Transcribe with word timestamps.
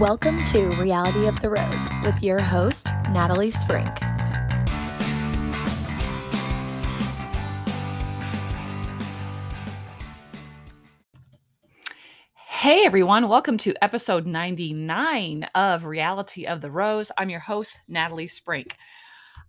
Welcome 0.00 0.46
to 0.46 0.68
Reality 0.76 1.26
of 1.26 1.40
the 1.40 1.50
Rose 1.50 1.86
with 2.02 2.22
your 2.22 2.40
host, 2.40 2.86
Natalie 3.10 3.50
Sprink. 3.50 3.98
Hey 12.34 12.86
everyone, 12.86 13.28
welcome 13.28 13.58
to 13.58 13.74
episode 13.84 14.24
99 14.24 15.46
of 15.54 15.84
Reality 15.84 16.46
of 16.46 16.62
the 16.62 16.70
Rose. 16.70 17.12
I'm 17.18 17.28
your 17.28 17.40
host, 17.40 17.78
Natalie 17.86 18.26
Sprink. 18.26 18.72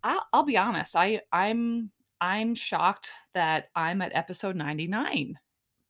I'll, 0.04 0.26
I'll 0.34 0.44
be 0.44 0.58
honest, 0.58 0.98
I, 0.98 1.22
I'm 1.32 1.92
I'm 2.20 2.56
shocked 2.56 3.10
that 3.34 3.70
I'm 3.74 4.02
at 4.02 4.14
episode 4.14 4.58
99. 4.58 5.40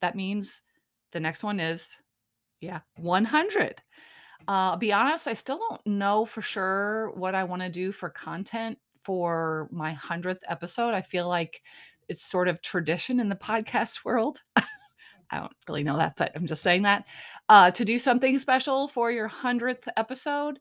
That 0.01 0.15
means 0.15 0.61
the 1.13 1.19
next 1.19 1.43
one 1.43 1.59
is, 1.59 1.99
yeah, 2.59 2.81
100. 2.97 3.81
Uh, 4.47 4.71
I'll 4.71 4.77
be 4.77 4.93
honest, 4.93 5.27
I 5.27 5.33
still 5.33 5.57
don't 5.57 5.85
know 5.85 6.25
for 6.25 6.41
sure 6.41 7.11
what 7.15 7.35
I 7.35 7.43
want 7.43 7.61
to 7.61 7.69
do 7.69 7.91
for 7.91 8.09
content 8.09 8.77
for 9.01 9.67
my 9.71 9.93
100th 9.93 10.41
episode. 10.47 10.93
I 10.93 11.01
feel 11.01 11.27
like 11.27 11.61
it's 12.09 12.21
sort 12.21 12.47
of 12.47 12.61
tradition 12.61 13.19
in 13.19 13.29
the 13.29 13.35
podcast 13.49 14.03
world. 14.05 14.41
I 15.33 15.39
don't 15.39 15.53
really 15.67 15.83
know 15.83 15.97
that, 15.97 16.15
but 16.17 16.31
I'm 16.35 16.45
just 16.45 16.61
saying 16.61 16.81
that 16.81 17.07
uh, 17.47 17.71
to 17.71 17.85
do 17.85 17.97
something 17.97 18.37
special 18.37 18.87
for 18.87 19.11
your 19.11 19.29
100th 19.29 19.87
episode. 19.95 20.59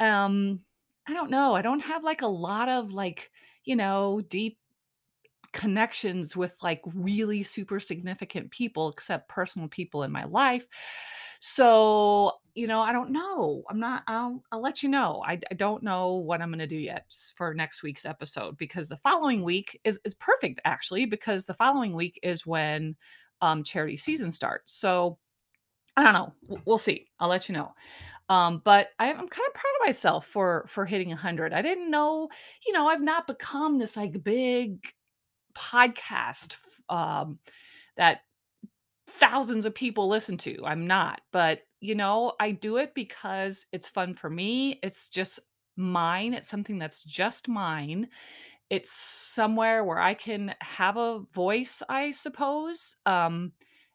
Um, 0.00 0.60
I 1.06 1.14
don't 1.14 1.30
know. 1.30 1.54
I 1.54 1.62
don't 1.62 1.80
have 1.80 2.02
like 2.04 2.22
a 2.22 2.26
lot 2.26 2.68
of 2.68 2.92
like, 2.92 3.30
you 3.64 3.76
know, 3.76 4.20
deep 4.28 4.58
connections 5.52 6.36
with 6.36 6.54
like 6.62 6.82
really 6.94 7.42
super 7.42 7.80
significant 7.80 8.50
people, 8.50 8.88
except 8.90 9.28
personal 9.28 9.68
people 9.68 10.02
in 10.02 10.10
my 10.10 10.24
life. 10.24 10.66
So, 11.40 12.32
you 12.54 12.66
know, 12.66 12.80
I 12.80 12.92
don't 12.92 13.10
know. 13.10 13.62
I'm 13.70 13.78
not, 13.78 14.02
I'll, 14.08 14.42
I'll 14.50 14.60
let 14.60 14.82
you 14.82 14.88
know. 14.88 15.22
I, 15.26 15.38
I 15.50 15.54
don't 15.54 15.82
know 15.82 16.14
what 16.14 16.40
I'm 16.40 16.50
going 16.50 16.58
to 16.58 16.66
do 16.66 16.76
yet 16.76 17.04
for 17.36 17.54
next 17.54 17.82
week's 17.82 18.04
episode 18.04 18.56
because 18.56 18.88
the 18.88 18.96
following 18.96 19.42
week 19.42 19.80
is, 19.84 20.00
is 20.04 20.14
perfect 20.14 20.60
actually, 20.64 21.06
because 21.06 21.44
the 21.44 21.54
following 21.54 21.94
week 21.94 22.18
is 22.22 22.46
when 22.46 22.96
um, 23.40 23.62
charity 23.62 23.96
season 23.96 24.32
starts. 24.32 24.74
So 24.74 25.18
I 25.96 26.02
don't 26.02 26.12
know. 26.12 26.60
We'll 26.64 26.78
see. 26.78 27.06
I'll 27.18 27.28
let 27.28 27.48
you 27.48 27.54
know. 27.54 27.74
Um, 28.28 28.60
but 28.64 28.88
I, 28.98 29.08
I'm 29.10 29.16
kind 29.16 29.46
of 29.48 29.54
proud 29.54 29.72
of 29.80 29.86
myself 29.86 30.26
for 30.26 30.64
for 30.68 30.84
hitting 30.84 31.08
100. 31.08 31.52
I 31.52 31.62
didn't 31.62 31.90
know, 31.90 32.28
you 32.66 32.72
know, 32.72 32.86
I've 32.86 33.00
not 33.00 33.26
become 33.26 33.78
this 33.78 33.96
like 33.96 34.22
big 34.22 34.86
podcast 35.54 36.56
um, 36.88 37.38
that 37.96 38.20
thousands 39.08 39.66
of 39.66 39.74
people 39.74 40.08
listen 40.08 40.36
to. 40.38 40.64
I'm 40.64 40.86
not, 40.86 41.20
but 41.32 41.62
you 41.80 41.94
know, 41.94 42.32
I 42.40 42.52
do 42.52 42.76
it 42.76 42.94
because 42.94 43.66
it's 43.72 43.88
fun 43.88 44.14
for 44.14 44.28
me. 44.28 44.80
It's 44.82 45.08
just 45.08 45.40
mine. 45.76 46.34
It's 46.34 46.48
something 46.48 46.78
that's 46.78 47.04
just 47.04 47.48
mine. 47.48 48.08
It's 48.70 48.90
somewhere 48.90 49.84
where 49.84 49.98
I 49.98 50.14
can 50.14 50.54
have 50.60 50.96
a 50.96 51.20
voice, 51.32 51.82
I 51.88 52.10
suppose. 52.10 52.96
Um, 53.06 53.52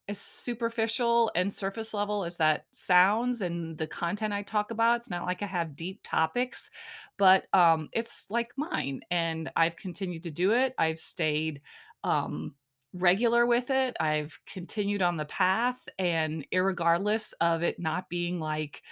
as 0.10 0.20
superficial 0.20 1.32
and 1.34 1.52
surface 1.52 1.94
level 1.94 2.26
as 2.26 2.36
that 2.38 2.66
sounds 2.72 3.42
and 3.42 3.78
the 3.78 3.88
content 3.88 4.34
I 4.34 4.42
talk 4.42 4.72
about, 4.72 4.98
it's 4.98 5.10
not 5.10 5.26
like 5.26 5.42
I 5.42 5.46
have 5.46 5.78
deep 5.78 6.02
topics, 6.04 6.70
but 7.18 7.46
um, 7.54 7.88
it's 7.94 8.28
like 8.30 8.52
mine. 8.58 9.02
And 9.12 9.50
I've 9.56 9.78
continued 9.78 10.24
to 10.24 10.32
do 10.32 10.52
it. 10.52 10.74
I've 10.78 11.00
stayed 11.00 11.62
um, 12.04 12.54
regular 12.94 13.46
with 13.46 13.70
it. 13.70 13.96
I've 14.00 14.40
continued 14.46 15.02
on 15.02 15.18
the 15.18 15.26
path. 15.26 15.88
And 15.98 16.46
regardless 16.54 17.34
of 17.34 17.64
it 17.64 17.80
not 17.80 18.10
being 18.10 18.40
like, 18.40 18.84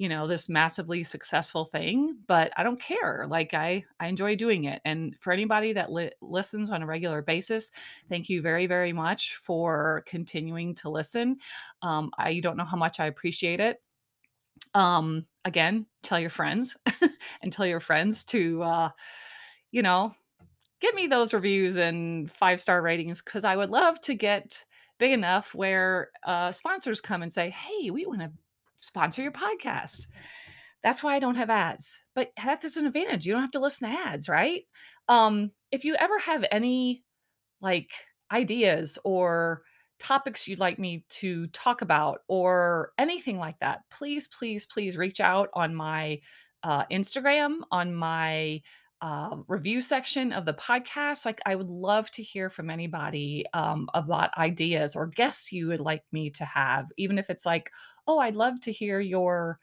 you 0.00 0.08
know 0.08 0.26
this 0.26 0.48
massively 0.48 1.02
successful 1.02 1.66
thing 1.66 2.16
but 2.26 2.50
i 2.56 2.62
don't 2.62 2.80
care 2.80 3.26
like 3.28 3.52
i 3.52 3.84
i 4.00 4.06
enjoy 4.06 4.34
doing 4.34 4.64
it 4.64 4.80
and 4.86 5.14
for 5.20 5.30
anybody 5.30 5.74
that 5.74 5.92
li- 5.92 6.10
listens 6.22 6.70
on 6.70 6.82
a 6.82 6.86
regular 6.86 7.20
basis 7.20 7.70
thank 8.08 8.30
you 8.30 8.40
very 8.40 8.66
very 8.66 8.94
much 8.94 9.36
for 9.36 10.02
continuing 10.06 10.74
to 10.74 10.88
listen 10.88 11.36
um 11.82 12.10
i 12.16 12.40
don't 12.40 12.56
know 12.56 12.64
how 12.64 12.78
much 12.78 12.98
i 12.98 13.04
appreciate 13.04 13.60
it 13.60 13.82
um 14.72 15.26
again 15.44 15.84
tell 16.02 16.18
your 16.18 16.30
friends 16.30 16.78
and 17.42 17.52
tell 17.52 17.66
your 17.66 17.80
friends 17.80 18.24
to 18.24 18.62
uh 18.62 18.88
you 19.70 19.82
know 19.82 20.14
give 20.80 20.94
me 20.94 21.06
those 21.06 21.34
reviews 21.34 21.76
and 21.76 22.30
five 22.30 22.60
star 22.60 22.82
ratings 22.82 23.22
because 23.22 23.44
i 23.44 23.56
would 23.56 23.70
love 23.70 24.00
to 24.00 24.14
get 24.14 24.64
big 24.98 25.12
enough 25.12 25.54
where 25.54 26.10
uh, 26.24 26.52
sponsors 26.52 27.00
come 27.00 27.22
and 27.22 27.32
say 27.32 27.50
hey 27.50 27.90
we 27.90 28.04
want 28.06 28.20
to 28.20 28.30
sponsor 28.80 29.22
your 29.22 29.32
podcast. 29.32 30.06
That's 30.82 31.02
why 31.02 31.14
I 31.14 31.18
don't 31.18 31.36
have 31.36 31.50
ads. 31.50 32.02
But 32.14 32.32
that's 32.42 32.76
an 32.76 32.86
advantage. 32.86 33.26
You 33.26 33.32
don't 33.32 33.42
have 33.42 33.50
to 33.52 33.60
listen 33.60 33.90
to 33.90 33.96
ads, 33.96 34.28
right? 34.28 34.62
Um, 35.08 35.50
if 35.70 35.84
you 35.84 35.94
ever 35.96 36.18
have 36.18 36.44
any 36.50 37.04
like 37.60 37.90
ideas 38.32 38.98
or 39.04 39.62
topics 39.98 40.48
you'd 40.48 40.58
like 40.58 40.78
me 40.78 41.04
to 41.10 41.46
talk 41.48 41.82
about 41.82 42.20
or 42.28 42.92
anything 42.98 43.38
like 43.38 43.58
that, 43.60 43.80
please, 43.90 44.26
please, 44.28 44.64
please 44.64 44.96
reach 44.96 45.20
out 45.20 45.50
on 45.52 45.74
my 45.74 46.18
uh, 46.62 46.86
Instagram, 46.86 47.58
on 47.70 47.94
my 47.94 48.62
uh, 49.02 49.36
review 49.48 49.80
section 49.80 50.32
of 50.32 50.44
the 50.44 50.54
podcast. 50.54 51.24
Like, 51.24 51.40
I 51.46 51.54
would 51.54 51.70
love 51.70 52.10
to 52.12 52.22
hear 52.22 52.50
from 52.50 52.70
anybody 52.70 53.44
um, 53.54 53.88
about 53.94 54.36
ideas 54.36 54.94
or 54.94 55.06
guests 55.06 55.52
you 55.52 55.68
would 55.68 55.80
like 55.80 56.04
me 56.12 56.30
to 56.30 56.44
have, 56.44 56.90
even 56.96 57.18
if 57.18 57.30
it's 57.30 57.46
like, 57.46 57.70
oh, 58.06 58.18
I'd 58.18 58.36
love 58.36 58.60
to 58.60 58.72
hear 58.72 59.00
your, 59.00 59.58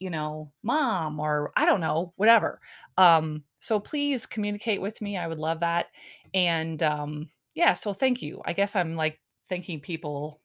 you 0.00 0.10
know, 0.10 0.52
mom 0.62 1.18
or 1.18 1.52
I 1.56 1.64
don't 1.64 1.80
know, 1.80 2.12
whatever. 2.16 2.60
Um, 2.96 3.44
so 3.60 3.80
please 3.80 4.26
communicate 4.26 4.80
with 4.80 5.00
me. 5.00 5.16
I 5.16 5.26
would 5.26 5.38
love 5.38 5.60
that. 5.60 5.86
And 6.34 6.82
um, 6.82 7.30
yeah, 7.54 7.72
so 7.74 7.92
thank 7.92 8.22
you. 8.22 8.40
I 8.44 8.52
guess 8.52 8.76
I'm 8.76 8.96
like 8.96 9.20
thanking 9.48 9.80
people 9.80 10.40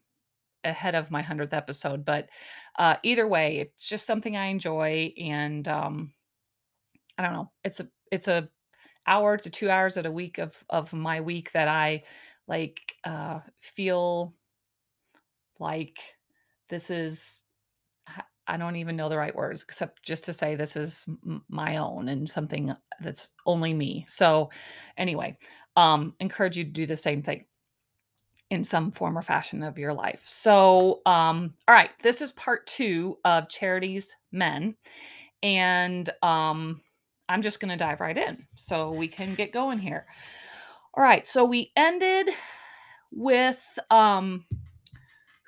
ahead 0.64 0.96
of 0.96 1.12
my 1.12 1.22
100th 1.22 1.54
episode, 1.54 2.06
but 2.06 2.30
uh, 2.80 2.96
either 3.04 3.28
way, 3.28 3.60
it's 3.60 3.88
just 3.88 4.08
something 4.08 4.38
I 4.38 4.46
enjoy. 4.46 5.14
And 5.18 5.68
um, 5.68 6.14
I 7.18 7.24
don't 7.24 7.34
know, 7.34 7.52
it's 7.64 7.80
a, 7.82 7.88
it's 8.14 8.28
a 8.28 8.48
hour 9.08 9.38
to 9.38 9.50
two 9.50 9.70
hours 9.72 9.98
at 9.98 10.06
a 10.06 10.12
week 10.12 10.38
of 10.38 10.64
of 10.70 10.94
my 10.94 11.20
week 11.20 11.52
that 11.52 11.68
I 11.68 12.04
like 12.48 12.80
uh 13.04 13.40
feel 13.60 14.36
like 15.60 16.00
this 16.70 16.90
is 16.90 17.42
I 18.46 18.58
don't 18.58 18.76
even 18.76 18.96
know 18.96 19.10
the 19.10 19.18
right 19.18 19.36
words 19.36 19.64
except 19.64 20.04
just 20.04 20.26
to 20.26 20.34
say 20.34 20.56
this 20.56 20.76
is 20.76 21.10
my 21.50 21.78
own 21.78 22.10
and 22.10 22.30
something 22.30 22.76
that's 23.00 23.30
only 23.46 23.74
me. 23.74 24.06
So 24.08 24.52
anyway, 24.96 25.38
um 25.76 26.14
encourage 26.20 26.56
you 26.58 26.66
to 26.66 26.70
do 26.70 26.86
the 26.86 26.98
same 26.98 27.24
thing 27.24 27.46
in 28.52 28.64
some 28.64 28.92
form 28.92 29.18
or 29.18 29.24
fashion 29.24 29.64
of 29.64 29.80
your 29.80 29.94
life. 29.94 30.24
So 30.28 31.02
um 31.08 31.56
all 31.68 31.74
right, 31.74 31.92
this 32.04 32.22
is 32.22 32.32
part 32.34 32.68
2 32.68 33.18
of 33.26 33.50
Charities 33.50 34.16
Men 34.32 34.76
and 35.42 36.10
um 36.22 36.82
I'm 37.30 37.42
just 37.42 37.60
going 37.60 37.72
to 37.72 37.78
dive 37.78 38.02
right 38.02 38.18
in 38.18 38.46
so 38.56 38.92
we 38.92 39.08
can 39.08 39.36
get 39.36 39.52
going 39.52 39.80
here. 39.80 40.06
All 40.96 41.04
right, 41.04 41.26
so 41.26 41.44
we 41.44 41.72
ended 41.76 42.30
with 43.12 43.80
um 43.90 44.46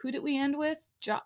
who 0.01 0.11
did 0.11 0.23
we 0.23 0.37
end 0.37 0.57
with? 0.57 0.79
Jo- 1.01 1.19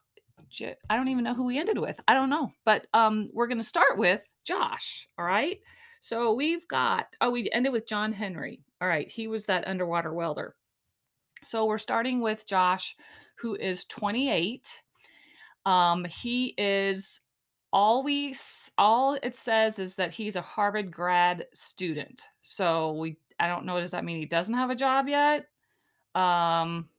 jo- 0.49 0.75
I 0.89 0.95
don't 0.95 1.09
even 1.09 1.23
know 1.23 1.33
who 1.33 1.45
we 1.45 1.59
ended 1.59 1.77
with. 1.77 1.99
I 2.07 2.13
don't 2.13 2.29
know, 2.29 2.51
but 2.65 2.87
um 2.93 3.29
we're 3.33 3.47
going 3.47 3.59
to 3.59 3.63
start 3.63 3.97
with 3.97 4.27
Josh, 4.45 5.07
all 5.17 5.25
right? 5.25 5.59
So 6.01 6.33
we've 6.33 6.67
got 6.67 7.15
oh 7.21 7.31
we 7.31 7.49
ended 7.51 7.71
with 7.71 7.87
John 7.87 8.11
Henry. 8.11 8.61
All 8.81 8.87
right, 8.87 9.09
he 9.09 9.27
was 9.27 9.45
that 9.45 9.67
underwater 9.67 10.13
welder. 10.13 10.55
So 11.45 11.65
we're 11.65 11.77
starting 11.77 12.21
with 12.21 12.45
Josh 12.45 12.95
who 13.37 13.55
is 13.55 13.85
28. 13.85 14.81
Um 15.65 16.05
he 16.05 16.53
is 16.57 17.21
all 17.71 18.03
we 18.03 18.35
all 18.77 19.17
it 19.21 19.35
says 19.35 19.79
is 19.79 19.95
that 19.95 20.13
he's 20.13 20.35
a 20.35 20.41
Harvard 20.41 20.91
grad 20.91 21.45
student. 21.53 22.23
So 22.41 22.93
we 22.93 23.17
I 23.39 23.47
don't 23.47 23.65
know 23.65 23.79
does 23.79 23.91
that 23.91 24.05
mean 24.05 24.17
he 24.17 24.25
doesn't 24.25 24.55
have 24.55 24.69
a 24.69 24.75
job 24.75 25.07
yet? 25.07 25.47
Um 26.15 26.89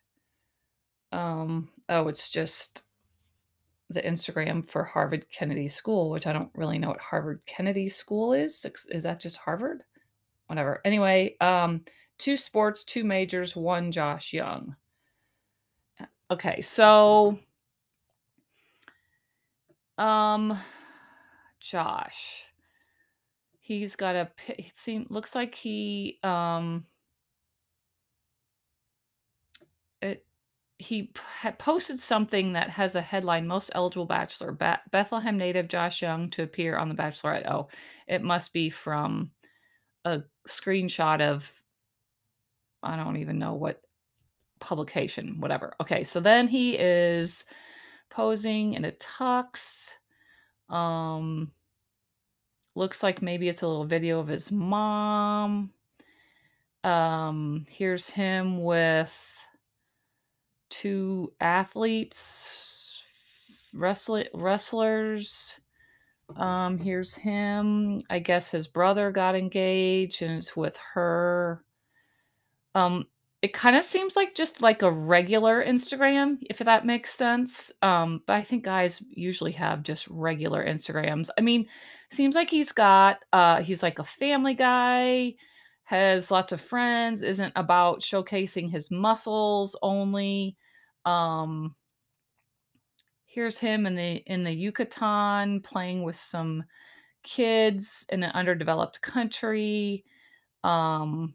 Um, 1.11 1.69
oh, 1.89 2.07
it's 2.07 2.31
just 2.31 2.85
the 3.91 4.01
Instagram 4.01 4.67
for 4.67 4.83
Harvard 4.83 5.27
Kennedy 5.29 5.67
School, 5.67 6.09
which 6.09 6.25
I 6.25 6.33
don't 6.33 6.49
really 6.55 6.79
know 6.79 6.87
what 6.87 6.99
Harvard 6.99 7.41
Kennedy 7.45 7.87
School 7.87 8.33
is. 8.33 8.65
Is 8.89 9.03
that 9.03 9.21
just 9.21 9.37
Harvard? 9.37 9.83
Whatever. 10.47 10.81
Anyway, 10.83 11.35
um, 11.39 11.81
two 12.17 12.35
sports, 12.35 12.83
two 12.83 13.03
majors, 13.03 13.55
one 13.55 13.91
Josh 13.91 14.33
Young. 14.33 14.75
Okay, 16.31 16.61
so 16.61 17.37
um 19.99 20.57
Josh. 21.59 22.50
He's 23.79 23.95
got 23.95 24.17
a 24.17 24.29
it 24.49 24.75
seems 24.75 25.09
looks 25.09 25.33
like 25.33 25.55
he 25.55 26.19
um 26.23 26.85
it 30.01 30.25
he 30.77 31.13
had 31.39 31.57
posted 31.57 31.97
something 31.97 32.51
that 32.51 32.69
has 32.69 32.95
a 32.95 33.01
headline 33.01 33.47
most 33.47 33.71
eligible 33.73 34.05
bachelor 34.05 34.51
ba- 34.51 34.81
bethlehem 34.91 35.37
native 35.37 35.69
josh 35.69 36.01
young 36.01 36.29
to 36.31 36.43
appear 36.43 36.75
on 36.75 36.89
the 36.89 36.95
bachelorette. 36.95 37.49
Oh 37.49 37.69
it 38.07 38.21
must 38.21 38.51
be 38.51 38.69
from 38.69 39.31
a 40.03 40.21
screenshot 40.49 41.21
of 41.21 41.49
i 42.83 42.97
don't 42.97 43.15
even 43.17 43.39
know 43.39 43.53
what 43.53 43.81
publication 44.59 45.39
whatever. 45.39 45.75
Okay 45.79 46.03
so 46.03 46.19
then 46.19 46.49
he 46.49 46.77
is 46.77 47.45
posing 48.09 48.73
in 48.73 48.83
a 48.83 48.91
tux 48.91 49.93
um 50.69 51.53
looks 52.75 53.03
like 53.03 53.21
maybe 53.21 53.49
it's 53.49 53.61
a 53.61 53.67
little 53.67 53.85
video 53.85 54.19
of 54.19 54.27
his 54.27 54.51
mom 54.51 55.71
um 56.83 57.65
here's 57.69 58.09
him 58.09 58.63
with 58.63 59.41
two 60.71 61.31
athletes, 61.39 63.03
wrestler, 63.73 64.25
wrestlers. 64.33 65.59
Um, 66.37 66.79
here's 66.79 67.13
him. 67.13 67.99
I 68.09 68.17
guess 68.19 68.49
his 68.49 68.67
brother 68.67 69.11
got 69.11 69.35
engaged 69.35 70.23
and 70.23 70.37
it's 70.37 70.55
with 70.55 70.79
her. 70.93 71.63
Um, 72.73 73.05
it 73.41 73.53
kind 73.53 73.75
of 73.75 73.83
seems 73.83 74.15
like 74.15 74.35
just 74.35 74.61
like 74.61 74.83
a 74.83 74.91
regular 74.91 75.65
Instagram, 75.65 76.37
if 76.49 76.59
that 76.59 76.85
makes 76.85 77.11
sense. 77.13 77.71
Um, 77.81 78.21
but 78.27 78.33
I 78.33 78.43
think 78.43 78.63
guys 78.63 79.01
usually 79.09 79.53
have 79.53 79.81
just 79.81 80.07
regular 80.09 80.63
Instagrams. 80.65 81.29
I 81.37 81.41
mean, 81.41 81.67
seems 82.11 82.35
like 82.35 82.49
he's 82.49 82.71
got 82.71 83.19
uh 83.33 83.61
he's 83.61 83.81
like 83.81 83.99
a 83.99 84.03
family 84.03 84.53
guy 84.53 85.35
has 85.83 86.31
lots 86.31 86.51
of 86.51 86.61
friends, 86.61 87.21
isn't 87.21 87.51
about 87.55 88.01
showcasing 88.01 88.71
his 88.71 88.91
muscles 88.91 89.75
only. 89.81 90.55
Um, 91.05 91.75
here's 93.25 93.57
him 93.57 93.85
in 93.85 93.95
the 93.95 94.23
in 94.27 94.43
the 94.43 94.53
Yucatan 94.53 95.61
playing 95.61 96.03
with 96.03 96.15
some 96.15 96.63
kids 97.23 98.05
in 98.09 98.23
an 98.23 98.31
underdeveloped 98.31 99.01
country. 99.01 100.05
Um, 100.63 101.33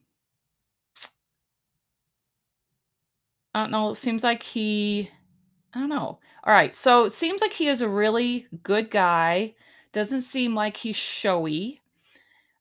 I 3.57 3.61
don't 3.61 3.71
know. 3.71 3.89
It 3.89 3.95
seems 3.95 4.23
like 4.23 4.43
he, 4.43 5.11
I 5.73 5.81
don't 5.81 5.89
know. 5.89 6.19
All 6.45 6.53
right. 6.53 6.77
So 6.77 7.05
it 7.05 7.13
seems 7.13 7.41
like 7.41 7.55
he 7.55 7.69
is 7.69 7.81
a 7.81 7.89
really 7.89 8.47
good 8.63 8.91
guy. 8.91 9.55
Doesn't 9.95 10.21
seem 10.21 10.55
like 10.55 10.77
he's 10.77 10.97
showy 10.97 11.81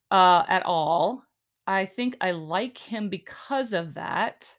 uh, 0.10 0.46
at 0.48 0.66
all. 0.66 1.26
I 1.68 1.86
think 1.86 2.16
I 2.22 2.32
like 2.32 2.78
him 2.78 3.10
because 3.10 3.74
of 3.74 3.96
that. 3.96 4.56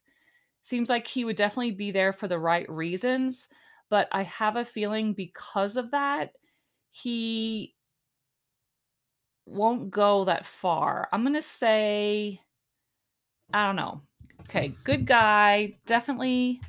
Seems 0.60 0.90
like 0.90 1.06
he 1.06 1.24
would 1.24 1.36
definitely 1.36 1.70
be 1.70 1.90
there 1.90 2.12
for 2.12 2.28
the 2.28 2.38
right 2.38 2.68
reasons, 2.68 3.48
but 3.88 4.06
I 4.12 4.22
have 4.24 4.56
a 4.56 4.64
feeling 4.66 5.14
because 5.14 5.78
of 5.78 5.90
that, 5.92 6.32
he 6.90 7.74
won't 9.46 9.90
go 9.90 10.26
that 10.26 10.44
far. 10.44 11.08
I'm 11.12 11.22
going 11.22 11.32
to 11.32 11.40
say 11.40 12.42
I 13.54 13.66
don't 13.66 13.76
know. 13.76 14.02
Okay, 14.48 14.74
good 14.84 15.06
guy, 15.06 15.74
definitely 15.86 16.60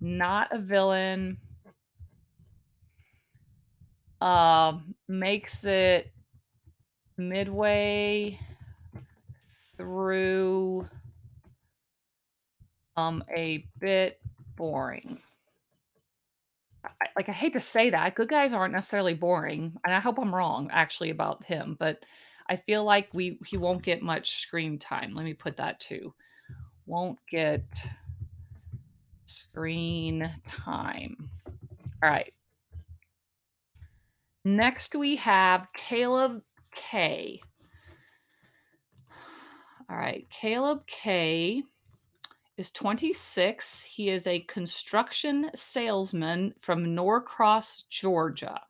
not 0.00 0.48
a 0.50 0.58
villain. 0.58 1.38
Uh, 4.20 4.80
makes 5.06 5.64
it 5.64 6.12
midway 7.16 8.38
through 9.76 10.86
um 12.96 13.22
a 13.34 13.64
bit 13.78 14.20
boring. 14.56 15.18
I, 16.84 17.06
like 17.16 17.28
I 17.28 17.32
hate 17.32 17.52
to 17.52 17.60
say 17.60 17.90
that. 17.90 18.14
Good 18.16 18.28
guys 18.28 18.52
aren't 18.52 18.74
necessarily 18.74 19.14
boring, 19.14 19.76
and 19.84 19.94
I 19.94 20.00
hope 20.00 20.18
I'm 20.18 20.34
wrong 20.34 20.68
actually 20.72 21.10
about 21.10 21.44
him, 21.44 21.76
but 21.78 22.04
I 22.48 22.56
feel 22.56 22.84
like 22.84 23.08
we 23.14 23.38
he 23.46 23.56
won't 23.56 23.82
get 23.82 24.02
much 24.02 24.40
screen 24.40 24.78
time. 24.78 25.14
Let 25.14 25.24
me 25.24 25.34
put 25.34 25.58
that 25.58 25.78
too. 25.78 26.12
Won't 26.90 27.20
get 27.30 27.62
screen 29.26 30.28
time. 30.42 31.30
All 32.02 32.10
right. 32.10 32.34
Next 34.44 34.96
we 34.96 35.14
have 35.14 35.68
Kaleb 35.78 36.42
K. 36.74 37.40
All 39.88 39.96
right, 39.96 40.26
Kaleb 40.30 40.84
K 40.88 41.62
is 42.56 42.72
26. 42.72 43.82
He 43.82 44.08
is 44.08 44.26
a 44.26 44.40
construction 44.40 45.52
salesman 45.54 46.54
from 46.58 46.96
Norcross, 46.96 47.84
Georgia. 47.88 48.62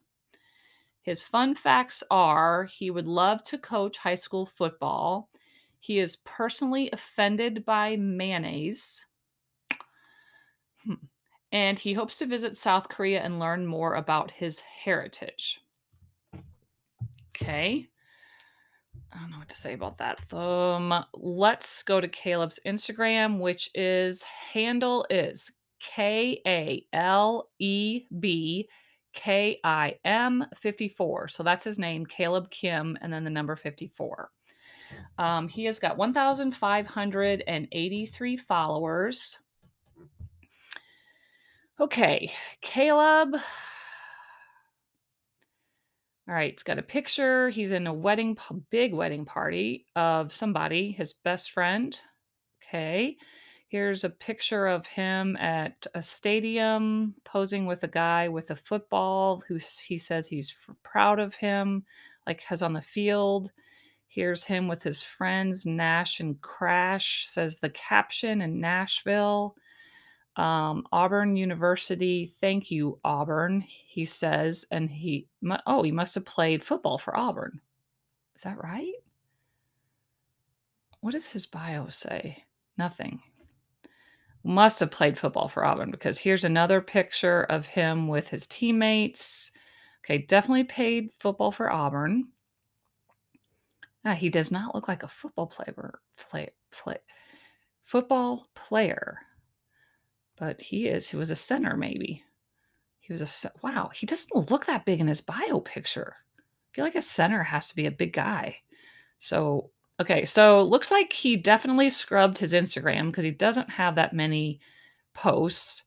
His 1.00 1.22
fun 1.22 1.54
facts 1.54 2.02
are 2.10 2.64
he 2.64 2.90
would 2.90 3.08
love 3.08 3.42
to 3.44 3.56
coach 3.56 3.96
high 3.96 4.14
school 4.14 4.44
football. 4.44 5.30
He 5.80 5.98
is 5.98 6.16
personally 6.24 6.90
offended 6.92 7.64
by 7.64 7.96
mayonnaise. 7.96 9.06
Hmm. 10.84 10.94
And 11.52 11.78
he 11.78 11.92
hopes 11.92 12.18
to 12.18 12.26
visit 12.26 12.56
South 12.56 12.88
Korea 12.88 13.22
and 13.22 13.40
learn 13.40 13.66
more 13.66 13.94
about 13.94 14.30
his 14.30 14.60
heritage. 14.60 15.60
Okay. 17.34 17.88
I 19.12 19.18
don't 19.18 19.30
know 19.30 19.38
what 19.38 19.48
to 19.48 19.56
say 19.56 19.72
about 19.72 19.98
that. 19.98 20.32
Um, 20.32 21.04
let's 21.14 21.82
go 21.82 22.00
to 22.00 22.06
Kaleb's 22.06 22.60
Instagram, 22.64 23.40
which 23.40 23.70
is 23.74 24.22
handle 24.22 25.06
is 25.10 25.50
K 25.80 26.40
A 26.46 26.86
L 26.92 27.48
E 27.58 28.04
B 28.20 28.68
K 29.12 29.58
I 29.64 29.98
M 30.04 30.46
54. 30.54 31.28
So 31.28 31.42
that's 31.42 31.64
his 31.64 31.78
name, 31.78 32.06
Kaleb 32.06 32.50
Kim, 32.50 32.96
and 33.00 33.12
then 33.12 33.24
the 33.24 33.30
number 33.30 33.56
54. 33.56 34.30
Um, 35.18 35.48
he 35.48 35.64
has 35.64 35.78
got 35.78 35.96
1,583 35.96 38.36
followers. 38.36 39.38
Okay, 41.78 42.32
Kaleb. 42.62 43.34
All 46.28 46.34
right, 46.34 46.52
it's 46.52 46.62
got 46.62 46.78
a 46.78 46.82
picture. 46.82 47.48
He's 47.48 47.72
in 47.72 47.86
a 47.86 47.92
wedding, 47.92 48.36
big 48.70 48.94
wedding 48.94 49.24
party 49.24 49.86
of 49.96 50.32
somebody, 50.32 50.92
his 50.92 51.12
best 51.12 51.50
friend. 51.50 51.98
Okay. 52.62 53.16
Here's 53.70 54.02
a 54.02 54.10
picture 54.10 54.66
of 54.66 54.84
him 54.86 55.36
at 55.36 55.86
a 55.94 56.02
stadium 56.02 57.14
posing 57.24 57.66
with 57.66 57.84
a 57.84 57.88
guy 57.88 58.28
with 58.28 58.50
a 58.50 58.56
football 58.56 59.44
who 59.46 59.60
he 59.84 59.96
says 59.96 60.26
he's 60.26 60.56
proud 60.82 61.20
of 61.20 61.34
him, 61.34 61.84
like 62.26 62.40
has 62.42 62.62
on 62.62 62.72
the 62.72 62.80
field. 62.80 63.52
Here's 64.10 64.42
him 64.42 64.66
with 64.66 64.82
his 64.82 65.00
friends, 65.00 65.66
Nash 65.66 66.18
and 66.18 66.40
Crash, 66.40 67.28
says 67.28 67.60
the 67.60 67.70
caption 67.70 68.40
in 68.40 68.60
Nashville. 68.60 69.54
Um, 70.34 70.84
Auburn 70.90 71.36
University, 71.36 72.26
thank 72.26 72.72
you, 72.72 72.98
Auburn, 73.04 73.60
he 73.60 74.04
says. 74.04 74.66
And 74.72 74.90
he, 74.90 75.28
oh, 75.64 75.84
he 75.84 75.92
must 75.92 76.16
have 76.16 76.24
played 76.24 76.64
football 76.64 76.98
for 76.98 77.16
Auburn. 77.16 77.60
Is 78.34 78.42
that 78.42 78.60
right? 78.60 78.94
What 81.02 81.12
does 81.12 81.28
his 81.28 81.46
bio 81.46 81.86
say? 81.86 82.42
Nothing. 82.76 83.22
Must 84.42 84.80
have 84.80 84.90
played 84.90 85.16
football 85.16 85.46
for 85.46 85.64
Auburn 85.64 85.92
because 85.92 86.18
here's 86.18 86.42
another 86.42 86.80
picture 86.80 87.44
of 87.44 87.64
him 87.64 88.08
with 88.08 88.28
his 88.28 88.48
teammates. 88.48 89.52
Okay, 90.04 90.18
definitely 90.18 90.64
played 90.64 91.12
football 91.20 91.52
for 91.52 91.70
Auburn. 91.70 92.26
Ah, 94.04 94.14
he 94.14 94.30
does 94.30 94.50
not 94.50 94.74
look 94.74 94.88
like 94.88 95.02
a 95.02 95.08
football 95.08 95.46
player. 95.46 96.00
Play, 96.16 96.50
play, 96.72 96.96
football 97.82 98.46
player, 98.54 99.18
but 100.38 100.60
he 100.60 100.86
is. 100.88 101.08
He 101.08 101.16
was 101.16 101.30
a 101.30 101.36
center, 101.36 101.76
maybe. 101.76 102.24
He 103.00 103.12
was 103.12 103.44
a 103.44 103.50
wow. 103.62 103.90
He 103.92 104.06
doesn't 104.06 104.50
look 104.50 104.66
that 104.66 104.86
big 104.86 105.00
in 105.00 105.08
his 105.08 105.20
bio 105.20 105.60
picture. 105.60 106.16
I 106.38 106.70
feel 106.72 106.84
like 106.84 106.94
a 106.94 107.02
center 107.02 107.42
has 107.42 107.68
to 107.68 107.76
be 107.76 107.86
a 107.86 107.90
big 107.90 108.12
guy. 108.12 108.56
So 109.18 109.70
okay, 110.00 110.24
so 110.24 110.62
looks 110.62 110.90
like 110.90 111.12
he 111.12 111.36
definitely 111.36 111.90
scrubbed 111.90 112.38
his 112.38 112.54
Instagram 112.54 113.06
because 113.06 113.24
he 113.24 113.32
doesn't 113.32 113.68
have 113.68 113.96
that 113.96 114.14
many 114.14 114.60
posts, 115.12 115.84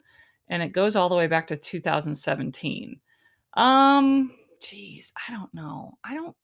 and 0.50 0.62
it 0.62 0.70
goes 0.70 0.96
all 0.96 1.10
the 1.10 1.16
way 1.16 1.28
back 1.28 1.48
to 1.48 1.58
2017. 1.58 3.00
Um, 3.56 4.32
geez, 4.62 5.12
I 5.28 5.32
don't 5.32 5.54
know. 5.54 5.98
I 6.04 6.14
don't 6.14 6.36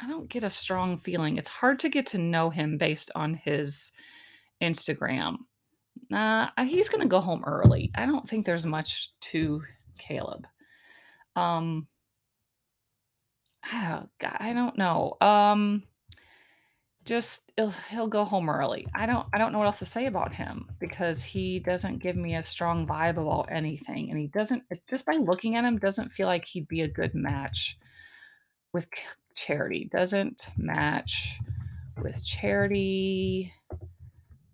I 0.00 0.06
don't 0.06 0.28
get 0.28 0.44
a 0.44 0.50
strong 0.50 0.96
feeling. 0.96 1.38
It's 1.38 1.48
hard 1.48 1.78
to 1.80 1.88
get 1.88 2.06
to 2.06 2.18
know 2.18 2.50
him 2.50 2.78
based 2.78 3.10
on 3.14 3.34
his 3.34 3.92
Instagram. 4.62 5.38
Nah, 6.10 6.48
he's 6.64 6.88
gonna 6.88 7.06
go 7.06 7.20
home 7.20 7.44
early. 7.44 7.90
I 7.94 8.06
don't 8.06 8.28
think 8.28 8.46
there's 8.46 8.66
much 8.66 9.12
to 9.20 9.62
Kaleb. 10.00 10.44
Um, 11.36 11.86
oh 13.72 14.04
God, 14.18 14.36
I 14.38 14.52
don't 14.52 14.78
know. 14.78 15.16
Um, 15.20 15.82
just 17.04 17.50
he'll, 17.56 17.72
he'll 17.90 18.06
go 18.06 18.24
home 18.24 18.48
early. 18.48 18.86
I 18.94 19.06
don't 19.06 19.26
I 19.32 19.38
don't 19.38 19.52
know 19.52 19.58
what 19.58 19.66
else 19.66 19.78
to 19.80 19.86
say 19.86 20.06
about 20.06 20.34
him 20.34 20.66
because 20.78 21.22
he 21.22 21.58
doesn't 21.58 21.98
give 21.98 22.16
me 22.16 22.36
a 22.36 22.44
strong 22.44 22.86
vibe 22.86 23.16
about 23.16 23.48
anything, 23.50 24.10
and 24.10 24.18
he 24.18 24.28
doesn't 24.28 24.62
just 24.88 25.06
by 25.06 25.14
looking 25.14 25.56
at 25.56 25.64
him 25.64 25.78
doesn't 25.78 26.12
feel 26.12 26.26
like 26.26 26.44
he'd 26.44 26.68
be 26.68 26.82
a 26.82 26.88
good 26.88 27.14
match 27.14 27.78
with 28.72 28.88
Charity. 29.38 29.88
Doesn't 29.92 30.48
match 30.56 31.38
with 32.02 32.22
Charity. 32.24 33.52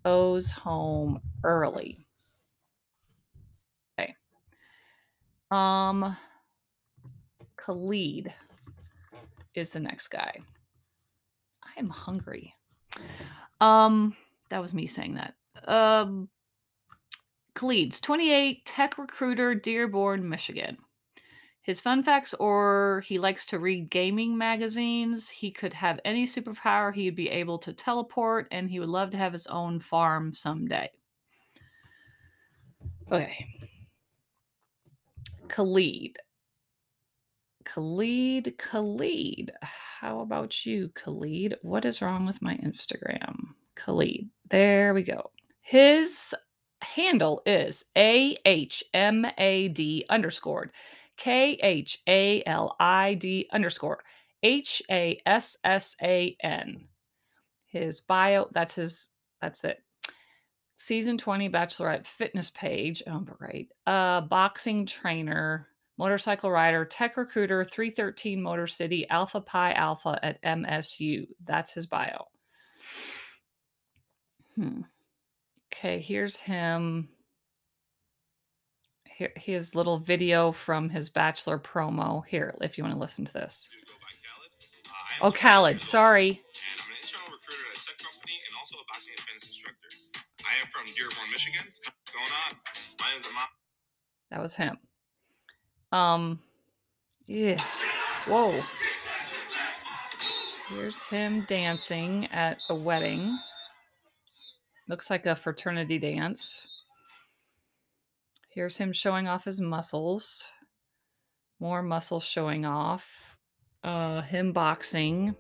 Goes 0.05 0.53
home 0.53 1.21
early. 1.43 2.07
Okay. 3.99 4.15
Um, 5.51 6.15
Khalid 7.57 8.33
is 9.55 9.71
the 9.71 9.81
next 9.81 10.09
guy. 10.09 10.39
I 11.63 11.81
am 11.81 11.89
hungry. 11.89 12.55
Um, 13.63 14.15
that 14.51 14.61
was 14.61 14.75
me 14.75 14.87
saying 14.87 15.15
that. 15.15 15.35
Um, 15.67 16.29
Khalid's 17.55 18.03
28, 18.03 18.67
tech 18.67 18.99
recruiter, 18.99 19.55
Dearborn, 19.55 20.29
Michigan. 20.29 20.77
His 21.65 21.81
fun 21.81 22.03
facts 22.03 22.35
or 22.35 23.03
he 23.07 23.19
likes 23.19 23.47
to 23.47 23.59
read 23.59 23.89
gaming 23.89 24.37
magazines. 24.37 25.31
He 25.31 25.51
could 25.51 25.73
have 25.73 25.99
any 26.05 26.27
superpower. 26.27 26.95
He'd 26.95 27.17
be 27.17 27.31
able 27.31 27.59
to 27.61 27.73
teleport 27.73 28.49
and 28.51 28.69
he 28.69 28.81
would 28.81 28.91
love 28.91 29.11
to 29.13 29.17
have 29.17 29.33
his 29.33 29.47
own 29.47 29.81
farm 29.81 30.35
someday. 30.35 30.91
Okay. 33.11 33.47
Khalid. 35.49 36.19
Khalid, 37.65 38.59
Khalid. 38.59 39.51
How 39.63 40.21
about 40.21 40.67
you, 40.67 40.91
Khalid? 40.91 41.57
What 41.63 41.87
is 41.87 42.03
wrong 42.03 42.27
with 42.27 42.43
my 42.43 42.57
Instagram? 42.57 43.37
Khalid. 43.75 44.29
There 44.51 44.93
we 44.93 45.03
go. 45.03 45.31
His 45.63 46.35
handle 46.83 47.41
is 47.47 47.87
A 47.97 48.37
H 48.45 48.85
M 48.93 49.27
A 49.39 49.69
D 49.69 50.05
underscored 50.11 50.71
K 51.17 51.59
H 51.63 52.01
A 52.07 52.43
L 52.45 52.77
I 52.79 53.15
D 53.15 53.49
underscore 53.53 54.01
H 54.43 54.83
A 54.91 55.21
S 55.25 55.57
S 55.65 55.97
A 56.03 56.37
N. 56.43 56.87
His 57.67 58.01
bio, 58.01 58.49
that's 58.53 58.75
his, 58.77 59.09
that's 59.41 59.65
it. 59.65 59.83
Season 60.77 61.17
20 61.19 61.51
Bachelorette 61.51 62.07
fitness 62.07 62.51
page. 62.51 63.03
Oh, 63.07 63.21
great. 63.21 63.71
Uh, 63.87 64.21
boxing 64.21 64.87
trainer, 64.87 65.69
motorcycle 65.97 66.51
rider, 66.51 66.85
tech 66.85 67.17
recruiter, 67.17 67.65
313 67.65 68.43
Motor 68.43 68.67
City, 68.67 69.09
Alpha 69.09 69.41
Pi 69.41 69.73
Alpha 69.73 70.19
at 70.23 70.43
MSU. 70.43 71.27
That's 71.45 71.73
his 71.73 71.87
bio. 71.87 72.27
Hmm. 74.57 74.83
Okay, 75.73 76.01
here's 76.01 76.39
him. 76.39 77.09
Here, 79.17 79.33
his 79.37 79.75
little 79.75 79.99
video 79.99 80.51
from 80.51 80.89
his 80.89 81.09
bachelor 81.09 81.59
promo. 81.59 82.27
Here, 82.27 82.55
if 82.61 82.77
you 82.77 82.85
want 82.85 82.95
to 82.95 83.01
listen 83.01 83.25
to 83.25 83.33
this. 83.33 83.69
Oh, 85.21 85.31
Khaled, 85.31 85.81
sorry. 85.81 86.29
and 86.29 86.39
I'm 86.83 86.91
an 86.91 86.97
internal 87.01 87.29
recruiter 87.31 87.63
at 87.71 87.77
a 87.79 87.87
tech 87.87 87.99
company 87.99 88.35
and 88.49 88.59
also 88.59 88.77
a 88.77 88.85
boxing 88.93 89.13
and 89.17 89.21
fitness 89.21 89.49
instructor. 89.49 89.89
I 90.45 90.61
am 90.61 90.67
from 90.73 90.93
Dearborn, 90.97 91.31
Michigan. 91.31 91.63
What's 91.85 92.11
going 92.11 92.33
on? 92.49 92.57
My 93.01 93.11
name 93.11 93.21
is 93.21 93.27
Ahmad. 93.27 93.49
That 94.31 94.43
was 94.43 94.55
him. 94.57 94.79
Um, 95.93 96.41
yeah. 97.27 97.61
Whoa. 98.27 98.61
Here's 100.75 101.05
him 101.05 101.43
dancing 101.43 102.27
at 102.33 102.59
a 102.69 102.75
wedding. 102.75 103.39
Looks 104.89 105.09
like 105.09 105.27
a 105.27 105.37
fraternity 105.37 105.99
dance. 106.01 106.67
Here's 108.55 108.77
him 108.77 108.93
showing 108.93 109.27
off 109.27 109.45
his 109.45 109.61
muscles. 109.61 110.45
More 111.59 111.83
muscles 111.83 112.25
showing 112.25 112.65
off. 112.65 113.37
Uh, 113.83 114.23
him 114.23 114.53
boxing. 114.53 115.35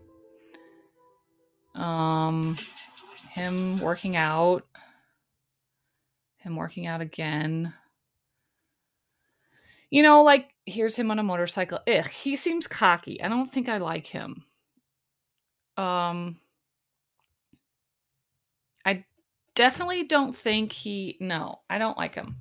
Um, 1.77 2.57
him 3.31 3.77
working 3.77 4.17
out. 4.17 4.67
Him 6.39 6.57
working 6.57 6.87
out 6.87 7.01
again. 7.01 7.73
You 9.91 10.03
know, 10.03 10.23
like 10.25 10.51
here's 10.67 10.97
him 10.97 11.13
on 11.13 11.21
a 11.21 11.23
motorcycle. 11.23 11.79
Ugh, 11.87 12.07
he 12.09 12.35
seems 12.35 12.67
cocky. 12.67 13.23
I 13.23 13.29
don't 13.29 13.51
think 13.51 13.69
I 13.69 13.79
like 13.79 14.09
him. 14.09 14.45
Um 15.77 16.41
I 18.85 19.05
definitely 19.55 20.05
don't 20.05 20.35
think 20.35 20.73
he 20.73 21.17
no, 21.21 21.61
I 21.71 21.79
don't 21.79 21.97
like 21.97 22.17
him. 22.17 22.37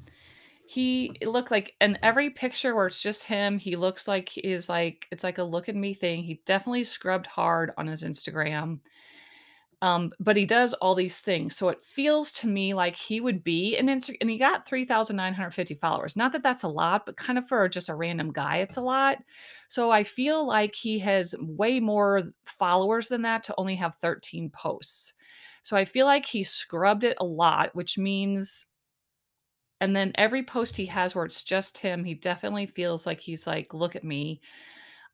He 0.66 1.18
looked 1.22 1.52
like 1.52 1.76
in 1.82 2.00
every 2.02 2.30
picture 2.30 2.76
where 2.76 2.88
it's 2.88 3.02
just 3.02 3.26
him, 3.26 3.60
he 3.60 3.76
looks 3.76 4.08
like 4.08 4.30
he 4.30 4.42
is 4.42 4.70
like 4.70 5.08
it's 5.12 5.24
like 5.24 5.38
a 5.38 5.44
look 5.44 5.70
at 5.70 5.76
me 5.76 5.94
thing. 5.94 6.24
He 6.24 6.42
definitely 6.46 6.86
scrubbed 6.86 7.28
hard 7.28 7.72
on 7.78 7.88
his 7.88 8.04
Instagram. 8.04 8.80
Um, 9.84 10.14
but 10.18 10.38
he 10.38 10.46
does 10.46 10.74
all 10.76 10.96
these 10.96 11.20
things. 11.20 11.58
So 11.58 11.68
it 11.68 11.84
feels 11.84 12.32
to 12.34 12.48
me 12.48 12.74
like 12.74 12.96
he 12.96 13.20
would 13.20 13.44
be 13.44 13.76
an 13.76 13.88
Insta 13.88 14.16
and 14.22 14.30
he 14.30 14.38
got 14.38 14.66
3,950 14.66 15.76
followers. 15.76 16.16
Not 16.16 16.32
that 16.32 16.42
that's 16.42 16.64
a 16.64 16.70
lot, 16.70 17.06
but 17.06 17.18
kind 17.18 17.38
of 17.38 17.46
for 17.46 17.68
just 17.68 17.90
a 17.90 17.96
random 17.96 18.32
guy, 18.32 18.60
it's 18.60 18.78
a 18.78 18.82
lot. 18.82 19.18
So 19.68 19.92
I 19.92 20.06
feel 20.06 20.48
like 20.48 20.74
he 20.74 21.00
has 21.00 21.36
way 21.42 21.82
more 21.82 22.32
followers 22.46 23.10
than 23.10 23.24
that 23.24 23.44
to 23.44 23.56
only 23.58 23.76
have 23.76 23.96
13 23.96 24.50
posts. 24.52 25.16
So 25.64 25.76
I 25.76 25.84
feel 25.84 26.06
like 26.06 26.26
he 26.26 26.46
scrubbed 26.46 27.04
it 27.04 27.18
a 27.20 27.26
lot, 27.26 27.76
which 27.76 27.98
means 27.98 28.68
and 29.84 29.94
then 29.94 30.14
every 30.16 30.44
post 30.44 30.78
he 30.78 30.86
has 30.86 31.14
where 31.14 31.26
it's 31.26 31.44
just 31.44 31.78
him, 31.78 32.06
he 32.06 32.14
definitely 32.14 32.66
feels 32.66 33.06
like 33.06 33.20
he's 33.20 33.46
like, 33.46 33.74
look 33.74 33.98
at 33.98 34.06
me. 34.06 34.40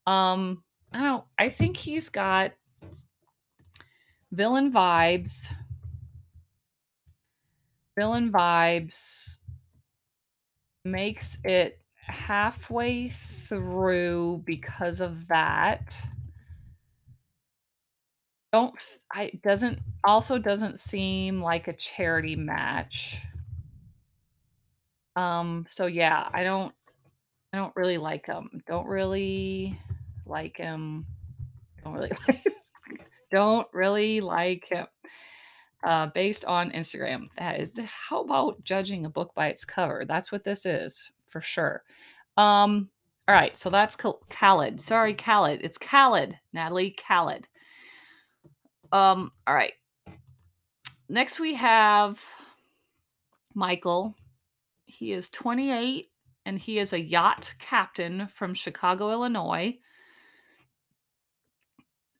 Um, 0.06 0.64
I 0.94 1.02
don't 1.02 1.24
I 1.40 1.50
think 1.50 1.76
he's 1.76 2.08
got 2.08 2.52
villain 4.32 4.72
vibes. 4.72 5.52
Villain 7.98 8.32
vibes. 8.32 9.38
makes 10.86 11.40
it 11.44 11.82
halfway 11.96 13.10
through 13.10 14.44
because 14.46 15.02
of 15.02 15.28
that. 15.30 16.00
Don't 18.54 18.80
i 19.12 19.32
doesn't 19.42 19.80
also 20.04 20.38
doesn't 20.38 20.78
seem 20.78 21.42
like 21.42 21.68
a 21.68 21.74
charity 21.74 22.36
match. 22.36 23.18
Um 25.20 25.66
so 25.68 25.86
yeah, 25.86 26.30
I 26.34 26.44
don't 26.44 26.74
I 27.52 27.58
don't 27.58 27.76
really 27.76 27.98
like 27.98 28.26
him. 28.26 28.62
Don't 28.68 28.88
really 28.88 29.80
like 30.26 30.58
him. 30.58 31.06
Don't 31.84 31.94
really 31.94 32.12
don't 33.32 33.68
really 33.74 34.22
like 34.22 34.66
him. 34.70 34.88
Uh, 35.82 36.08
based 36.08 36.44
on 36.44 36.72
Instagram. 36.72 37.28
That 37.38 37.62
is, 37.62 37.70
how 37.88 38.22
about 38.22 38.62
judging 38.66 39.06
a 39.06 39.10
book 39.10 39.34
by 39.34 39.48
its 39.48 39.64
cover? 39.64 40.04
That's 40.06 40.30
what 40.30 40.44
this 40.44 40.66
is 40.66 41.10
for 41.28 41.40
sure. 41.40 41.84
Um, 42.36 42.90
all 43.30 43.36
right, 43.36 43.56
so 43.56 43.70
that's 43.70 43.96
Khal- 43.96 44.20
Khaled. 44.30 44.82
Sorry, 44.82 45.14
Khaled. 45.14 45.62
It's 45.62 45.78
Khaled, 45.78 46.36
Natalie 46.52 46.98
Khaled. 47.08 47.48
Um, 48.92 49.32
all 49.48 49.56
right. 49.56 49.74
Next 51.08 51.40
we 51.40 51.54
have 51.54 52.22
Michael. 53.54 54.16
He 54.90 55.12
is 55.12 55.30
28 55.30 56.08
and 56.46 56.58
he 56.58 56.80
is 56.80 56.94
a 56.94 57.00
yacht 57.00 57.54
captain 57.60 58.28
from 58.28 58.56
Chicago, 58.56 59.12
Illinois. 59.12 59.78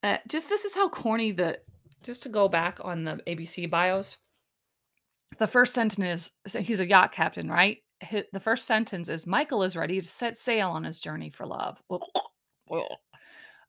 Uh, 0.04 0.18
just 0.28 0.48
this 0.48 0.66
is 0.66 0.76
how 0.76 0.88
corny 0.88 1.32
the 1.32 1.60
just 2.04 2.24
to 2.24 2.30
go 2.30 2.48
back 2.48 2.80
on 2.82 3.04
the 3.04 3.20
ABC 3.28 3.70
bios. 3.70 4.18
The 5.40 5.48
first 5.48 5.74
sentence 5.74 6.32
is 6.46 6.54
he's 6.54 6.80
a 6.80 6.88
yacht 6.88 7.12
captain, 7.12 7.50
right? 7.50 7.80
The 8.32 8.40
first 8.40 8.66
sentence 8.66 9.10
is 9.10 9.28
Michael 9.28 9.64
is 9.64 9.76
ready 9.76 10.00
to 10.00 10.08
set 10.08 10.38
sail 10.38 10.70
on 10.70 10.84
his 10.84 11.00
journey 11.00 11.30
for 11.30 11.46
love. 11.46 11.82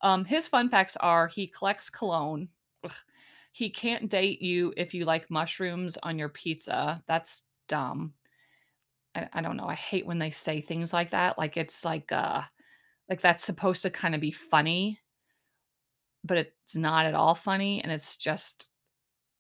Um, 0.02 0.24
his 0.24 0.46
fun 0.46 0.68
facts 0.68 0.96
are 0.96 1.26
he 1.26 1.46
collects 1.46 1.90
cologne. 1.90 2.48
He 3.52 3.70
can't 3.70 4.08
date 4.08 4.40
you 4.40 4.72
if 4.76 4.94
you 4.94 5.04
like 5.04 5.30
mushrooms 5.30 5.98
on 6.02 6.18
your 6.18 6.28
pizza. 6.28 7.02
That's 7.08 7.44
dumb. 7.66 8.12
I, 9.14 9.28
I 9.32 9.42
don't 9.42 9.56
know. 9.56 9.66
I 9.66 9.74
hate 9.74 10.06
when 10.06 10.18
they 10.18 10.30
say 10.30 10.60
things 10.60 10.92
like 10.92 11.10
that. 11.10 11.38
Like 11.38 11.56
it's 11.56 11.84
like 11.84 12.10
uh 12.12 12.42
like 13.08 13.20
that's 13.20 13.44
supposed 13.44 13.82
to 13.82 13.90
kind 13.90 14.14
of 14.14 14.20
be 14.20 14.30
funny, 14.30 15.00
but 16.24 16.38
it's 16.38 16.76
not 16.76 17.06
at 17.06 17.14
all 17.14 17.34
funny. 17.34 17.82
And 17.82 17.90
it's 17.90 18.16
just 18.16 18.68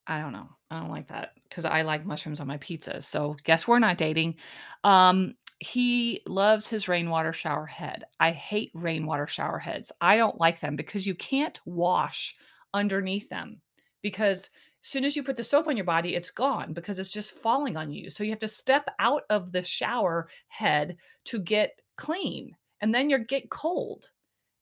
I 0.06 0.20
don't 0.20 0.32
know. 0.32 0.48
I 0.70 0.80
don't 0.80 0.90
like 0.90 1.08
that 1.08 1.32
because 1.48 1.64
I 1.64 1.82
like 1.82 2.04
mushrooms 2.04 2.40
on 2.40 2.48
my 2.48 2.56
pizza. 2.56 3.00
So 3.00 3.36
guess 3.44 3.68
we're 3.68 3.78
not 3.78 3.98
dating. 3.98 4.36
Um, 4.82 5.34
he 5.60 6.22
loves 6.26 6.66
his 6.66 6.88
rainwater 6.88 7.32
shower 7.32 7.66
head. 7.66 8.04
I 8.18 8.32
hate 8.32 8.72
rainwater 8.74 9.26
shower 9.26 9.58
heads. 9.58 9.92
I 10.00 10.16
don't 10.16 10.40
like 10.40 10.58
them 10.58 10.74
because 10.74 11.06
you 11.06 11.14
can't 11.14 11.60
wash 11.66 12.34
underneath 12.72 13.28
them 13.28 13.60
because 14.02 14.50
soon 14.80 15.04
as 15.04 15.14
you 15.16 15.22
put 15.22 15.36
the 15.36 15.44
soap 15.44 15.68
on 15.68 15.76
your 15.76 15.84
body, 15.84 16.14
it's 16.14 16.30
gone 16.30 16.72
because 16.72 16.98
it's 16.98 17.12
just 17.12 17.34
falling 17.34 17.76
on 17.76 17.92
you. 17.92 18.10
So 18.10 18.24
you 18.24 18.30
have 18.30 18.38
to 18.40 18.48
step 18.48 18.88
out 18.98 19.24
of 19.30 19.52
the 19.52 19.62
shower 19.62 20.28
head 20.48 20.96
to 21.24 21.38
get 21.38 21.80
clean 21.96 22.56
and 22.80 22.94
then 22.94 23.10
you 23.10 23.18
get 23.18 23.50
cold. 23.50 24.10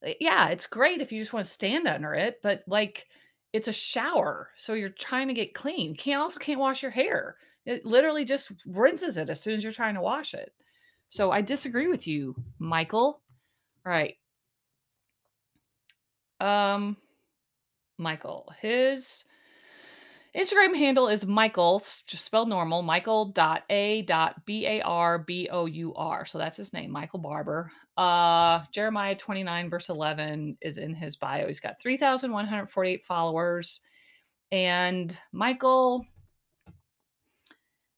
Uh, 0.05 0.11
Yeah, 0.21 0.49
it's 0.49 0.67
great 0.67 1.01
if 1.01 1.13
you 1.13 1.21
just 1.21 1.33
want 1.33 1.47
to 1.47 1.51
stand 1.53 1.87
under 1.87 2.15
it, 2.15 2.41
but 2.43 2.63
like 2.67 3.07
it's 3.53 3.69
a 3.69 3.73
shower, 3.73 4.51
so 4.57 4.75
you're 4.75 4.91
trying 4.91 5.29
to 5.29 5.35
get 5.35 5.55
clean. 5.55 5.97
Can't 5.97 6.21
also 6.21 6.39
can't 6.39 6.61
wash 6.61 6.83
your 6.83 6.91
hair. 6.93 7.37
It 7.65 7.85
literally 7.87 8.25
just 8.25 8.53
rinses 8.67 9.17
it 9.17 9.31
as 9.31 9.41
soon 9.41 9.55
as 9.55 9.63
you're 9.65 9.73
trying 9.73 9.95
to 9.95 10.01
wash 10.03 10.35
it. 10.35 10.53
So 11.09 11.31
I 11.31 11.41
disagree 11.41 11.89
with 11.89 12.07
you, 12.07 12.35
Michael. 12.59 13.23
All 13.87 13.93
right. 13.93 14.17
Um 16.41 16.97
Michael. 17.97 18.53
His 18.61 19.25
Instagram 20.37 20.77
handle 20.77 21.09
is 21.09 21.27
Michael, 21.27 21.79
just 21.79 22.25
spelled 22.25 22.49
normal, 22.49 22.83
Michael.a.barbour. 22.83 23.37
So 26.27 26.39
that's 26.39 26.57
his 26.57 26.73
name, 26.73 26.91
Michael 26.91 27.19
Barbour. 27.19 27.71
Uh, 27.97 28.61
Jeremiah 28.71 29.17
29, 29.17 29.71
verse 29.71 29.89
11 29.89 30.59
is 30.61 30.79
in 30.79 30.95
his 30.95 31.17
bio. 31.17 31.47
He's 31.47 31.61
got 31.61 31.81
3,148 31.81 33.03
followers. 33.03 33.81
And 34.53 35.19
Michael, 35.33 36.07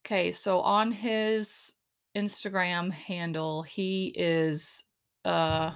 okay, 0.06 0.30
so 0.30 0.60
on 0.60 0.92
his 0.92 1.74
Instagram 2.16 2.92
handle, 2.92 3.62
he 3.62 4.14
is, 4.16 4.84
uh, 5.24 5.72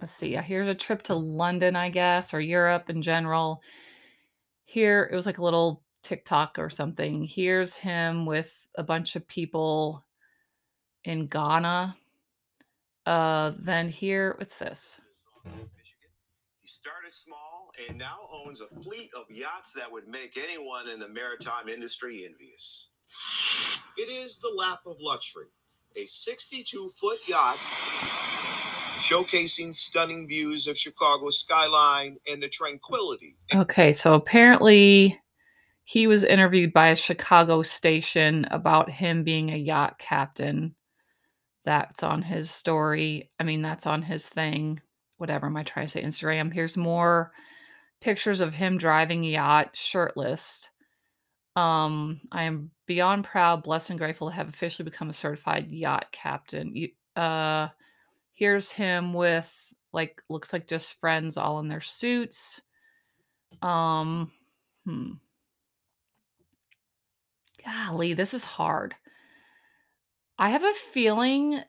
let's 0.00 0.14
see, 0.14 0.32
yeah, 0.32 0.42
here's 0.42 0.68
a 0.68 0.74
trip 0.74 1.02
to 1.02 1.14
London, 1.14 1.76
I 1.76 1.90
guess, 1.90 2.34
or 2.34 2.40
Europe 2.40 2.90
in 2.90 3.02
general 3.02 3.62
here 4.64 5.08
it 5.10 5.14
was 5.14 5.26
like 5.26 5.38
a 5.38 5.44
little 5.44 5.82
TikTok 6.02 6.58
or 6.58 6.70
something. 6.70 7.24
Here's 7.24 7.74
him 7.74 8.26
with 8.26 8.66
a 8.76 8.82
bunch 8.82 9.16
of 9.16 9.26
people 9.28 10.04
in 11.04 11.26
Ghana. 11.26 11.96
Uh 13.06 13.52
then 13.58 13.88
here 13.88 14.34
what's 14.38 14.56
this? 14.56 15.00
He 16.60 16.68
started 16.68 17.12
small 17.12 17.70
and 17.88 17.98
now 17.98 18.16
owns 18.32 18.60
a 18.60 18.66
fleet 18.66 19.10
of 19.14 19.24
yachts 19.30 19.72
that 19.72 19.90
would 19.90 20.08
make 20.08 20.38
anyone 20.38 20.88
in 20.88 20.98
the 20.98 21.08
maritime 21.08 21.68
industry 21.68 22.24
envious. 22.24 22.88
It 23.96 24.10
is 24.10 24.38
the 24.38 24.52
lap 24.56 24.80
of 24.86 24.96
luxury, 25.00 25.46
a 25.96 26.06
62 26.06 26.90
foot 26.98 27.18
yacht 27.28 27.58
showcasing 29.04 29.74
stunning 29.74 30.26
views 30.26 30.66
of 30.66 30.78
Chicago's 30.78 31.38
skyline 31.38 32.16
and 32.30 32.42
the 32.42 32.48
tranquility 32.48 33.36
Okay, 33.54 33.92
so 33.92 34.14
apparently 34.14 35.20
he 35.84 36.06
was 36.06 36.24
interviewed 36.24 36.72
by 36.72 36.88
a 36.88 36.96
Chicago 36.96 37.62
station 37.62 38.46
about 38.50 38.88
him 38.88 39.22
being 39.22 39.50
a 39.50 39.56
yacht 39.56 39.98
captain. 39.98 40.74
That's 41.66 42.02
on 42.02 42.22
his 42.22 42.50
story. 42.50 43.30
I 43.38 43.44
mean, 43.44 43.60
that's 43.60 43.86
on 43.86 44.00
his 44.00 44.28
thing. 44.28 44.80
Whatever 45.18 45.46
am 45.46 45.56
I 45.58 45.62
trying 45.62 45.86
to 45.86 45.92
say? 45.92 46.02
Instagram. 46.02 46.52
Here's 46.52 46.76
more 46.76 47.32
pictures 48.00 48.40
of 48.40 48.54
him 48.54 48.78
driving 48.78 49.24
a 49.24 49.28
yacht 49.28 49.76
shirtless. 49.76 50.68
Um, 51.56 52.22
I 52.32 52.44
am 52.44 52.70
beyond 52.86 53.24
proud, 53.24 53.62
blessed, 53.62 53.90
and 53.90 53.98
grateful 53.98 54.30
to 54.30 54.34
have 54.34 54.48
officially 54.48 54.84
become 54.84 55.10
a 55.10 55.14
certified 55.14 55.70
yacht 55.70 56.06
captain. 56.10 56.74
You, 56.74 56.88
uh, 57.16 57.68
here's 58.34 58.70
him 58.70 59.14
with 59.14 59.72
like 59.92 60.20
looks 60.28 60.52
like 60.52 60.66
just 60.66 61.00
friends 61.00 61.36
all 61.36 61.60
in 61.60 61.68
their 61.68 61.80
suits. 61.80 62.60
Um, 63.62 64.30
hmm. 64.84 65.12
Golly, 67.64 68.12
this 68.12 68.34
is 68.34 68.44
hard. 68.44 68.94
I 70.38 70.50
have 70.50 70.64
a 70.64 70.74
feeling 70.74 71.60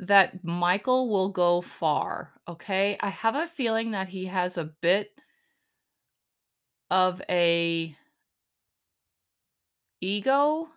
that 0.00 0.44
Michael 0.44 1.10
will 1.10 1.30
go 1.30 1.60
far. 1.60 2.32
Okay, 2.48 2.96
I 3.00 3.10
have 3.10 3.34
a 3.34 3.46
feeling 3.46 3.90
that 3.90 4.08
he 4.08 4.26
has 4.26 4.56
a 4.56 4.70
bit 4.80 5.10
of 6.90 7.20
a 7.28 7.94
ego 10.00 10.68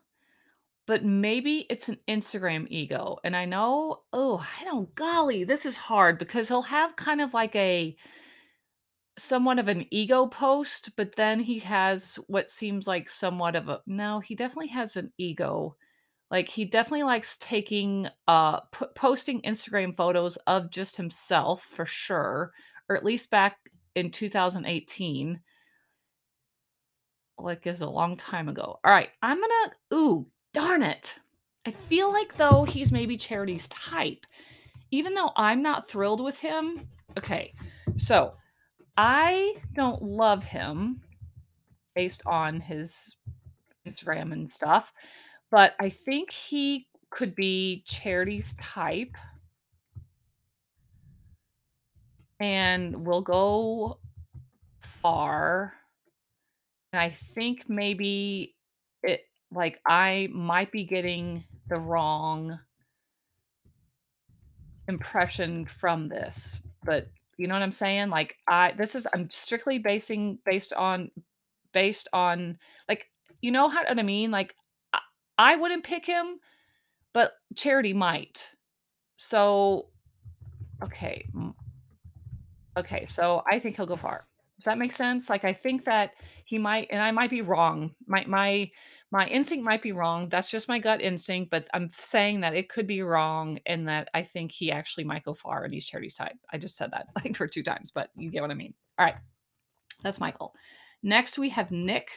but 0.88 1.04
maybe 1.04 1.68
it's 1.70 1.90
an 1.90 2.00
Instagram 2.08 2.66
ego. 2.70 3.18
And 3.24 3.36
I 3.36 3.46
know, 3.46 4.04
oh, 4.14 4.44
I 4.60 4.64
don't, 4.64 4.94
golly, 4.96 5.44
this 5.44 5.66
is 5.66 5.78
hard 5.78 6.18
because 6.18 6.48
he'll 6.48 6.62
have 6.64 6.96
kind 6.96 7.22
of 7.22 7.34
like 7.34 7.56
a 7.56 7.96
somewhat 9.18 9.60
of 9.60 9.68
an 9.68 9.86
ego 9.92 10.28
post, 10.28 10.92
but 10.96 11.16
then 11.16 11.40
he 11.40 11.60
has 11.60 12.18
what 12.28 12.50
seems 12.50 12.88
like 12.88 13.10
somewhat 13.10 13.56
of 13.56 13.68
a 13.68 13.82
no, 13.86 14.20
he 14.20 14.36
definitely 14.36 14.68
has 14.70 14.96
an 14.96 15.12
ego. 15.18 15.76
Like 16.32 16.48
he 16.50 16.66
definitely 16.66 17.04
likes 17.04 17.38
taking 17.38 18.08
uh 18.28 18.62
p- 18.72 18.86
posting 18.96 19.42
Instagram 19.42 19.96
photos 19.96 20.38
of 20.48 20.72
just 20.72 20.96
himself 20.98 21.64
for 21.64 21.86
sure, 21.86 22.54
or 22.90 22.96
at 22.96 23.06
least 23.06 23.32
back 23.32 23.58
in 23.96 24.12
2018 24.12 25.40
like 27.40 27.68
is 27.68 27.82
a 27.82 27.90
long 27.90 28.18
time 28.18 28.50
ago. 28.50 28.80
All 28.84 28.92
right, 28.92 29.10
I'm 29.22 29.40
gonna. 29.40 29.74
Ooh, 29.94 30.28
darn 30.58 30.82
it! 30.82 31.16
I 31.68 31.72
feel 31.72 32.12
like 32.12 32.36
though 32.36 32.64
he's 32.64 32.92
maybe 32.92 33.16
Charity's 33.16 33.68
type, 33.68 34.26
even 34.90 35.14
though 35.14 35.30
I'm 35.36 35.62
not 35.62 35.88
thrilled 35.88 36.24
with 36.24 36.40
him. 36.40 36.90
Okay, 37.16 37.54
so 37.96 38.34
I 38.98 39.58
don't 39.76 40.02
love 40.02 40.44
him 40.44 41.00
based 41.94 42.24
on 42.26 42.60
his 42.60 43.18
Instagram 43.88 44.32
and 44.32 44.50
stuff, 44.50 44.92
but 45.52 45.76
I 45.80 45.92
think 45.92 46.32
he 46.32 46.88
could 47.12 47.36
be 47.36 47.84
Charity's 47.86 48.56
type, 48.56 49.16
and 52.40 53.06
we'll 53.06 53.22
go 53.22 54.00
far. 54.80 55.74
And 56.94 57.00
I 57.00 57.12
think 57.12 57.70
maybe 57.70 58.56
it 59.04 59.22
like 59.52 59.80
I 59.88 60.30
might 60.32 60.72
be 60.72 60.84
getting 60.84 61.44
the 61.70 61.80
wrong 61.80 62.60
impression 64.88 65.66
from 65.66 66.08
this, 66.10 66.62
but 66.84 67.08
you 67.38 67.48
know 67.48 67.54
what 67.54 67.64
I'm 67.64 67.72
saying? 67.72 68.10
Like 68.10 68.36
I 68.48 68.74
this 68.78 68.96
is 68.96 69.08
I'm 69.14 69.30
strictly 69.30 69.80
basing 69.80 70.40
based 70.46 70.74
on 70.74 71.12
based 71.74 72.08
on 72.14 72.58
like 72.90 73.10
you 73.42 73.52
know 73.52 73.68
how 73.68 73.84
what 73.84 74.00
I 74.00 74.04
mean? 74.04 74.32
Like 74.32 74.56
I, 74.94 75.00
I 75.38 75.56
wouldn't 75.56 75.84
pick 75.84 76.06
him, 76.06 76.40
but 77.14 77.34
Charity 77.56 77.94
might. 77.94 78.50
So 79.18 79.90
okay. 80.84 81.28
Okay, 82.78 83.06
so 83.06 83.44
I 83.52 83.60
think 83.60 83.76
he'll 83.76 83.88
go 83.88 83.96
far. 83.96 84.26
Does 84.58 84.66
that 84.66 84.78
make 84.78 84.94
sense? 84.94 85.30
Like 85.30 85.44
I 85.44 85.54
think 85.54 85.86
that 85.86 86.12
he 86.46 86.58
might 86.58 86.88
and 86.90 87.02
I 87.02 87.12
might 87.12 87.30
be 87.30 87.42
wrong. 87.42 87.94
My 88.08 88.26
my 88.26 88.72
my 89.12 89.26
instinct 89.28 89.64
might 89.64 89.82
be 89.82 89.94
wrong. 89.94 90.28
That's 90.28 90.52
just 90.52 90.68
my 90.68 90.80
gut 90.80 91.02
instinct, 91.02 91.50
but 91.50 91.68
I'm 91.74 91.90
saying 91.94 92.42
that 92.42 92.56
it 92.56 92.68
could 92.68 92.88
be 92.88 93.02
wrong 93.02 93.58
and 93.66 93.88
that 93.88 94.10
I 94.14 94.22
think 94.24 94.52
he 94.52 94.72
actually 94.72 95.06
might 95.06 95.24
go 95.24 95.34
far 95.34 95.64
and 95.64 95.74
he's 95.74 95.86
charity 95.86 96.10
side. 96.10 96.38
I 96.52 96.58
just 96.58 96.76
said 96.76 96.92
that 96.92 97.08
like 97.16 97.36
for 97.36 97.48
two 97.48 97.64
times, 97.64 97.92
but 97.92 98.10
you 98.16 98.30
get 98.30 98.42
what 98.42 98.52
I 98.52 98.56
mean. 98.56 98.74
All 99.00 99.06
right. 99.06 99.16
That's 100.04 100.20
Michael. 100.20 100.54
Next 101.04 101.38
we 101.38 101.50
have 101.50 101.72
Nick. 101.72 102.10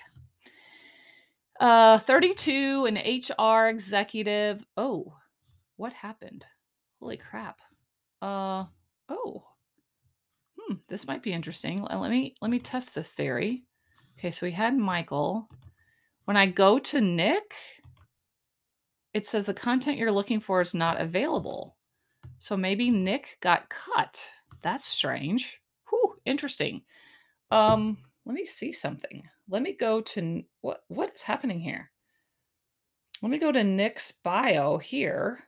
Uh 1.61 1.99
32 1.99 2.87
an 2.87 2.97
HR 2.97 3.69
executive. 3.69 4.65
Oh, 4.77 5.15
what 5.77 5.93
happened? 5.93 6.45
Holy 6.99 7.19
crap. 7.19 7.61
Uh 8.21 8.65
oh. 9.09 9.45
Hmm, 10.59 10.75
this 10.89 11.07
might 11.07 11.23
be 11.23 11.33
interesting. 11.33 11.83
Let 11.83 12.11
me 12.11 12.35
let 12.41 12.51
me 12.51 12.59
test 12.59 12.95
this 12.95 13.13
theory. 13.13 13.65
Okay, 14.19 14.31
so 14.31 14.45
we 14.47 14.53
had 14.53 14.77
Michael. 14.77 15.49
When 16.31 16.37
I 16.37 16.47
go 16.47 16.79
to 16.79 17.01
Nick, 17.01 17.57
it 19.13 19.27
says 19.27 19.47
the 19.47 19.53
content 19.53 19.99
you're 19.99 20.13
looking 20.13 20.39
for 20.39 20.61
is 20.61 20.75
not 20.75 21.01
available. 21.01 21.77
So 22.39 22.57
maybe 22.57 22.89
Nick 22.89 23.39
got 23.41 23.69
cut. 23.69 24.23
That's 24.63 24.87
strange. 24.87 25.61
Whew, 25.89 26.15
interesting. 26.25 26.83
Um, 27.51 27.99
let 28.27 28.37
me 28.37 28.47
see 28.47 28.71
something. 28.71 29.25
Let 29.49 29.63
me 29.63 29.73
go 29.73 30.03
to 30.03 30.45
what 30.61 30.85
what 30.87 31.13
is 31.13 31.25
happening 31.25 31.59
here? 31.59 31.91
Let 33.23 33.33
me 33.33 33.39
go 33.39 33.51
to 33.51 33.65
Nick's 33.65 34.13
bio 34.13 34.79
here. 34.79 35.41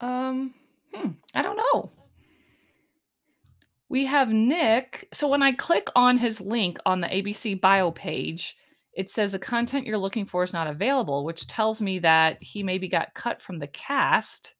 Um, 0.00 0.52
hmm, 0.92 1.12
I 1.34 1.40
don't 1.40 1.56
know. 1.56 1.90
We 3.90 4.06
have 4.06 4.32
Nick. 4.32 5.08
So 5.12 5.28
when 5.28 5.42
I 5.42 5.50
click 5.52 5.88
on 5.96 6.16
his 6.16 6.40
link 6.40 6.78
on 6.86 7.00
the 7.00 7.08
ABC 7.08 7.60
bio 7.60 7.90
page, 7.90 8.56
it 8.94 9.10
says 9.10 9.32
the 9.32 9.38
content 9.38 9.84
you're 9.84 9.98
looking 9.98 10.24
for 10.24 10.44
is 10.44 10.52
not 10.52 10.68
available, 10.68 11.24
which 11.24 11.48
tells 11.48 11.82
me 11.82 11.98
that 11.98 12.40
he 12.40 12.62
maybe 12.62 12.88
got 12.88 13.14
cut 13.14 13.42
from 13.42 13.58
the 13.58 13.66
cast. 13.66 14.54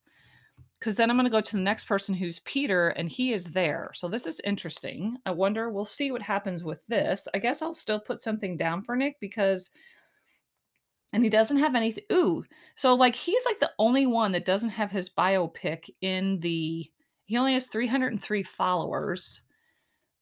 Because 0.78 0.96
then 0.96 1.10
I'm 1.10 1.16
going 1.16 1.26
to 1.26 1.30
go 1.30 1.40
to 1.40 1.56
the 1.56 1.62
next 1.62 1.84
person 1.84 2.14
who's 2.14 2.40
Peter, 2.40 2.88
and 2.88 3.08
he 3.08 3.32
is 3.32 3.46
there. 3.46 3.90
So 3.94 4.08
this 4.08 4.26
is 4.26 4.40
interesting. 4.40 5.16
I 5.26 5.30
wonder, 5.30 5.70
we'll 5.70 5.84
see 5.84 6.10
what 6.10 6.22
happens 6.22 6.64
with 6.64 6.84
this. 6.88 7.28
I 7.32 7.38
guess 7.38 7.62
I'll 7.62 7.74
still 7.74 8.00
put 8.00 8.18
something 8.18 8.56
down 8.56 8.82
for 8.82 8.96
Nick 8.96 9.16
because, 9.20 9.70
and 11.12 11.22
he 11.22 11.28
doesn't 11.28 11.58
have 11.58 11.74
anything. 11.74 12.04
Ooh, 12.10 12.44
so 12.76 12.94
like 12.94 13.14
he's 13.14 13.44
like 13.44 13.60
the 13.60 13.70
only 13.78 14.06
one 14.06 14.32
that 14.32 14.46
doesn't 14.46 14.70
have 14.70 14.90
his 14.90 15.10
biopic 15.10 15.90
in 16.00 16.40
the, 16.40 16.90
he 17.30 17.36
only 17.36 17.52
has 17.54 17.68
303 17.68 18.42
followers. 18.42 19.42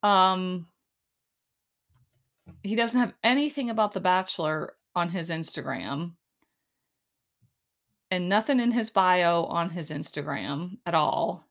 Um, 0.03 0.66
he 2.62 2.75
doesn't 2.75 3.01
have 3.01 3.14
anything 3.25 3.71
about 3.71 3.94
The 3.94 4.01
Bachelor 4.01 4.75
on 4.94 5.09
his 5.09 5.31
Instagram 5.31 6.12
and 8.11 8.29
nothing 8.29 8.61
in 8.61 8.71
his 8.71 8.90
bio 8.90 9.44
on 9.44 9.71
his 9.71 9.90
Instagram 9.90 10.77
at 10.85 10.94
all. 10.94 11.47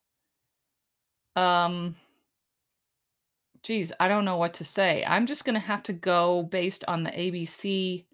Um 1.36 1.96
geez, 3.63 3.91
I 4.00 4.08
don't 4.08 4.26
know 4.26 4.38
what 4.38 4.54
to 4.56 4.63
say. 4.63 5.04
I'm 5.06 5.26
just 5.26 5.43
going 5.43 5.56
to 5.56 5.60
have 5.60 5.84
to 5.84 5.93
go 5.93 6.43
based 6.43 6.86
on 6.88 7.04
the 7.04 7.10
ABC 7.10 8.06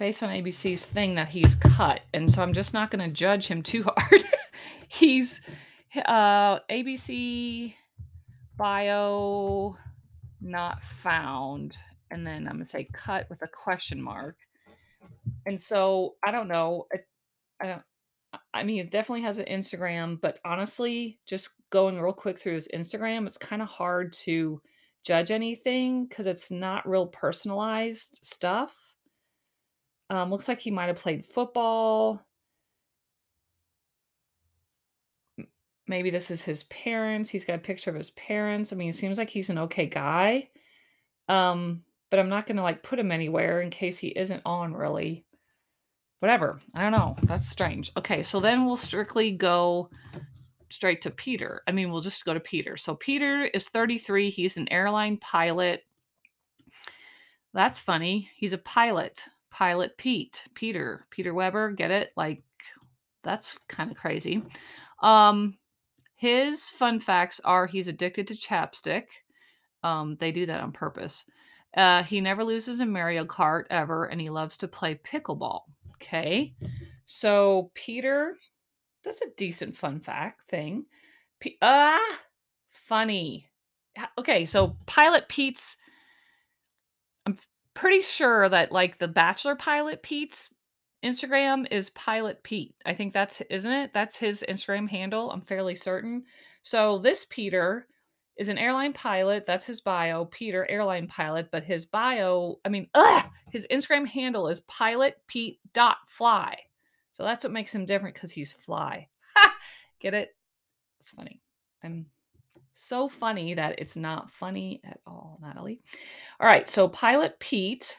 based 0.00 0.22
on 0.22 0.30
ABC's 0.30 0.86
thing 0.86 1.14
that 1.14 1.28
he's 1.28 1.54
cut. 1.54 2.00
And 2.14 2.28
so 2.28 2.42
I'm 2.42 2.54
just 2.54 2.72
not 2.72 2.90
going 2.90 3.06
to 3.06 3.14
judge 3.14 3.46
him 3.46 3.62
too 3.62 3.84
hard. 3.84 4.24
he's 4.88 5.42
uh 6.06 6.58
ABC 6.70 7.74
bio 8.56 9.76
not 10.40 10.82
found 10.82 11.76
and 12.10 12.26
then 12.26 12.46
I'm 12.46 12.54
going 12.54 12.60
to 12.60 12.64
say 12.64 12.88
cut 12.92 13.28
with 13.28 13.42
a 13.42 13.48
question 13.48 14.00
mark. 14.00 14.36
And 15.44 15.60
so 15.60 16.14
I 16.24 16.30
don't 16.30 16.48
know. 16.48 16.86
I, 16.92 16.96
I 17.62 17.66
don't. 17.66 17.82
I 18.32 18.38
I 18.54 18.62
mean, 18.62 18.80
it 18.80 18.90
definitely 18.90 19.22
has 19.22 19.38
an 19.38 19.46
Instagram, 19.46 20.20
but 20.20 20.38
honestly, 20.44 21.18
just 21.26 21.50
going 21.70 22.00
real 22.00 22.12
quick 22.12 22.38
through 22.38 22.54
his 22.54 22.68
Instagram, 22.72 23.26
it's 23.26 23.36
kind 23.36 23.60
of 23.60 23.68
hard 23.68 24.12
to 24.24 24.62
judge 25.04 25.30
anything 25.30 26.06
because 26.06 26.26
it's 26.26 26.50
not 26.50 26.88
real 26.88 27.08
personalized 27.08 28.20
stuff. 28.22 28.89
Um, 30.10 30.30
looks 30.30 30.48
like 30.48 30.58
he 30.58 30.72
might 30.72 30.88
have 30.88 30.96
played 30.96 31.24
football. 31.24 32.20
Maybe 35.86 36.10
this 36.10 36.30
is 36.30 36.42
his 36.42 36.64
parents. 36.64 37.30
He's 37.30 37.44
got 37.44 37.54
a 37.54 37.58
picture 37.58 37.90
of 37.90 37.96
his 37.96 38.10
parents. 38.10 38.72
I 38.72 38.76
mean, 38.76 38.88
it 38.88 38.94
seems 38.94 39.18
like 39.18 39.30
he's 39.30 39.50
an 39.50 39.58
okay 39.58 39.86
guy. 39.86 40.48
Um, 41.28 41.84
but 42.10 42.18
I'm 42.18 42.28
not 42.28 42.46
gonna 42.46 42.62
like 42.62 42.82
put 42.82 42.98
him 42.98 43.12
anywhere 43.12 43.60
in 43.60 43.70
case 43.70 43.98
he 43.98 44.08
isn't 44.08 44.42
on 44.44 44.74
really. 44.74 45.24
Whatever. 46.18 46.60
I 46.74 46.82
don't 46.82 46.92
know. 46.92 47.16
That's 47.22 47.48
strange. 47.48 47.92
Okay, 47.96 48.22
so 48.22 48.40
then 48.40 48.66
we'll 48.66 48.76
strictly 48.76 49.30
go 49.30 49.88
straight 50.70 51.02
to 51.02 51.10
Peter. 51.10 51.62
I 51.66 51.72
mean, 51.72 51.90
we'll 51.90 52.02
just 52.02 52.24
go 52.24 52.34
to 52.34 52.40
Peter. 52.40 52.76
So 52.76 52.94
Peter 52.94 53.44
is 53.44 53.68
33. 53.68 54.28
He's 54.28 54.56
an 54.56 54.70
airline 54.70 55.16
pilot. 55.18 55.84
That's 57.54 57.78
funny. 57.78 58.30
He's 58.36 58.52
a 58.52 58.58
pilot. 58.58 59.24
Pilot 59.50 59.96
Pete. 59.96 60.44
Peter. 60.54 61.06
Peter 61.10 61.34
Weber. 61.34 61.72
Get 61.72 61.90
it? 61.90 62.12
Like 62.16 62.42
that's 63.22 63.58
kind 63.68 63.90
of 63.90 63.96
crazy. 63.96 64.42
Um 65.02 65.56
his 66.16 66.68
fun 66.70 67.00
facts 67.00 67.40
are 67.44 67.66
he's 67.66 67.88
addicted 67.88 68.26
to 68.28 68.34
chapstick. 68.34 69.06
Um 69.82 70.16
they 70.16 70.32
do 70.32 70.46
that 70.46 70.60
on 70.60 70.72
purpose. 70.72 71.24
Uh 71.76 72.02
he 72.02 72.20
never 72.20 72.44
loses 72.44 72.80
a 72.80 72.86
Mario 72.86 73.24
Kart 73.24 73.64
ever 73.70 74.06
and 74.06 74.20
he 74.20 74.30
loves 74.30 74.56
to 74.58 74.68
play 74.68 75.00
pickleball. 75.04 75.62
Okay. 75.96 76.54
So 77.04 77.70
Peter 77.74 78.36
that's 79.02 79.22
a 79.22 79.30
decent 79.36 79.76
fun 79.76 80.00
fact 80.00 80.42
thing. 80.48 80.84
P- 81.40 81.58
ah, 81.62 82.18
funny. 82.70 83.48
Okay, 84.18 84.44
so 84.44 84.76
Pilot 84.86 85.28
Pete's. 85.28 85.76
Pretty 87.80 88.02
sure 88.02 88.46
that 88.46 88.72
like 88.72 88.98
the 88.98 89.08
Bachelor 89.08 89.56
Pilot 89.56 90.02
Pete's 90.02 90.52
Instagram 91.02 91.66
is 91.70 91.88
Pilot 91.90 92.42
Pete. 92.42 92.74
I 92.84 92.92
think 92.92 93.14
that's 93.14 93.40
isn't 93.40 93.72
it? 93.72 93.94
That's 93.94 94.18
his 94.18 94.44
Instagram 94.46 94.86
handle. 94.86 95.30
I'm 95.30 95.40
fairly 95.40 95.74
certain. 95.74 96.24
So 96.62 96.98
this 96.98 97.24
Peter 97.30 97.86
is 98.36 98.50
an 98.50 98.58
airline 98.58 98.92
pilot. 98.92 99.46
That's 99.46 99.64
his 99.64 99.80
bio. 99.80 100.26
Peter, 100.26 100.68
airline 100.70 101.06
pilot, 101.06 101.48
but 101.50 101.62
his 101.62 101.86
bio, 101.86 102.58
I 102.66 102.68
mean, 102.68 102.88
ugh, 102.92 103.24
his 103.50 103.66
Instagram 103.70 104.06
handle 104.06 104.48
is 104.48 104.60
Pilot 104.60 105.16
Pete 105.26 105.58
dot 105.72 105.96
fly. 106.06 106.58
So 107.12 107.22
that's 107.22 107.44
what 107.44 107.52
makes 107.52 107.74
him 107.74 107.86
different 107.86 108.14
because 108.14 108.30
he's 108.30 108.52
fly. 108.52 109.08
Get 110.00 110.12
it? 110.12 110.36
It's 110.98 111.08
funny. 111.08 111.40
I'm 111.82 112.06
so 112.80 113.08
funny 113.08 113.54
that 113.54 113.78
it's 113.78 113.96
not 113.96 114.30
funny 114.30 114.80
at 114.84 115.00
all, 115.06 115.38
Natalie. 115.42 115.80
All 116.40 116.46
right, 116.46 116.68
so 116.68 116.88
Pilot 116.88 117.38
Pete, 117.38 117.98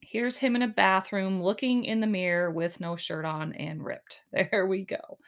here's 0.00 0.36
him 0.36 0.56
in 0.56 0.62
a 0.62 0.68
bathroom 0.68 1.40
looking 1.40 1.84
in 1.84 2.00
the 2.00 2.06
mirror 2.06 2.50
with 2.50 2.80
no 2.80 2.96
shirt 2.96 3.24
on 3.24 3.52
and 3.54 3.84
ripped. 3.84 4.22
There 4.32 4.66
we 4.66 4.84
go. 4.84 5.18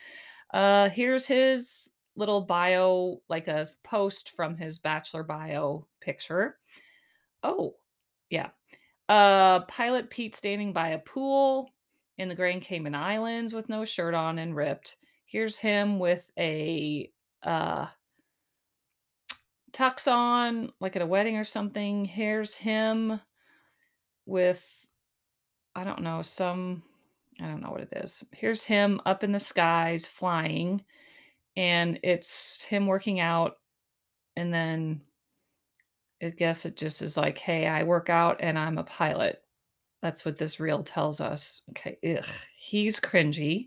Uh 0.52 0.88
here's 0.88 1.26
his 1.26 1.90
little 2.16 2.40
bio, 2.42 3.20
like 3.28 3.48
a 3.48 3.68
post 3.84 4.30
from 4.36 4.56
his 4.56 4.78
bachelor 4.78 5.22
bio 5.22 5.86
picture. 6.00 6.58
Oh, 7.42 7.74
yeah. 8.30 8.50
Uh 9.08 9.60
Pilot 9.60 10.10
Pete 10.10 10.36
standing 10.36 10.72
by 10.72 10.90
a 10.90 10.98
pool 10.98 11.70
in 12.18 12.28
the 12.28 12.34
Grand 12.34 12.62
Cayman 12.62 12.94
Islands 12.94 13.52
with 13.52 13.68
no 13.68 13.84
shirt 13.84 14.14
on 14.14 14.38
and 14.38 14.54
ripped. 14.54 14.96
Here's 15.24 15.56
him 15.56 15.98
with 15.98 16.30
a 16.38 17.10
uh 17.42 17.86
tux 19.72 20.10
on, 20.10 20.72
like 20.80 20.96
at 20.96 21.02
a 21.02 21.06
wedding 21.06 21.36
or 21.36 21.44
something. 21.44 22.04
Here's 22.04 22.54
him 22.54 23.20
with, 24.26 24.86
I 25.74 25.84
don't 25.84 26.02
know, 26.02 26.22
some, 26.22 26.82
I 27.40 27.46
don't 27.46 27.62
know 27.62 27.70
what 27.70 27.80
it 27.80 27.92
is. 27.96 28.24
Here's 28.32 28.62
him 28.62 29.00
up 29.06 29.24
in 29.24 29.32
the 29.32 29.40
skies 29.40 30.06
flying, 30.06 30.82
and 31.56 31.98
it's 32.02 32.62
him 32.62 32.86
working 32.86 33.20
out. 33.20 33.56
And 34.36 34.52
then 34.52 35.00
I 36.22 36.30
guess 36.30 36.64
it 36.64 36.76
just 36.76 37.02
is 37.02 37.16
like, 37.16 37.38
hey, 37.38 37.66
I 37.66 37.82
work 37.82 38.10
out 38.10 38.38
and 38.40 38.58
I'm 38.58 38.78
a 38.78 38.84
pilot. 38.84 39.42
That's 40.02 40.24
what 40.24 40.38
this 40.38 40.60
reel 40.60 40.82
tells 40.82 41.20
us. 41.20 41.62
Okay, 41.70 41.98
ugh, 42.16 42.24
he's 42.56 43.00
cringy. 43.00 43.66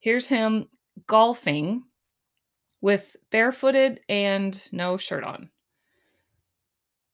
Here's 0.00 0.28
him 0.28 0.68
golfing 1.06 1.82
with 2.80 3.16
barefooted 3.30 4.00
and 4.08 4.60
no 4.72 4.96
shirt 4.96 5.24
on. 5.24 5.50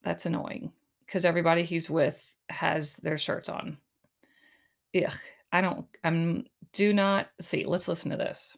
That's 0.02 0.26
annoying 0.26 0.72
because 1.06 1.24
everybody 1.24 1.62
he's 1.62 1.88
with 1.88 2.30
has 2.50 2.96
their 2.96 3.18
shirts 3.18 3.48
on. 3.48 3.78
Ugh, 4.96 5.12
I 5.52 5.60
don't, 5.60 5.86
I'm, 6.04 6.44
do 6.72 6.92
not 6.92 7.28
see. 7.40 7.64
Let's 7.64 7.88
listen 7.88 8.10
to 8.10 8.16
this. 8.16 8.56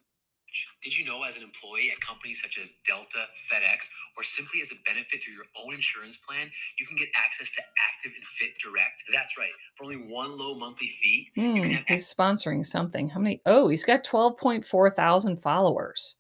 Did 0.83 0.99
you 0.99 1.05
know 1.05 1.23
as 1.23 1.37
an 1.37 1.43
employee 1.43 1.91
at 1.93 2.01
companies 2.01 2.41
such 2.41 2.59
as 2.59 2.75
Delta, 2.87 3.27
FedEx, 3.53 3.89
or 4.17 4.23
simply 4.23 4.61
as 4.63 4.73
a 4.73 4.77
benefit 4.87 5.23
through 5.23 5.35
your 5.35 5.45
own 5.63 5.75
insurance 5.75 6.17
plan, 6.17 6.51
you 6.79 6.87
can 6.87 6.97
get 6.97 7.09
access 7.15 7.51
to 7.53 7.63
Active 7.87 8.13
and 8.15 8.25
Fit 8.25 8.59
Direct? 8.59 9.05
That's 9.13 9.37
right. 9.37 9.51
For 9.75 9.85
only 9.85 9.97
one 9.97 10.39
low 10.39 10.59
monthly 10.59 10.87
fee, 10.87 11.29
you 11.35 11.43
can 11.43 11.63
hmm, 11.63 11.71
have 11.73 11.85
he's 11.87 12.13
sponsoring 12.13 12.65
something. 12.65 13.09
How 13.09 13.21
many? 13.21 13.43
Oh, 13.45 13.69
he's 13.69 13.85
got 13.85 14.05
12.4 14.05 14.95
thousand 14.95 15.37
followers. 15.37 16.17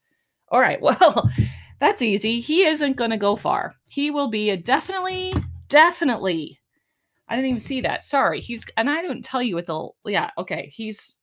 All 0.48 0.60
right. 0.60 0.80
Well, 0.82 1.30
that's 1.78 2.00
easy. 2.00 2.40
He 2.40 2.64
isn't 2.64 2.96
going 2.96 3.10
to 3.10 3.18
go 3.18 3.36
far. 3.36 3.74
He 3.84 4.10
will 4.10 4.28
be 4.28 4.48
a 4.50 4.56
definitely, 4.56 5.34
definitely. 5.68 6.58
I 7.28 7.36
didn't 7.36 7.50
even 7.50 7.60
see 7.60 7.82
that. 7.82 8.02
Sorry. 8.02 8.40
He's, 8.40 8.64
and 8.78 8.88
I 8.88 9.02
didn't 9.02 9.22
tell 9.22 9.42
you 9.42 9.56
what 9.56 9.66
the, 9.66 9.90
yeah, 10.06 10.30
okay. 10.38 10.72
He's 10.72 11.18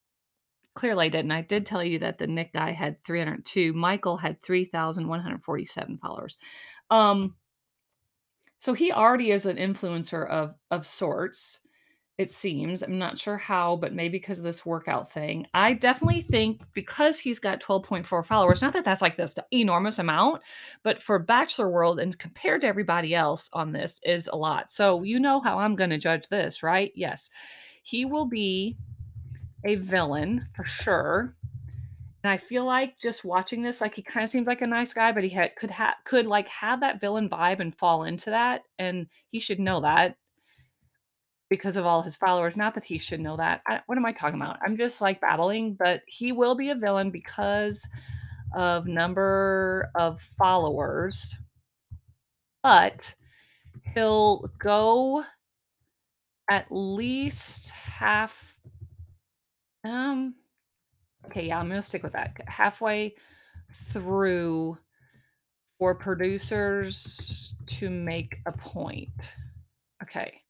clearly 0.76 1.08
I 1.08 1.10
didn't. 1.10 1.32
I 1.32 1.42
did 1.42 1.66
tell 1.66 1.84
you 1.84 2.00
that 2.00 2.18
the 2.18 2.28
Nick 2.28 2.54
guy 2.54 2.72
had 2.72 3.04
302. 3.04 3.74
Michael 3.74 4.18
had 4.18 4.42
3,147 4.42 5.98
followers. 5.98 6.38
Um, 6.92 7.36
so 8.60 8.74
he 8.74 8.92
already 8.92 9.32
is 9.32 9.46
an 9.46 9.58
influencer 9.58 10.26
of 10.30 10.56
of 10.72 10.86
sorts 10.86 11.60
it 12.18 12.30
seems 12.30 12.84
i'm 12.84 13.00
not 13.00 13.18
sure 13.18 13.38
how 13.38 13.76
but 13.76 13.94
maybe 13.94 14.18
because 14.20 14.38
of 14.38 14.46
this 14.46 14.66
workout 14.66 15.12
thing. 15.12 15.48
I 15.54 15.74
definitely 15.74 16.22
think 16.22 16.62
because 16.74 17.20
he's 17.20 17.40
got 17.40 17.60
12.4 17.60 18.26
followers 18.26 18.62
not 18.62 18.74
that 18.74 18.86
that's 18.86 19.02
like 19.02 19.18
this 19.18 19.38
enormous 19.52 20.00
amount 20.00 20.42
but 20.84 21.02
for 21.02 21.18
bachelor 21.20 21.70
world 21.70 22.00
and 22.00 22.18
compared 22.18 22.62
to 22.62 22.68
everybody 22.68 23.16
else 23.16 23.50
on 23.54 23.72
this 23.72 24.00
is 24.04 24.28
a 24.28 24.36
lot. 24.36 24.72
So 24.72 25.04
you 25.04 25.20
know 25.20 25.40
how 25.40 25.58
i'm 25.60 25.76
going 25.76 25.90
to 25.90 25.98
judge 25.98 26.28
this 26.30 26.64
right? 26.64 26.92
Yes 26.96 27.30
he 27.84 28.06
will 28.06 28.26
be 28.26 28.78
a 29.66 29.76
villain 29.76 30.48
for 30.56 30.64
sure. 30.64 31.36
And 32.24 32.32
I 32.32 32.38
feel 32.38 32.64
like 32.64 32.98
just 32.98 33.26
watching 33.26 33.62
this, 33.62 33.82
like 33.82 33.96
he 33.96 34.02
kind 34.02 34.24
of 34.24 34.30
seems 34.30 34.48
like 34.48 34.62
a 34.62 34.68
nice 34.68 34.94
guy, 34.94 35.12
but 35.12 35.24
he 35.24 35.38
could 35.58 35.72
have 35.72 35.96
could 36.06 36.26
like 36.26 36.48
have 36.48 36.80
that 36.80 37.02
villain 37.02 37.30
vibe 37.30 37.60
and 37.60 37.76
fall 37.76 38.06
into 38.06 38.30
that, 38.30 38.62
and 38.80 39.08
he 39.28 39.42
should 39.42 39.60
know 39.60 39.82
that 39.82 40.16
because 41.54 41.78
of 41.78 41.86
all 41.86 42.02
his 42.02 42.16
followers. 42.16 42.56
Not 42.56 42.74
that 42.74 42.84
he 42.84 42.98
should 42.98 43.20
know 43.20 43.38
that. 43.38 43.62
I, 43.68 43.80
what 43.86 43.96
am 43.96 44.08
I 44.08 44.12
talking 44.12 44.42
about? 44.42 44.58
I'm 44.66 44.76
just 44.76 45.02
like 45.02 45.22
babbling, 45.22 45.76
but 45.76 46.02
he 46.08 46.32
will 46.32 46.56
be 46.56 46.72
a 46.72 46.76
villain 46.76 47.12
because 47.12 47.88
of 48.56 48.88
number 48.88 49.92
of 49.94 50.20
followers. 50.20 51.38
But 52.64 53.14
he'll 53.94 54.50
go 54.58 55.24
at 56.50 56.66
least 56.72 57.70
half. 57.70 58.58
Um. 59.84 60.34
Okay, 61.28 61.50
yeah, 61.50 61.60
I'm 61.60 61.70
gonna 61.70 61.84
stick 61.84 62.02
with 62.02 62.14
that. 62.14 62.34
Halfway 62.48 63.14
through 63.92 64.76
for 65.78 65.94
producers 65.94 67.54
to 67.68 67.92
make 67.92 68.38
a 68.48 68.52
point. 68.52 69.36
Okay, 70.02 70.42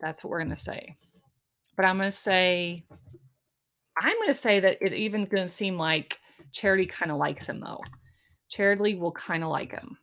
that's 0.00 0.22
what 0.24 0.30
we're 0.30 0.42
gonna 0.42 0.56
say. 0.56 0.96
But 1.76 1.84
I'm 1.84 1.96
gonna 1.96 2.12
say, 2.12 2.84
I'm 3.98 4.18
gonna 4.20 4.34
say 4.34 4.60
that 4.60 4.78
it 4.80 4.92
even 4.92 5.24
gonna 5.24 5.48
seem 5.48 5.76
like 5.76 6.18
Charity 6.52 6.86
kind 6.86 7.10
of 7.10 7.18
likes 7.18 7.48
him 7.48 7.60
though. 7.60 7.80
Charity 8.48 8.96
will 8.96 9.12
kind 9.12 9.44
of 9.44 9.50
like 9.50 9.72
him. 9.72 9.96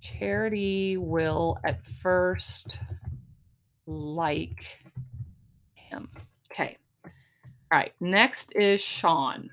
Charity 0.00 0.96
will 0.96 1.58
at 1.64 1.84
first 1.86 2.78
like 3.86 4.66
him. 5.74 6.08
Okay. 6.52 6.76
All 7.04 7.10
right. 7.72 7.92
Next 8.00 8.54
is 8.56 8.82
Sean. 8.82 9.50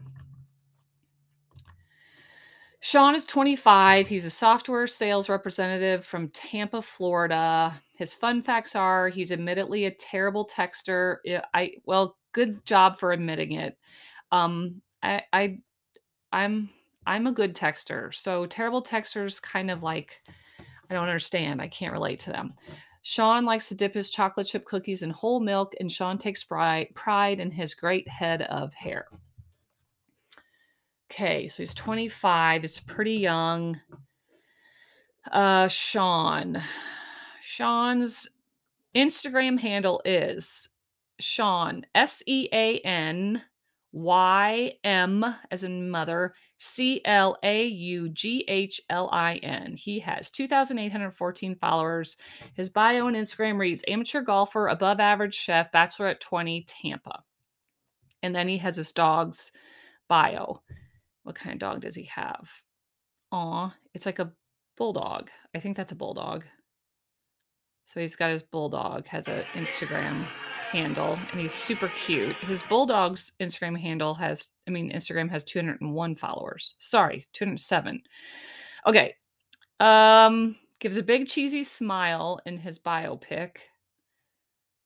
Sean 2.84 3.16
is 3.16 3.24
25. 3.24 4.10
He's 4.10 4.26
a 4.26 4.30
software 4.30 4.88
sales 4.88 5.30
representative 5.30 6.06
from 6.06 6.28
Tampa, 6.32 6.82
Florida. 6.82 7.82
His 7.96 8.14
fun 8.14 8.42
facts 8.42 8.76
are 8.76 9.08
he's 9.08 9.32
admittedly 9.32 9.86
a 9.86 9.92
terrible 9.92 10.46
texter. 10.46 11.16
I 11.54 11.76
well, 11.86 12.18
good 12.34 12.66
job 12.66 13.00
for 13.00 13.14
admitting 13.14 13.54
it. 13.54 13.78
Um, 14.34 14.82
I, 15.02 15.24
I 15.32 15.60
I'm 16.34 16.70
I'm 17.08 17.26
a 17.26 17.32
good 17.32 17.56
texter. 17.56 18.14
So 18.14 18.46
terrible 18.48 18.84
texters 18.84 19.42
kind 19.42 19.72
of 19.72 19.82
like 19.82 20.22
I 20.90 20.94
don't 20.94 21.08
understand. 21.08 21.62
I 21.62 21.70
can't 21.70 21.94
relate 21.94 22.20
to 22.20 22.32
them. 22.32 22.54
Sean 23.02 23.46
likes 23.46 23.70
to 23.70 23.76
dip 23.76 23.94
his 23.94 24.10
chocolate 24.12 24.48
chip 24.48 24.66
cookies 24.66 25.04
in 25.04 25.10
whole 25.10 25.40
milk, 25.40 25.72
and 25.80 25.90
Sean 25.90 26.18
takes 26.18 26.44
pride, 26.44 26.90
pride 26.96 27.40
in 27.40 27.50
his 27.50 27.74
great 27.74 28.10
head 28.10 28.42
of 28.42 28.74
hair. 28.74 29.08
Okay, 31.14 31.48
so 31.48 31.62
he's 31.62 31.76
25. 31.76 32.64
It's 32.64 32.80
pretty 32.80 33.14
young. 33.14 33.80
Uh, 35.32 35.68
Sean. 35.68 36.60
Sean's 37.40 38.28
Instagram 38.96 39.60
handle 39.60 40.02
is 40.06 40.70
Sean, 41.20 41.86
S 41.94 42.24
E 42.26 42.50
A 42.52 42.80
N 42.80 43.44
Y 43.92 44.74
M 44.84 45.24
as 45.52 45.64
in 45.64 45.88
mother, 45.88 46.34
C 46.58 47.00
L 47.06 47.38
A 47.44 47.68
U 47.68 48.10
G 48.10 48.44
H 48.48 48.82
L 48.90 49.08
I 49.12 49.36
N. 49.36 49.76
He 49.78 50.00
has 50.00 50.32
2,814 50.32 51.56
followers. 51.58 52.18
His 52.56 52.70
bio 52.70 53.06
on 53.06 53.14
Instagram 53.14 53.60
reads 53.60 53.84
amateur 53.88 54.22
golfer, 54.22 54.68
above 54.68 55.00
average 55.00 55.36
chef, 55.36 55.72
bachelor 55.72 56.08
at 56.08 56.22
20, 56.22 56.66
Tampa. 56.68 57.22
And 58.24 58.34
then 58.34 58.48
he 58.48 58.58
has 58.58 58.78
his 58.78 58.92
dog's 58.92 59.52
bio. 60.08 60.64
What 61.24 61.36
kind 61.36 61.54
of 61.54 61.60
dog 61.60 61.82
does 61.82 61.96
he 61.96 62.04
have? 62.06 62.50
Aw, 63.32 63.74
it's 63.94 64.06
like 64.06 64.20
a 64.20 64.32
bulldog. 64.78 65.30
I 65.56 65.60
think 65.60 65.76
that's 65.76 65.92
a 65.92 65.96
bulldog. 65.96 66.44
So 67.86 68.00
he's 68.00 68.16
got 68.16 68.32
his 68.32 68.44
bulldog, 68.44 69.08
has 69.08 69.28
an 69.28 69.44
Instagram 69.54 70.24
handle, 70.72 71.18
and 71.32 71.42
he's 71.42 71.54
super 71.54 71.90
cute. 71.90 72.36
His 72.38 72.64
bulldog's 72.64 73.34
Instagram 73.42 73.80
handle 73.80 74.14
has, 74.16 74.50
I 74.68 74.72
mean, 74.72 74.92
Instagram 74.92 75.30
has 75.30 75.44
201 75.44 76.16
followers. 76.16 76.76
Sorry, 76.80 77.26
207. 77.34 78.02
Okay. 78.88 79.16
Um, 79.80 80.56
gives 80.80 80.98
a 80.98 81.04
big 81.04 81.28
cheesy 81.28 81.64
smile 81.64 82.40
in 82.46 82.58
his 82.58 82.80
biopic. 82.80 83.58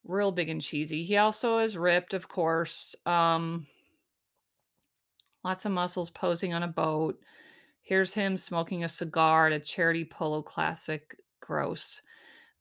Real 0.03 0.31
big 0.31 0.49
and 0.49 0.61
cheesy. 0.61 1.03
He 1.03 1.17
also 1.17 1.59
is 1.59 1.77
ripped, 1.77 2.13
of 2.13 2.27
course. 2.27 2.95
Um, 3.05 3.67
lots 5.47 5.63
of 5.63 5.71
muscles 5.71 6.09
posing 6.09 6.53
on 6.53 6.63
a 6.63 6.67
boat. 6.67 7.17
Here's 7.81 8.13
him 8.13 8.37
smoking 8.37 8.83
a 8.83 8.89
cigar 8.89 9.47
at 9.47 9.53
a 9.53 9.59
charity 9.61 10.03
polo 10.03 10.41
classic. 10.41 11.15
Gross. 11.39 12.01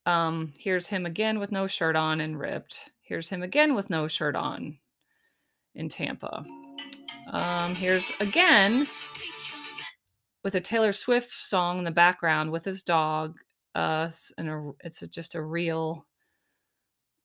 Um, 0.06 0.52
here's 0.56 0.86
him 0.86 1.04
again 1.04 1.40
with 1.40 1.50
no 1.50 1.66
shirt 1.66 1.96
on 1.96 2.20
and 2.20 2.38
ripped. 2.38 2.90
Here's 3.02 3.28
him 3.28 3.42
again 3.42 3.74
with 3.74 3.90
no 3.90 4.06
shirt 4.06 4.36
on 4.36 4.78
in 5.74 5.88
Tampa. 5.88 6.44
Um, 7.32 7.74
here's 7.74 8.12
again 8.20 8.86
with 10.44 10.54
a 10.54 10.60
Taylor 10.60 10.92
Swift 10.92 11.32
song 11.32 11.78
in 11.78 11.84
the 11.84 11.90
background 11.90 12.52
with 12.52 12.64
his 12.64 12.84
dog. 12.84 13.36
Uh, 13.74 14.08
and 14.38 14.48
a, 14.48 14.70
it's 14.84 15.02
a, 15.02 15.08
just 15.08 15.34
a 15.34 15.42
reel 15.42 16.06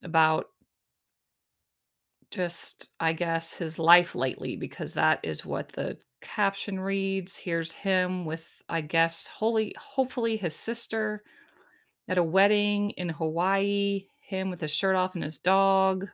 about 0.02 0.48
just, 2.32 2.90
I 3.00 3.14
guess, 3.14 3.54
his 3.54 3.78
life 3.78 4.16
lately 4.16 4.56
because 4.56 4.94
that 4.94 5.20
is 5.24 5.46
what 5.46 5.70
the 5.70 6.00
caption 6.22 6.80
reads. 6.80 7.36
Here's 7.36 7.72
him 7.72 8.26
with, 8.26 8.62
I 8.70 8.82
guess, 8.82 9.28
holy, 9.28 9.76
hopefully 9.78 10.38
his 10.38 10.56
sister 10.56 11.24
at 12.08 12.18
a 12.18 12.24
wedding 12.24 12.92
in 12.92 13.10
Hawaii. 13.10 14.06
Him 14.20 14.50
with 14.50 14.62
his 14.62 14.72
shirt 14.72 14.96
off 14.96 15.16
and 15.16 15.24
his 15.24 15.38
dog. 15.38 16.08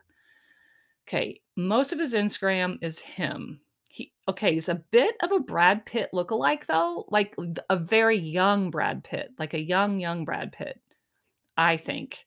Okay, 1.06 1.40
most 1.56 1.92
of 1.92 1.98
his 1.98 2.14
Instagram 2.14 2.78
is 2.82 2.98
him. 2.98 3.60
He 3.90 4.12
okay, 4.28 4.54
he's 4.54 4.68
a 4.68 4.82
bit 4.90 5.14
of 5.22 5.32
a 5.32 5.40
Brad 5.40 5.86
Pitt 5.86 6.10
lookalike 6.12 6.66
though, 6.66 7.06
like 7.10 7.34
a 7.70 7.76
very 7.76 8.18
young 8.18 8.70
Brad 8.70 9.04
Pitt, 9.04 9.30
like 9.38 9.54
a 9.54 9.60
young 9.60 9.98
young 9.98 10.24
Brad 10.24 10.52
Pitt. 10.52 10.80
I 11.56 11.76
think 11.76 12.26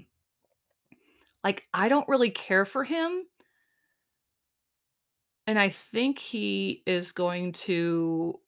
Like 1.43 1.67
I 1.73 1.89
don't 1.89 2.07
really 2.07 2.29
care 2.31 2.65
for 2.65 2.83
him, 2.83 3.25
and 5.47 5.57
I 5.59 5.69
think 5.69 6.19
he 6.19 6.83
is 6.85 7.11
going 7.11 7.51
to 7.53 8.39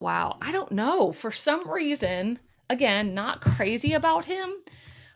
wow, 0.00 0.36
I 0.40 0.52
don't 0.52 0.72
know. 0.72 1.12
For 1.12 1.30
some 1.30 1.68
reason, 1.70 2.38
again, 2.70 3.14
not 3.14 3.40
crazy 3.40 3.92
about 3.94 4.24
him, 4.24 4.52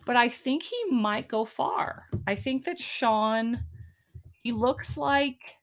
but 0.06 0.16
I 0.16 0.28
think 0.28 0.62
he 0.62 0.84
might 0.90 1.28
go 1.28 1.44
far. 1.44 2.06
I 2.26 2.34
think 2.34 2.64
that 2.64 2.78
Sean, 2.78 3.64
he 4.42 4.52
looks 4.52 4.96
like 4.96 5.56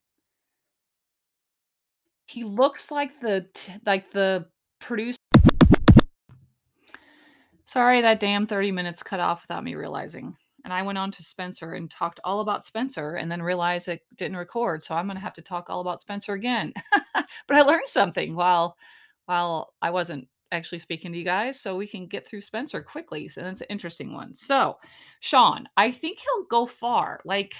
he 2.27 2.43
looks 2.43 2.91
like 2.91 3.19
the 3.21 3.45
like 3.85 4.11
the 4.11 4.47
producer. 4.79 5.20
Sorry, 7.71 8.01
that 8.01 8.19
damn 8.19 8.45
30 8.45 8.73
minutes 8.73 9.01
cut 9.01 9.21
off 9.21 9.43
without 9.43 9.63
me 9.63 9.75
realizing. 9.75 10.35
And 10.65 10.73
I 10.73 10.81
went 10.81 10.97
on 10.97 11.09
to 11.11 11.23
Spencer 11.23 11.75
and 11.75 11.89
talked 11.89 12.19
all 12.25 12.41
about 12.41 12.65
Spencer 12.65 13.13
and 13.15 13.31
then 13.31 13.41
realized 13.41 13.87
it 13.87 14.01
didn't 14.17 14.35
record. 14.35 14.83
So 14.83 14.93
I'm 14.93 15.05
going 15.05 15.15
to 15.15 15.23
have 15.23 15.35
to 15.35 15.41
talk 15.41 15.69
all 15.69 15.79
about 15.79 16.01
Spencer 16.01 16.33
again. 16.33 16.73
but 17.13 17.25
I 17.55 17.61
learned 17.61 17.87
something 17.87 18.35
while 18.35 18.75
while 19.25 19.73
I 19.81 19.89
wasn't 19.89 20.27
actually 20.51 20.79
speaking 20.79 21.13
to 21.13 21.17
you 21.17 21.23
guys 21.23 21.61
so 21.61 21.77
we 21.77 21.87
can 21.87 22.07
get 22.07 22.27
through 22.27 22.41
Spencer 22.41 22.81
quickly. 22.81 23.29
So 23.29 23.39
that's 23.39 23.61
an 23.61 23.67
interesting 23.69 24.13
one. 24.13 24.33
So, 24.33 24.77
Sean, 25.21 25.65
I 25.77 25.91
think 25.91 26.19
he'll 26.19 26.47
go 26.47 26.65
far. 26.65 27.21
Like 27.23 27.53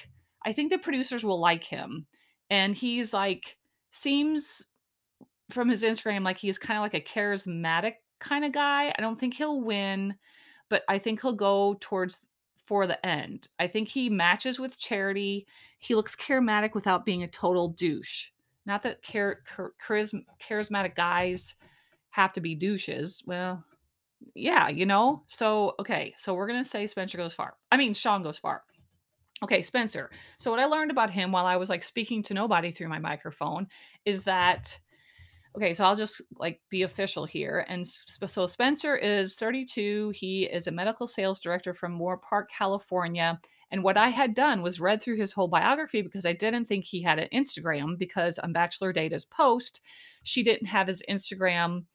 I 0.45 0.51
think 0.51 0.71
the 0.71 0.77
producers 0.77 1.23
will 1.23 1.39
like 1.39 1.63
him. 1.63 2.05
And 2.49 2.75
he's 2.75 3.13
like 3.13 3.55
seems 3.91 4.67
from 5.51 5.69
his 5.69 5.83
Instagram 5.83 6.25
like 6.25 6.37
he's 6.37 6.59
kind 6.59 6.77
of 6.77 6.81
like 6.81 6.95
a 6.95 6.99
charismatic 6.99 7.93
kind 8.21 8.45
of 8.45 8.53
guy. 8.53 8.93
I 8.97 9.01
don't 9.01 9.19
think 9.19 9.33
he'll 9.33 9.59
win, 9.59 10.15
but 10.69 10.83
I 10.87 10.97
think 10.97 11.21
he'll 11.21 11.33
go 11.33 11.75
towards 11.81 12.25
for 12.63 12.87
the 12.87 13.05
end. 13.05 13.49
I 13.59 13.67
think 13.67 13.89
he 13.89 14.09
matches 14.09 14.59
with 14.59 14.79
Charity. 14.79 15.45
He 15.79 15.95
looks 15.95 16.15
charismatic 16.15 16.73
without 16.73 17.05
being 17.05 17.23
a 17.23 17.27
total 17.27 17.69
douche. 17.69 18.29
Not 18.65 18.83
that 18.83 19.01
char- 19.01 19.41
char- 19.45 19.73
charism- 19.85 20.25
charismatic 20.39 20.95
guys 20.95 21.55
have 22.11 22.31
to 22.33 22.41
be 22.41 22.55
douches. 22.55 23.23
Well, 23.25 23.63
yeah, 24.35 24.69
you 24.69 24.85
know. 24.85 25.23
So 25.27 25.75
okay, 25.79 26.13
so 26.17 26.33
we're 26.33 26.47
gonna 26.47 26.63
say 26.63 26.85
Spencer 26.85 27.17
goes 27.17 27.33
far. 27.33 27.55
I 27.71 27.77
mean, 27.77 27.93
Sean 27.93 28.21
goes 28.21 28.37
far. 28.37 28.63
Okay, 29.43 29.63
Spencer. 29.63 30.11
So 30.37 30.51
what 30.51 30.59
I 30.59 30.65
learned 30.65 30.91
about 30.91 31.09
him 31.09 31.31
while 31.31 31.47
I 31.47 31.55
was 31.55 31.69
like 31.69 31.83
speaking 31.83 32.21
to 32.23 32.33
nobody 32.35 32.69
through 32.69 32.89
my 32.89 32.99
microphone 32.99 33.67
is 34.05 34.23
that 34.25 34.79
okay, 35.55 35.73
so 35.73 35.83
I'll 35.83 35.95
just 35.95 36.21
like 36.37 36.61
be 36.69 36.83
official 36.83 37.25
here. 37.25 37.65
And 37.67 37.85
so 37.85 38.47
Spencer 38.47 38.95
is 38.95 39.35
32. 39.35 40.11
He 40.15 40.43
is 40.43 40.67
a 40.67 40.71
medical 40.71 41.07
sales 41.07 41.39
director 41.39 41.73
from 41.73 41.97
Moorpark, 41.97 42.45
California. 42.49 43.39
And 43.71 43.83
what 43.83 43.97
I 43.97 44.09
had 44.09 44.33
done 44.33 44.61
was 44.61 44.79
read 44.79 45.01
through 45.01 45.17
his 45.17 45.31
whole 45.31 45.47
biography 45.47 46.01
because 46.01 46.25
I 46.25 46.33
didn't 46.33 46.65
think 46.65 46.85
he 46.85 47.01
had 47.01 47.19
an 47.19 47.29
Instagram 47.33 47.97
because 47.97 48.39
on 48.39 48.53
Bachelor 48.53 48.93
Data's 48.93 49.25
post, 49.25 49.81
she 50.23 50.43
didn't 50.43 50.67
have 50.67 50.87
his 50.87 51.03
Instagram. 51.09 51.85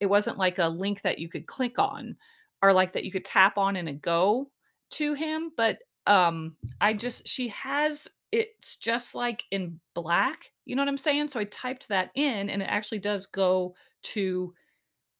It 0.00 0.06
wasn't 0.06 0.38
like 0.38 0.58
a 0.58 0.68
link 0.68 1.02
that 1.02 1.18
you 1.18 1.28
could 1.28 1.46
click 1.46 1.78
on 1.78 2.16
or 2.62 2.72
like 2.72 2.92
that 2.92 3.04
you 3.04 3.12
could 3.12 3.24
tap 3.24 3.58
on 3.58 3.76
and 3.76 4.00
go 4.00 4.50
to 4.90 5.14
him. 5.14 5.52
But 5.56 5.78
um 6.06 6.56
I 6.80 6.94
just 6.94 7.26
she 7.26 7.48
has 7.48 8.08
it's 8.32 8.76
just 8.76 9.14
like 9.14 9.44
in 9.50 9.80
black. 9.94 10.50
You 10.64 10.76
know 10.76 10.82
what 10.82 10.88
I'm 10.88 10.98
saying? 10.98 11.26
So 11.26 11.40
I 11.40 11.44
typed 11.44 11.88
that 11.88 12.10
in 12.14 12.50
and 12.50 12.62
it 12.62 12.66
actually 12.66 12.98
does 12.98 13.26
go 13.26 13.74
to 14.02 14.54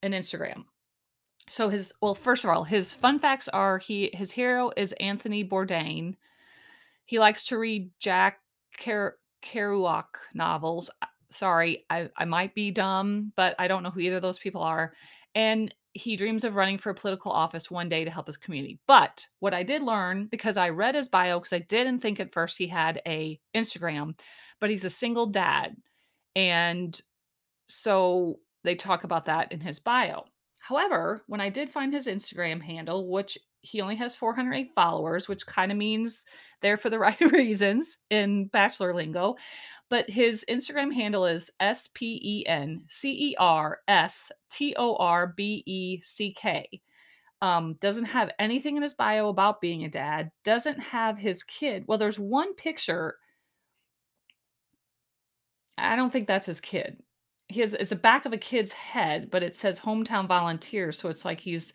an 0.02 0.12
Instagram. 0.12 0.64
So 1.50 1.68
his 1.68 1.92
well, 2.00 2.14
first 2.14 2.44
of 2.44 2.50
all, 2.50 2.64
his 2.64 2.94
fun 2.94 3.18
facts 3.18 3.48
are 3.48 3.78
he 3.78 4.10
his 4.14 4.30
hero 4.30 4.70
is 4.76 4.92
Anthony 4.94 5.44
Bourdain. 5.44 6.14
He 7.04 7.18
likes 7.18 7.44
to 7.46 7.58
read 7.58 7.90
Jack 8.00 8.40
Ker- 8.78 9.18
Kerouac 9.42 10.04
novels. 10.32 10.90
Sorry, 11.30 11.84
I, 11.90 12.08
I 12.16 12.24
might 12.24 12.54
be 12.54 12.70
dumb, 12.70 13.32
but 13.36 13.54
I 13.58 13.68
don't 13.68 13.82
know 13.82 13.90
who 13.90 14.00
either 14.00 14.16
of 14.16 14.22
those 14.22 14.38
people 14.38 14.62
are. 14.62 14.94
And 15.34 15.74
he 15.94 16.16
dreams 16.16 16.42
of 16.42 16.56
running 16.56 16.76
for 16.76 16.90
a 16.90 16.94
political 16.94 17.30
office 17.30 17.70
one 17.70 17.88
day 17.88 18.04
to 18.04 18.10
help 18.10 18.26
his 18.26 18.36
community. 18.36 18.80
But 18.86 19.26
what 19.38 19.54
I 19.54 19.62
did 19.62 19.80
learn 19.80 20.26
because 20.26 20.56
I 20.56 20.68
read 20.70 20.96
his 20.96 21.08
bio 21.08 21.38
because 21.38 21.52
I 21.52 21.60
didn't 21.60 22.00
think 22.00 22.18
at 22.18 22.32
first 22.32 22.58
he 22.58 22.66
had 22.66 23.00
a 23.06 23.40
Instagram, 23.54 24.18
but 24.60 24.70
he's 24.70 24.84
a 24.84 24.90
single 24.90 25.26
dad. 25.26 25.76
And 26.34 27.00
so 27.68 28.40
they 28.64 28.74
talk 28.74 29.04
about 29.04 29.26
that 29.26 29.52
in 29.52 29.60
his 29.60 29.78
bio. 29.78 30.24
However, 30.64 31.22
when 31.26 31.42
I 31.42 31.50
did 31.50 31.68
find 31.68 31.92
his 31.92 32.06
Instagram 32.06 32.62
handle, 32.62 33.10
which 33.10 33.36
he 33.60 33.82
only 33.82 33.96
has 33.96 34.16
408 34.16 34.70
followers, 34.74 35.28
which 35.28 35.44
kind 35.44 35.70
of 35.70 35.76
means 35.76 36.24
they're 36.62 36.78
for 36.78 36.88
the 36.88 36.98
right 37.00 37.20
reasons 37.20 37.98
in 38.08 38.46
bachelor 38.46 38.94
lingo, 38.94 39.36
but 39.90 40.08
his 40.08 40.42
Instagram 40.48 40.90
handle 40.90 41.26
is 41.26 41.50
S 41.60 41.90
P 41.92 42.18
E 42.22 42.46
N 42.46 42.82
C 42.88 43.10
E 43.32 43.36
R 43.38 43.80
S 43.88 44.32
T 44.48 44.74
O 44.78 44.96
R 44.96 45.34
B 45.36 45.62
E 45.66 46.00
C 46.00 46.32
K. 46.32 46.80
Um, 47.42 47.74
doesn't 47.82 48.06
have 48.06 48.30
anything 48.38 48.76
in 48.76 48.82
his 48.82 48.94
bio 48.94 49.28
about 49.28 49.60
being 49.60 49.84
a 49.84 49.90
dad, 49.90 50.30
doesn't 50.44 50.80
have 50.80 51.18
his 51.18 51.42
kid. 51.42 51.84
Well, 51.86 51.98
there's 51.98 52.18
one 52.18 52.54
picture. 52.54 53.16
I 55.76 55.94
don't 55.94 56.10
think 56.10 56.26
that's 56.26 56.46
his 56.46 56.62
kid. 56.62 57.03
He 57.48 57.60
has 57.60 57.74
it's 57.74 57.92
a 57.92 57.96
back 57.96 58.24
of 58.26 58.32
a 58.32 58.38
kid's 58.38 58.72
head, 58.72 59.30
but 59.30 59.42
it 59.42 59.54
says 59.54 59.78
hometown 59.78 60.26
volunteer. 60.26 60.92
So 60.92 61.08
it's 61.08 61.24
like 61.24 61.40
he's 61.40 61.74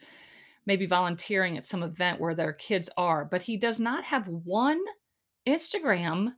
maybe 0.66 0.86
volunteering 0.86 1.58
at 1.58 1.66
some 1.66 1.84
event 1.84 2.20
where 2.20 2.36
their 2.36 2.54
kids 2.54 2.90
are, 2.98 3.26
but 3.26 3.42
he 3.42 3.58
does 3.58 3.80
not 3.80 4.04
have 4.04 4.28
one 4.28 4.80
Instagram 5.48 6.34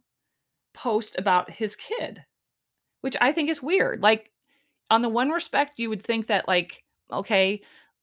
post 0.74 1.16
about 1.18 1.50
his 1.52 1.76
kid, 1.76 2.24
which 3.02 3.18
I 3.20 3.32
think 3.32 3.50
is 3.50 3.62
weird. 3.62 4.02
Like, 4.02 4.32
on 4.90 5.02
the 5.02 5.10
one 5.10 5.30
respect, 5.30 5.80
you 5.80 5.90
would 5.90 6.04
think 6.04 6.28
that, 6.28 6.48
like, 6.48 6.84
okay, 7.12 7.62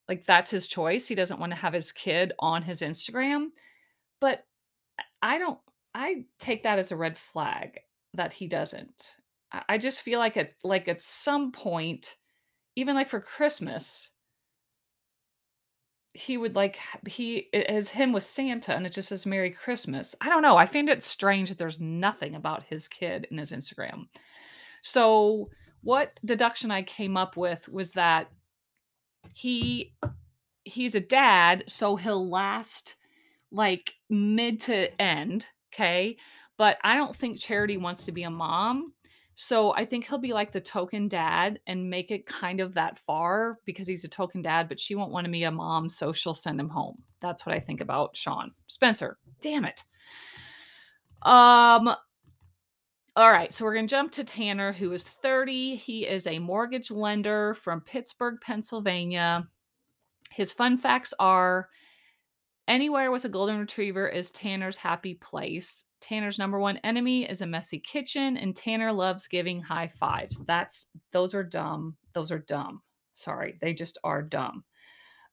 like 0.09 0.25
that's 0.25 0.51
his 0.51 0.69
choice. 0.69 1.07
He 1.07 1.15
doesn't 1.15 1.41
want 1.41 1.53
to 1.53 1.59
have 1.59 1.75
his 1.75 1.93
kid 1.93 2.33
on 2.39 2.63
his 2.63 2.81
Instagram. 2.81 3.49
But 4.21 4.45
I 5.23 5.39
don't, 5.39 5.59
I 5.95 6.25
take 6.39 6.63
that 6.63 6.79
as 6.79 6.93
a 6.93 6.97
red 6.97 7.19
flag 7.19 7.79
that 8.15 8.33
he 8.33 8.49
doesn't. 8.49 9.15
I 9.53 9.79
just 9.79 10.03
feel 10.03 10.19
like 10.19 10.37
at 10.37 10.53
like 10.63 10.89
at 10.89 11.03
some 11.03 11.53
point, 11.53 12.17
even 12.77 12.95
like 12.95 13.09
for 13.09 13.21
Christmas, 13.21 14.11
he 16.13 16.37
would 16.37 16.55
like 16.55 16.79
he 17.07 17.49
is 17.53 17.91
him 17.91 18.13
with 18.13 18.25
Santa 18.25 18.75
and 18.75 18.87
it 18.87 18.93
just 18.93 19.09
says 19.09 19.25
Merry 19.25 19.51
Christmas. 19.51 20.15
I 20.21 20.29
don't 20.29 20.43
know. 20.43 20.57
I 20.57 20.67
find 20.67 20.89
it 20.89 21.03
strange 21.03 21.49
that 21.49 21.59
there's 21.59 21.81
nothing 21.81 22.35
about 22.35 22.65
his 22.65 22.89
kid 22.89 23.27
in 23.31 23.39
his 23.39 23.53
Instagram. 23.53 24.07
So 24.83 25.49
what 25.83 26.19
deduction 26.25 26.71
I 26.71 26.83
came 26.83 27.17
up 27.17 27.37
with 27.37 27.69
was 27.69 27.93
that 27.93 28.31
he 29.33 29.95
he's 30.65 30.95
a 30.95 31.01
dad, 31.01 31.65
so 31.69 31.97
he'll 31.97 32.29
last 32.29 32.97
like 33.51 33.95
mid 34.11 34.61
to 34.61 35.01
end, 35.01 35.49
okay? 35.73 36.17
But 36.57 36.79
I 36.83 36.97
don't 36.97 37.15
think 37.15 37.39
Charity 37.39 37.77
wants 37.77 38.05
to 38.05 38.13
be 38.13 38.25
a 38.25 38.31
mom. 38.31 38.93
So 39.41 39.73
I 39.73 39.85
think 39.85 40.05
he'll 40.05 40.19
be 40.19 40.33
like 40.33 40.51
the 40.51 40.61
token 40.61 41.07
dad 41.07 41.61
and 41.69 41.89
make 41.89 42.11
it 42.11 42.27
kind 42.27 42.59
of 42.59 42.75
that 42.75 42.99
far 42.99 43.61
because 43.65 43.87
he's 43.87 44.03
a 44.03 44.09
token 44.09 44.43
dad, 44.43 44.69
but 44.69 44.81
she 44.81 44.97
won't 44.97 45.13
want 45.13 45.27
to 45.27 45.31
be 45.31 45.45
a 45.45 45.51
mom, 45.53 45.89
so 45.89 46.13
she'll 46.13 46.35
send 46.35 46.59
him 46.59 46.69
home. 46.69 47.05
That's 47.21 47.47
what 47.47 47.55
I 47.55 47.61
think 47.61 47.81
about 47.81 48.17
Sean. 48.17 48.51
Spencer, 48.67 49.17
damn 49.41 49.65
it. 49.65 49.85
Um 51.23 51.95
all 53.15 53.31
right, 53.31 53.53
so 53.53 53.65
we're 53.65 53.75
going 53.75 53.87
to 53.87 53.91
jump 53.91 54.13
to 54.13 54.25
Tanner 54.25 54.73
who 54.73 54.93
is 54.93 55.05
30. 55.05 55.77
He 55.77 56.07
is 56.07 56.27
a 56.27 56.41
mortgage 56.41 56.91
lender 56.91 57.55
from 57.55 57.81
Pittsburgh, 57.81 58.41
Pennsylvania. 58.41 59.47
His 60.33 60.53
fun 60.53 60.77
facts 60.77 61.15
are 61.21 61.69
Anywhere 62.69 63.11
with 63.11 63.25
a 63.25 63.31
golden 63.31 63.59
retriever 63.59 64.07
is 64.07 64.31
Tanner's 64.31 64.77
happy 64.77 65.15
place. 65.15 65.87
Tanner's 66.01 66.39
number 66.39 66.59
one 66.59 66.79
enemy 66.79 67.29
is 67.29 67.41
a 67.41 67.47
messy 67.47 67.79
kitchen, 67.79 68.37
and 68.37 68.55
Tanner 68.55 68.93
loves 68.93 69.29
giving 69.29 69.61
high 69.61 69.89
fives. 69.89 70.45
That's 70.47 70.89
those 71.13 71.35
are 71.35 71.43
dumb. 71.43 71.97
Those 72.13 72.31
are 72.31 72.39
dumb. 72.39 72.83
Sorry, 73.15 73.59
they 73.61 73.75
just 73.75 73.99
are 74.05 74.23
dumb. 74.23 74.65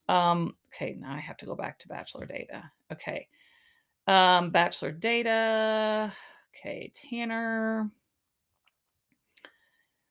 Um, 0.09 0.55
okay, 0.73 0.95
now 0.99 1.13
I 1.13 1.19
have 1.19 1.37
to 1.37 1.45
go 1.45 1.55
back 1.55 1.79
to 1.79 1.87
Bachelor 1.87 2.25
Data. 2.25 2.69
Okay. 2.91 3.27
Um, 4.07 4.51
Bachelor 4.51 4.91
Data. 4.91 6.11
Okay, 6.55 6.91
Tanner. 6.95 7.89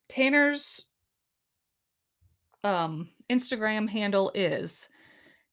Tanner's 0.09 0.87
um 2.63 3.09
Instagram 3.31 3.89
handle 3.89 4.33
is 4.35 4.89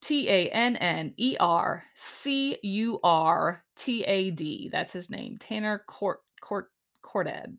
T 0.02 0.28
A 0.30 0.50
N 0.50 0.76
N 0.78 1.14
E 1.18 1.38
R 1.40 1.84
C 1.96 2.58
U 2.64 3.00
R 3.04 3.64
T 3.76 4.04
A 4.04 4.32
D. 4.32 4.70
That's 4.72 4.92
his 4.92 5.10
name, 5.10 5.38
Tanner 5.38 5.84
Court 5.88 6.20
Court 6.42 6.72
Cordad. 7.04 7.56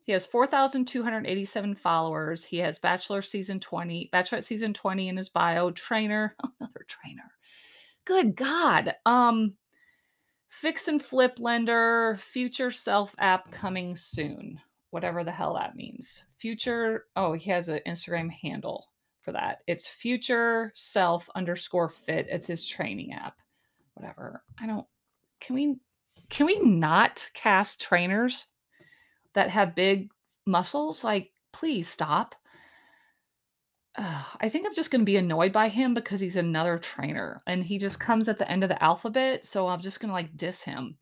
He 0.00 0.12
has 0.12 0.24
4,287 0.24 1.74
followers. 1.74 2.44
He 2.44 2.58
has 2.58 2.78
Bachelor 2.78 3.22
season 3.22 3.58
20, 3.58 4.08
Bachelorette 4.12 4.44
season 4.44 4.72
20 4.72 5.08
in 5.08 5.16
his 5.16 5.28
bio. 5.28 5.72
Trainer, 5.72 6.36
another 6.60 6.86
trainer. 6.86 7.30
Good 8.04 8.36
God. 8.36 8.94
Um, 9.04 9.54
fix 10.48 10.86
and 10.86 11.02
flip 11.02 11.38
lender, 11.38 12.16
future 12.20 12.70
self 12.70 13.14
app 13.18 13.50
coming 13.50 13.96
soon. 13.96 14.60
whatever 14.90 15.24
the 15.24 15.32
hell 15.32 15.54
that 15.54 15.76
means. 15.76 16.24
Future, 16.38 17.06
oh, 17.16 17.32
he 17.32 17.50
has 17.50 17.68
an 17.68 17.80
Instagram 17.86 18.30
handle 18.30 18.86
for 19.26 19.32
that. 19.32 19.58
It's 19.66 19.88
future 19.88 20.72
self 20.76 21.28
underscore 21.34 21.88
fit. 21.88 22.28
It's 22.30 22.46
his 22.46 22.64
training 22.64 23.12
app. 23.12 23.34
Whatever. 23.94 24.44
I 24.60 24.66
don't, 24.66 24.86
can 25.40 25.56
we, 25.56 25.76
can 26.30 26.46
we 26.46 26.60
not 26.60 27.28
cast 27.34 27.80
trainers 27.82 28.46
that 29.34 29.50
have 29.50 29.74
big 29.74 30.10
muscles? 30.46 31.02
Like, 31.02 31.32
please 31.52 31.88
stop. 31.88 32.36
Uh, 33.96 34.22
I 34.40 34.48
think 34.48 34.64
I'm 34.64 34.74
just 34.74 34.92
going 34.92 35.00
to 35.00 35.06
be 35.06 35.16
annoyed 35.16 35.52
by 35.52 35.68
him 35.68 35.92
because 35.92 36.20
he's 36.20 36.36
another 36.36 36.78
trainer 36.78 37.42
and 37.48 37.64
he 37.64 37.78
just 37.78 37.98
comes 37.98 38.28
at 38.28 38.38
the 38.38 38.48
end 38.48 38.62
of 38.62 38.68
the 38.68 38.80
alphabet. 38.80 39.44
So 39.44 39.66
I'm 39.66 39.80
just 39.80 39.98
going 39.98 40.10
to 40.10 40.14
like 40.14 40.36
diss 40.36 40.62
him 40.62 40.96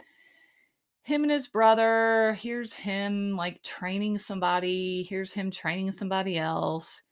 him 1.05 1.23
and 1.23 1.31
his 1.31 1.47
brother. 1.49 2.37
Here's 2.41 2.73
him 2.73 3.37
like 3.37 3.63
training 3.63 4.19
somebody. 4.19 5.07
Here's 5.09 5.33
him 5.33 5.51
training 5.51 5.93
somebody 5.93 6.39
else. 6.39 7.03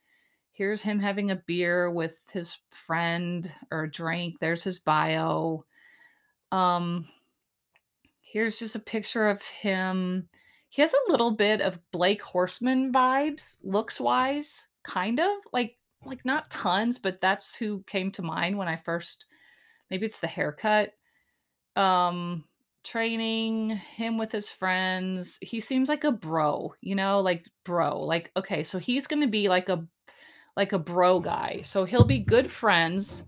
Here's 0.53 0.83
him 0.83 1.01
having 1.01 1.31
a 1.31 1.43
beer 1.47 1.91
with 1.91 2.21
his 2.31 2.59
friend 2.71 3.51
or 3.71 3.85
a 3.85 3.91
drink. 3.91 4.37
There's 4.39 4.63
his 4.63 4.79
bio. 4.79 5.65
Um, 6.53 7.09
here's 8.21 8.59
just 8.59 8.77
a 8.77 8.81
picture 8.81 9.29
of 9.29 9.43
him. 9.43 10.29
He 10.69 10.83
has 10.83 10.93
a 10.93 11.11
little 11.11 11.33
bit 11.33 11.63
of 11.63 11.81
Blake 11.91 12.23
Horstmann 12.23 12.93
vibes, 12.93 13.59
looks 13.63 13.99
wise, 14.01 14.69
kind 14.83 15.21
of 15.21 15.31
like 15.53 15.77
like 16.05 16.25
not 16.25 16.51
tons, 16.51 16.99
but 16.99 17.21
that's 17.21 17.55
who 17.55 17.83
came 17.87 18.11
to 18.13 18.23
mind 18.23 18.59
when 18.59 18.69
I 18.69 18.77
first. 18.77 19.25
Maybe 19.91 20.07
it's 20.07 20.19
the 20.19 20.27
haircut. 20.27 20.93
Um, 21.77 22.45
training 22.85 23.71
him 23.71 24.19
with 24.19 24.33
his 24.33 24.51
friends. 24.51 25.39
He 25.41 25.61
seems 25.61 25.89
like 25.89 26.05
a 26.05 26.13
bro, 26.13 26.75
you 26.81 26.95
know, 26.95 27.21
like 27.21 27.47
bro. 27.65 28.01
Like 28.01 28.31
okay, 28.37 28.63
so 28.63 28.79
he's 28.79 29.07
going 29.07 29.23
to 29.23 29.29
be 29.29 29.49
like 29.49 29.69
a 29.69 29.87
like 30.57 30.73
a 30.73 30.79
bro 30.79 31.21
guy. 31.21 31.61
So 31.63 31.85
he'll 31.85 32.05
be 32.05 32.19
good 32.19 32.51
friends. 32.51 33.25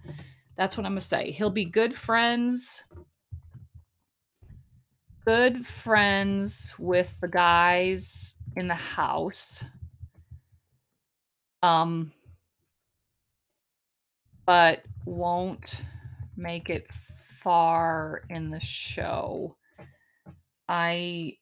That's 0.56 0.76
what 0.76 0.86
I'm 0.86 0.92
going 0.92 1.00
to 1.00 1.06
say. 1.06 1.30
He'll 1.30 1.50
be 1.50 1.64
good 1.64 1.92
friends 1.92 2.84
good 5.24 5.66
friends 5.66 6.74
with 6.78 7.18
the 7.20 7.28
guys 7.28 8.34
in 8.56 8.68
the 8.68 8.74
house. 8.74 9.64
Um 11.62 12.12
but 14.46 14.82
won't 15.06 15.82
make 16.36 16.68
it 16.68 16.92
far 16.92 18.24
in 18.28 18.50
the 18.50 18.60
show. 18.60 19.56
I 20.68 21.38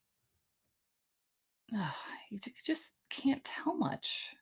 oh, 1.77 1.95
you 2.31 2.39
just 2.65 2.95
can't 3.11 3.43
tell 3.43 3.75
much. 3.75 4.37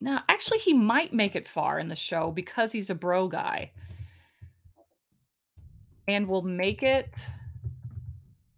No, 0.00 0.20
actually, 0.28 0.58
he 0.58 0.74
might 0.74 1.12
make 1.12 1.34
it 1.34 1.48
far 1.48 1.78
in 1.78 1.88
the 1.88 1.96
show 1.96 2.30
because 2.30 2.70
he's 2.70 2.90
a 2.90 2.94
bro 2.94 3.28
guy. 3.28 3.72
And 6.06 6.26
will 6.26 6.42
make 6.42 6.82
it 6.82 7.26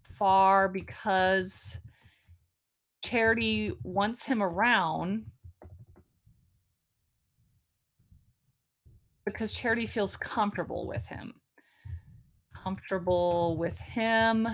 far 0.03 0.69
because 0.69 1.79
Charity 3.03 3.73
wants 3.83 4.23
him 4.23 4.41
around 4.41 5.25
because 9.25 9.51
Charity 9.51 9.85
feels 9.85 10.15
comfortable 10.15 10.87
with 10.87 11.05
him 11.07 11.33
comfortable 12.63 13.57
with 13.57 13.77
him. 13.79 14.47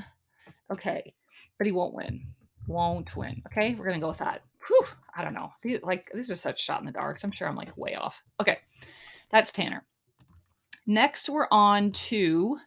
Okay, 0.71 1.13
but 1.57 1.65
he 1.65 1.71
won't 1.71 1.93
win. 1.93 2.21
Won't 2.67 3.15
win. 3.15 3.41
Okay, 3.47 3.75
we're 3.75 3.85
gonna 3.85 3.99
go 3.99 4.09
with 4.09 4.17
that. 4.19 4.43
Whew, 4.67 4.85
I 5.17 5.23
don't 5.23 5.33
know. 5.33 5.51
Like 5.81 6.09
these 6.13 6.29
are 6.29 6.35
such 6.35 6.63
shot 6.63 6.79
in 6.79 6.85
the 6.85 6.91
darks. 6.91 7.23
I'm 7.23 7.31
sure 7.31 7.47
I'm 7.47 7.55
like 7.55 7.75
way 7.75 7.95
off. 7.95 8.21
Okay, 8.39 8.59
that's 9.31 9.51
Tanner. 9.51 9.83
Next, 10.85 11.27
we're 11.27 11.47
on 11.51 11.91
to 11.91 12.57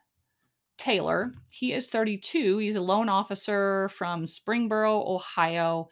Taylor. 0.76 1.32
He 1.52 1.72
is 1.72 1.88
32. 1.88 2.58
He's 2.58 2.76
a 2.76 2.80
loan 2.80 3.08
officer 3.08 3.88
from 3.90 4.24
Springboro, 4.24 5.06
Ohio. 5.06 5.88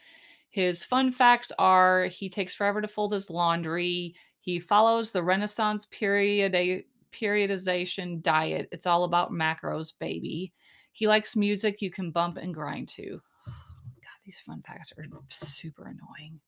His 0.51 0.85
fun 0.85 1.11
facts 1.11 1.53
are 1.59 2.07
he 2.07 2.29
takes 2.29 2.55
forever 2.55 2.81
to 2.81 2.89
fold 2.89 3.13
his 3.13 3.31
laundry. 3.31 4.15
He 4.41 4.59
follows 4.59 5.11
the 5.11 5.23
Renaissance 5.23 5.87
period 5.87 6.85
periodization 7.13 8.23
diet. 8.23 8.69
It's 8.73 8.87
all 8.87 9.05
about 9.05 9.31
macros, 9.31 9.93
baby. 9.99 10.53
He 10.93 11.07
likes 11.07 11.37
music 11.37 11.81
you 11.81 11.91
can 11.91 12.11
bump 12.11 12.39
and 12.39 12.55
grind 12.55 12.89
to. 12.89 13.21
God, 13.47 14.19
these 14.25 14.41
fun 14.41 14.63
facts 14.67 14.93
are 14.97 15.05
super 15.29 15.85
annoying. 15.85 16.41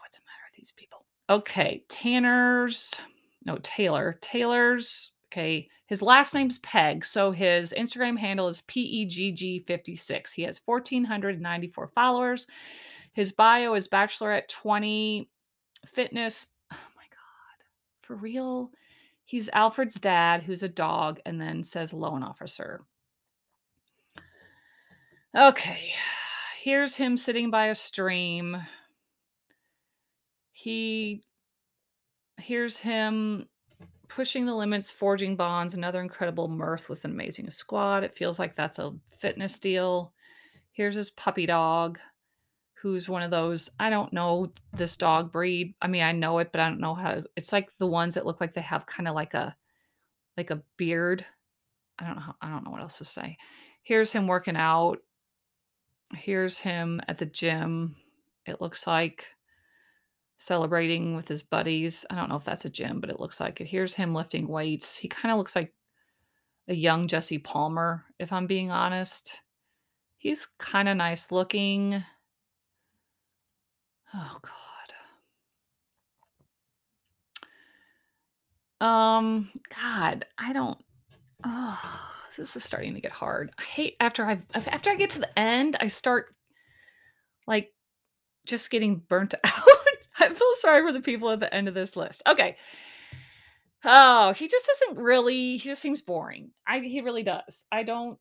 What's 0.00 0.16
the 0.16 0.22
matter 0.24 0.46
with 0.46 0.47
these 0.58 0.72
people? 0.76 1.06
Okay, 1.30 1.84
Tanner's, 1.88 3.00
no, 3.44 3.58
Taylor. 3.62 4.18
Taylor's, 4.20 5.12
okay, 5.32 5.68
his 5.86 6.02
last 6.02 6.34
name's 6.34 6.58
Pegg. 6.58 7.04
So 7.04 7.30
his 7.30 7.72
Instagram 7.76 8.18
handle 8.18 8.48
is 8.48 8.62
PEGG56. 8.62 10.32
He 10.32 10.42
has 10.42 10.60
1,494 10.64 11.86
followers. 11.88 12.46
His 13.12 13.32
bio 13.32 13.74
is 13.74 13.88
Bachelorette 13.88 14.48
20 14.48 15.30
fitness 15.86 16.48
Oh 16.72 16.76
my 16.96 17.04
God, 17.10 17.64
for 18.02 18.16
real? 18.16 18.70
He's 19.24 19.48
Alfred's 19.50 19.94
dad, 19.96 20.42
who's 20.42 20.62
a 20.62 20.68
dog, 20.68 21.20
and 21.26 21.40
then 21.40 21.62
says 21.62 21.92
loan 21.92 22.22
officer. 22.22 22.80
Okay, 25.36 25.92
here's 26.62 26.96
him 26.96 27.16
sitting 27.16 27.50
by 27.50 27.66
a 27.66 27.74
stream. 27.74 28.56
He 30.60 31.22
here's 32.36 32.78
him 32.78 33.46
pushing 34.08 34.44
the 34.44 34.56
limits, 34.56 34.90
forging 34.90 35.36
bonds, 35.36 35.74
another 35.74 36.00
incredible 36.00 36.48
mirth 36.48 36.88
with 36.88 37.04
an 37.04 37.12
amazing 37.12 37.48
squad. 37.50 38.02
It 38.02 38.16
feels 38.16 38.40
like 38.40 38.56
that's 38.56 38.80
a 38.80 38.92
fitness 39.06 39.60
deal. 39.60 40.12
Here's 40.72 40.96
his 40.96 41.10
puppy 41.10 41.46
dog 41.46 42.00
who's 42.74 43.08
one 43.08 43.22
of 43.22 43.30
those 43.30 43.70
I 43.78 43.88
don't 43.88 44.12
know 44.12 44.52
this 44.72 44.96
dog 44.96 45.30
breed. 45.30 45.76
I 45.80 45.86
mean, 45.86 46.02
I 46.02 46.10
know 46.10 46.38
it, 46.38 46.50
but 46.50 46.60
I 46.60 46.68
don't 46.68 46.80
know 46.80 46.96
how 46.96 47.12
to, 47.12 47.24
it's 47.36 47.52
like 47.52 47.70
the 47.78 47.86
ones 47.86 48.16
that 48.16 48.26
look 48.26 48.40
like 48.40 48.54
they 48.54 48.60
have 48.60 48.84
kind 48.84 49.06
of 49.06 49.14
like 49.14 49.34
a 49.34 49.54
like 50.36 50.50
a 50.50 50.62
beard. 50.76 51.24
I 52.00 52.04
don't 52.04 52.16
know 52.16 52.22
how, 52.22 52.34
I 52.42 52.50
don't 52.50 52.64
know 52.64 52.72
what 52.72 52.80
else 52.80 52.98
to 52.98 53.04
say. 53.04 53.36
Here's 53.84 54.10
him 54.10 54.26
working 54.26 54.56
out. 54.56 54.98
Here's 56.14 56.58
him 56.58 57.00
at 57.06 57.18
the 57.18 57.26
gym. 57.26 57.94
It 58.44 58.60
looks 58.60 58.88
like 58.88 59.28
celebrating 60.38 61.16
with 61.16 61.28
his 61.28 61.42
buddies. 61.42 62.06
I 62.10 62.14
don't 62.14 62.28
know 62.28 62.36
if 62.36 62.44
that's 62.44 62.64
a 62.64 62.70
gym, 62.70 63.00
but 63.00 63.10
it 63.10 63.20
looks 63.20 63.40
like 63.40 63.60
it. 63.60 63.66
Here's 63.66 63.94
him 63.94 64.14
lifting 64.14 64.48
weights. 64.48 64.96
He 64.96 65.08
kind 65.08 65.32
of 65.32 65.38
looks 65.38 65.54
like 65.54 65.74
a 66.68 66.74
young 66.74 67.08
Jesse 67.08 67.38
Palmer, 67.38 68.04
if 68.18 68.32
I'm 68.32 68.46
being 68.46 68.70
honest. 68.70 69.40
He's 70.16 70.46
kind 70.58 70.88
of 70.88 70.96
nice 70.96 71.30
looking. 71.30 72.02
Oh 74.14 74.38
God. 74.42 74.52
Um, 78.80 79.50
God, 79.74 80.24
I 80.38 80.52
don't. 80.52 80.78
Oh, 81.44 81.80
this 82.36 82.54
is 82.56 82.64
starting 82.64 82.94
to 82.94 83.00
get 83.00 83.12
hard. 83.12 83.50
I 83.58 83.62
hate 83.62 83.96
after 84.00 84.24
I 84.24 84.40
after 84.54 84.90
I 84.90 84.94
get 84.94 85.10
to 85.10 85.20
the 85.20 85.38
end, 85.38 85.76
I 85.80 85.88
start 85.88 86.34
like 87.46 87.72
just 88.46 88.70
getting 88.70 88.96
burnt 89.08 89.34
out. 89.44 89.87
I 90.20 90.28
feel 90.28 90.54
sorry 90.54 90.82
for 90.82 90.92
the 90.92 91.00
people 91.00 91.30
at 91.30 91.40
the 91.40 91.52
end 91.52 91.68
of 91.68 91.74
this 91.74 91.96
list. 91.96 92.22
Okay. 92.26 92.56
Oh, 93.84 94.32
he 94.32 94.48
just 94.48 94.66
doesn't 94.66 95.02
really. 95.02 95.56
He 95.56 95.68
just 95.68 95.82
seems 95.82 96.02
boring. 96.02 96.50
I 96.66 96.80
he 96.80 97.00
really 97.00 97.22
does. 97.22 97.66
I 97.70 97.84
don't 97.84 98.18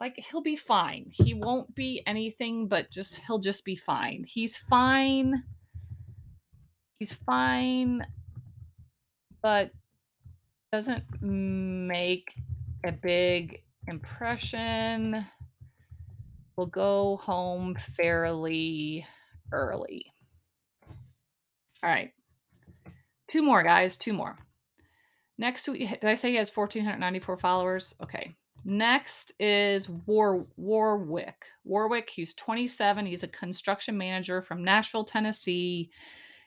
like 0.00 0.14
he'll 0.16 0.42
be 0.42 0.56
fine. 0.56 1.06
He 1.10 1.34
won't 1.34 1.74
be 1.74 2.02
anything 2.06 2.68
but 2.68 2.90
just 2.90 3.20
he'll 3.26 3.38
just 3.38 3.64
be 3.64 3.76
fine. 3.76 4.24
He's 4.26 4.56
fine. 4.56 5.42
He's 6.98 7.12
fine 7.12 8.04
but 9.42 9.70
doesn't 10.72 11.04
make 11.22 12.32
a 12.84 12.92
big 12.92 13.62
impression. 13.86 15.24
We'll 16.56 16.66
go 16.66 17.18
home 17.22 17.76
fairly 17.76 19.06
early. 19.52 20.12
All 21.82 21.90
right. 21.90 22.10
Two 23.28 23.42
more, 23.42 23.62
guys. 23.62 23.96
Two 23.96 24.12
more. 24.12 24.36
Next, 25.36 25.64
did 25.66 26.04
I 26.04 26.14
say 26.14 26.30
he 26.30 26.36
has 26.36 26.54
1,494 26.54 27.36
followers? 27.36 27.94
Okay. 28.02 28.34
Next 28.64 29.32
is 29.38 29.88
War 29.88 30.46
Warwick. 30.56 31.44
Warwick, 31.64 32.10
he's 32.10 32.34
27. 32.34 33.06
He's 33.06 33.22
a 33.22 33.28
construction 33.28 33.96
manager 33.96 34.42
from 34.42 34.64
Nashville, 34.64 35.04
Tennessee. 35.04 35.90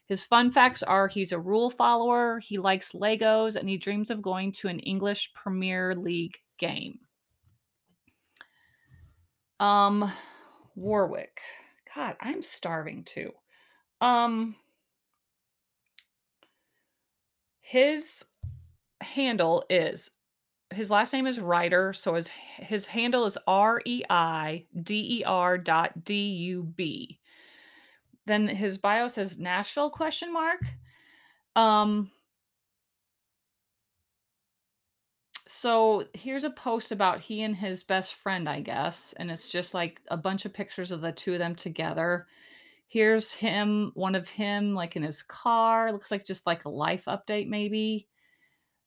His 0.07 0.25
fun 0.25 0.51
facts 0.51 0.83
are 0.83 1.07
he's 1.07 1.31
a 1.31 1.39
rule 1.39 1.69
follower, 1.69 2.39
he 2.39 2.57
likes 2.57 2.91
Legos, 2.91 3.55
and 3.55 3.69
he 3.69 3.77
dreams 3.77 4.09
of 4.09 4.21
going 4.21 4.51
to 4.53 4.67
an 4.67 4.79
English 4.79 5.33
Premier 5.33 5.95
League 5.95 6.37
game. 6.57 6.99
Um, 9.61 10.11
Warwick. 10.75 11.39
God, 11.95 12.17
I'm 12.19 12.41
starving 12.41 13.05
too. 13.05 13.31
Um 14.01 14.55
his 17.71 18.25
handle 18.99 19.63
is 19.69 20.11
his 20.71 20.89
last 20.89 21.13
name 21.13 21.25
is 21.25 21.39
Reider, 21.39 21.95
so 21.95 22.15
his 22.15 22.29
his 22.57 22.85
handle 22.85 23.25
is 23.25 23.37
R 23.47 23.81
E 23.85 24.03
I 24.09 24.65
D 24.83 25.19
E 25.19 25.23
R 25.23 25.57
dot 25.57 26.03
D 26.03 26.15
U 26.31 26.63
B. 26.63 27.17
Then 28.25 28.45
his 28.45 28.77
bio 28.77 29.07
says 29.07 29.39
Nashville 29.39 29.89
question 29.89 30.33
mark. 30.33 30.59
Um 31.55 32.11
so 35.47 36.03
here's 36.13 36.43
a 36.43 36.49
post 36.49 36.91
about 36.91 37.21
he 37.21 37.43
and 37.43 37.55
his 37.55 37.83
best 37.83 38.15
friend, 38.15 38.49
I 38.49 38.59
guess, 38.59 39.13
and 39.13 39.31
it's 39.31 39.49
just 39.49 39.73
like 39.73 40.01
a 40.09 40.17
bunch 40.17 40.43
of 40.43 40.53
pictures 40.53 40.91
of 40.91 40.99
the 40.99 41.13
two 41.13 41.33
of 41.33 41.39
them 41.39 41.55
together. 41.55 42.27
Here's 42.91 43.31
him, 43.31 43.93
one 43.93 44.15
of 44.15 44.27
him 44.27 44.73
like 44.73 44.97
in 44.97 45.03
his 45.03 45.23
car, 45.23 45.93
looks 45.93 46.11
like 46.11 46.25
just 46.25 46.45
like 46.45 46.65
a 46.65 46.69
life 46.69 47.05
update 47.05 47.47
maybe. 47.47 48.09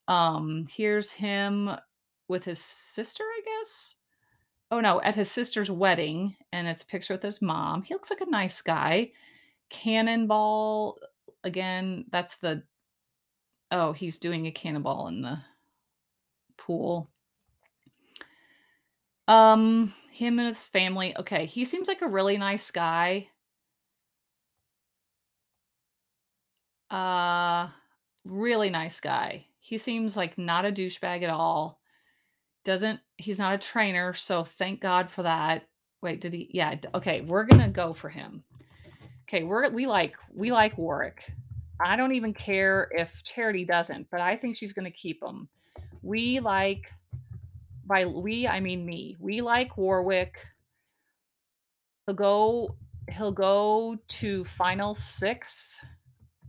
Um 0.09 0.67
here's 0.71 1.11
him 1.11 1.71
with 2.29 2.45
his 2.45 2.59
sister, 2.59 3.25
I 3.25 3.41
guess. 3.47 3.95
Oh 4.71 4.81
no, 4.81 5.01
at 5.01 5.15
his 5.15 5.31
sister's 5.31 5.71
wedding, 5.71 6.37
and 6.53 6.69
it's 6.69 6.83
a 6.83 6.87
picture 6.87 7.15
with 7.15 7.23
his 7.23 7.41
mom. 7.41 7.83
He 7.83 7.95
looks 7.95 8.11
like 8.11 8.21
a 8.21 8.29
nice 8.29 8.61
guy. 8.61 9.13
Cannonball 9.71 10.99
again, 11.43 12.05
that's 12.13 12.37
the 12.37 12.63
oh, 13.71 13.95
he's 13.95 14.19
doing 14.19 14.47
a 14.47 14.53
cannonball 14.53 15.09
in 15.09 15.23
the 15.23 15.39
pool. 16.59 17.09
Um, 19.29 19.95
him 20.13 20.39
and 20.39 20.49
his 20.49 20.69
family. 20.69 21.17
Okay, 21.17 21.47
he 21.47 21.65
seems 21.65 21.89
like 21.89 22.03
a 22.03 22.07
really 22.07 22.37
nice 22.37 22.71
guy. 22.71 23.29
Uh, 26.95 27.69
really 28.25 28.71
nice 28.71 29.01
guy. 29.01 29.45
He 29.59 29.79
seems 29.79 30.17
like 30.17 30.39
not 30.39 30.65
a 30.65 30.71
douchebag 30.71 31.25
at 31.25 31.31
all. 31.31 31.81
Doesn't 32.65 33.01
he's 33.17 33.41
not 33.41 33.53
a 33.53 33.59
trainer, 33.59 34.15
so 34.15 34.45
thank 34.45 34.81
God 34.81 35.11
for 35.11 35.25
that. 35.25 35.67
Wait, 36.03 36.21
did 36.21 36.33
he? 36.33 36.49
Yeah. 36.53 36.77
Okay, 36.95 37.23
we're 37.23 37.47
gonna 37.47 37.69
go 37.69 37.93
for 37.93 38.09
him. 38.09 38.45
Okay, 39.23 39.43
we're 39.43 39.69
we 39.71 39.87
like 39.87 40.15
we 40.33 40.53
like 40.53 40.79
Warwick. 40.79 41.33
I 41.85 41.97
don't 41.97 42.15
even 42.15 42.33
care 42.33 42.89
if 42.93 43.25
Charity 43.25 43.65
doesn't, 43.65 44.07
but 44.13 44.21
I 44.21 44.37
think 44.37 44.57
she's 44.57 44.73
gonna 44.73 44.93
keep 44.93 45.21
him. 45.21 45.49
We 46.03 46.39
like 46.39 46.93
by 47.87 48.07
we 48.07 48.47
I 48.47 48.61
mean 48.61 48.87
me. 48.87 49.17
We 49.19 49.41
like 49.41 49.77
Warwick. 49.77 50.47
He'll 52.07 52.15
go 52.15 52.77
he'll 53.11 53.33
go 53.33 53.99
to 54.07 54.45
final 54.45 54.95
six, 54.95 55.85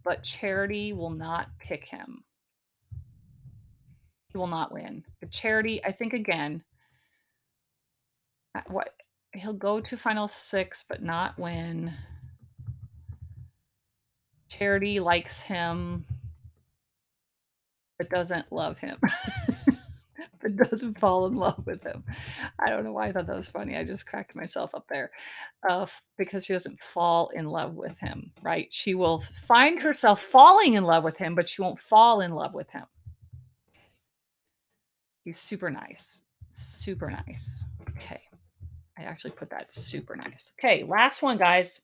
but 0.05 0.23
Charity 0.23 0.93
will 0.93 1.09
not 1.09 1.49
pick 1.59 1.85
him. 1.85 2.23
He 4.29 4.37
will 4.37 4.47
not 4.47 4.71
win. 4.71 5.03
But 5.19 5.31
Charity, 5.31 5.83
I 5.83 5.91
think 5.91 6.13
again, 6.13 6.63
uh, 8.53 8.61
what 8.67 8.93
he'll 9.33 9.53
go 9.53 9.81
to 9.81 9.97
final 9.97 10.29
six, 10.29 10.85
but 10.87 11.01
not 11.01 11.37
win. 11.39 11.91
Charity 14.47 14.99
likes 14.99 15.41
him, 15.41 16.05
but 17.97 18.09
doesn't 18.09 18.51
love 18.51 18.77
him. 18.77 18.99
doesn't 20.49 20.99
fall 20.99 21.25
in 21.27 21.35
love 21.35 21.65
with 21.65 21.83
him. 21.83 22.03
I 22.59 22.69
don't 22.69 22.83
know 22.83 22.91
why 22.91 23.07
I 23.07 23.11
thought 23.11 23.27
that 23.27 23.35
was 23.35 23.49
funny. 23.49 23.77
I 23.77 23.83
just 23.83 24.05
cracked 24.05 24.35
myself 24.35 24.73
up 24.75 24.85
there. 24.89 25.11
Uh, 25.67 25.85
because 26.17 26.45
she 26.45 26.53
doesn't 26.53 26.79
fall 26.79 27.29
in 27.29 27.45
love 27.45 27.75
with 27.75 27.97
him, 27.99 28.31
right? 28.41 28.71
She 28.71 28.95
will 28.95 29.19
find 29.19 29.81
herself 29.81 30.21
falling 30.21 30.73
in 30.73 30.83
love 30.83 31.03
with 31.03 31.17
him, 31.17 31.35
but 31.35 31.49
she 31.49 31.61
won't 31.61 31.81
fall 31.81 32.21
in 32.21 32.31
love 32.31 32.53
with 32.53 32.69
him. 32.69 32.85
He's 35.23 35.39
super 35.39 35.71
nice. 35.71 36.23
Super 36.49 37.09
nice. 37.09 37.65
Okay. 37.89 38.21
I 38.97 39.03
actually 39.03 39.31
put 39.31 39.49
that 39.49 39.71
super 39.71 40.15
nice. 40.15 40.53
Okay, 40.59 40.83
last 40.83 41.21
one, 41.21 41.37
guys. 41.37 41.81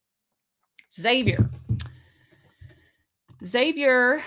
Xavier. 0.94 1.50
Xavier 3.44 4.22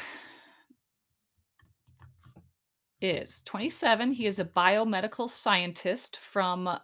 is 3.01 3.43
27. 3.45 4.13
He 4.13 4.27
is 4.27 4.39
a 4.39 4.45
biomedical 4.45 5.29
scientist 5.29 6.19
from 6.19 6.69
uh, 6.69 6.79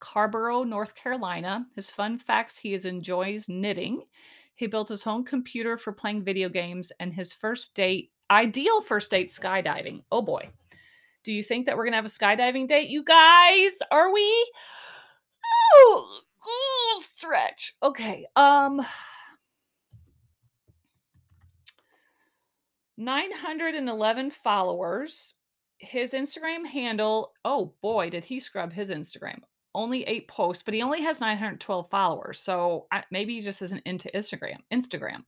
Carrboro, 0.00 0.64
North 0.64 0.94
Carolina. 0.94 1.66
His 1.74 1.90
fun 1.90 2.18
facts 2.18 2.58
he 2.58 2.74
is 2.74 2.84
enjoys 2.84 3.48
knitting. 3.48 4.02
He 4.54 4.66
built 4.66 4.88
his 4.88 5.04
home 5.04 5.24
computer 5.24 5.76
for 5.76 5.92
playing 5.92 6.24
video 6.24 6.48
games 6.48 6.90
and 6.98 7.14
his 7.14 7.32
first 7.32 7.74
date, 7.74 8.10
ideal 8.30 8.80
first 8.80 9.10
date 9.10 9.28
skydiving. 9.28 10.02
Oh 10.10 10.22
boy. 10.22 10.50
Do 11.24 11.32
you 11.32 11.42
think 11.42 11.66
that 11.66 11.76
we're 11.76 11.84
going 11.84 11.92
to 11.92 11.96
have 11.96 12.04
a 12.04 12.08
skydiving 12.08 12.66
date, 12.66 12.88
you 12.88 13.04
guys? 13.04 13.72
Are 13.90 14.12
we? 14.12 14.52
Oh, 15.74 16.20
oh, 16.46 17.02
stretch. 17.04 17.76
Okay. 17.82 18.26
Um 18.34 18.80
911 22.98 24.30
followers. 24.32 25.34
His 25.78 26.12
Instagram 26.12 26.66
handle, 26.66 27.32
oh 27.44 27.72
boy, 27.80 28.10
did 28.10 28.24
he 28.24 28.40
scrub 28.40 28.72
his 28.72 28.90
Instagram. 28.90 29.38
Only 29.74 30.02
eight 30.04 30.26
posts, 30.26 30.64
but 30.64 30.74
he 30.74 30.82
only 30.82 31.00
has 31.02 31.20
912 31.20 31.88
followers. 31.88 32.40
So 32.40 32.88
I, 32.90 33.04
maybe 33.12 33.34
he 33.34 33.40
just 33.40 33.62
isn't 33.62 33.86
into 33.86 34.10
Instagram. 34.10 34.58
Instagram. 34.72 35.22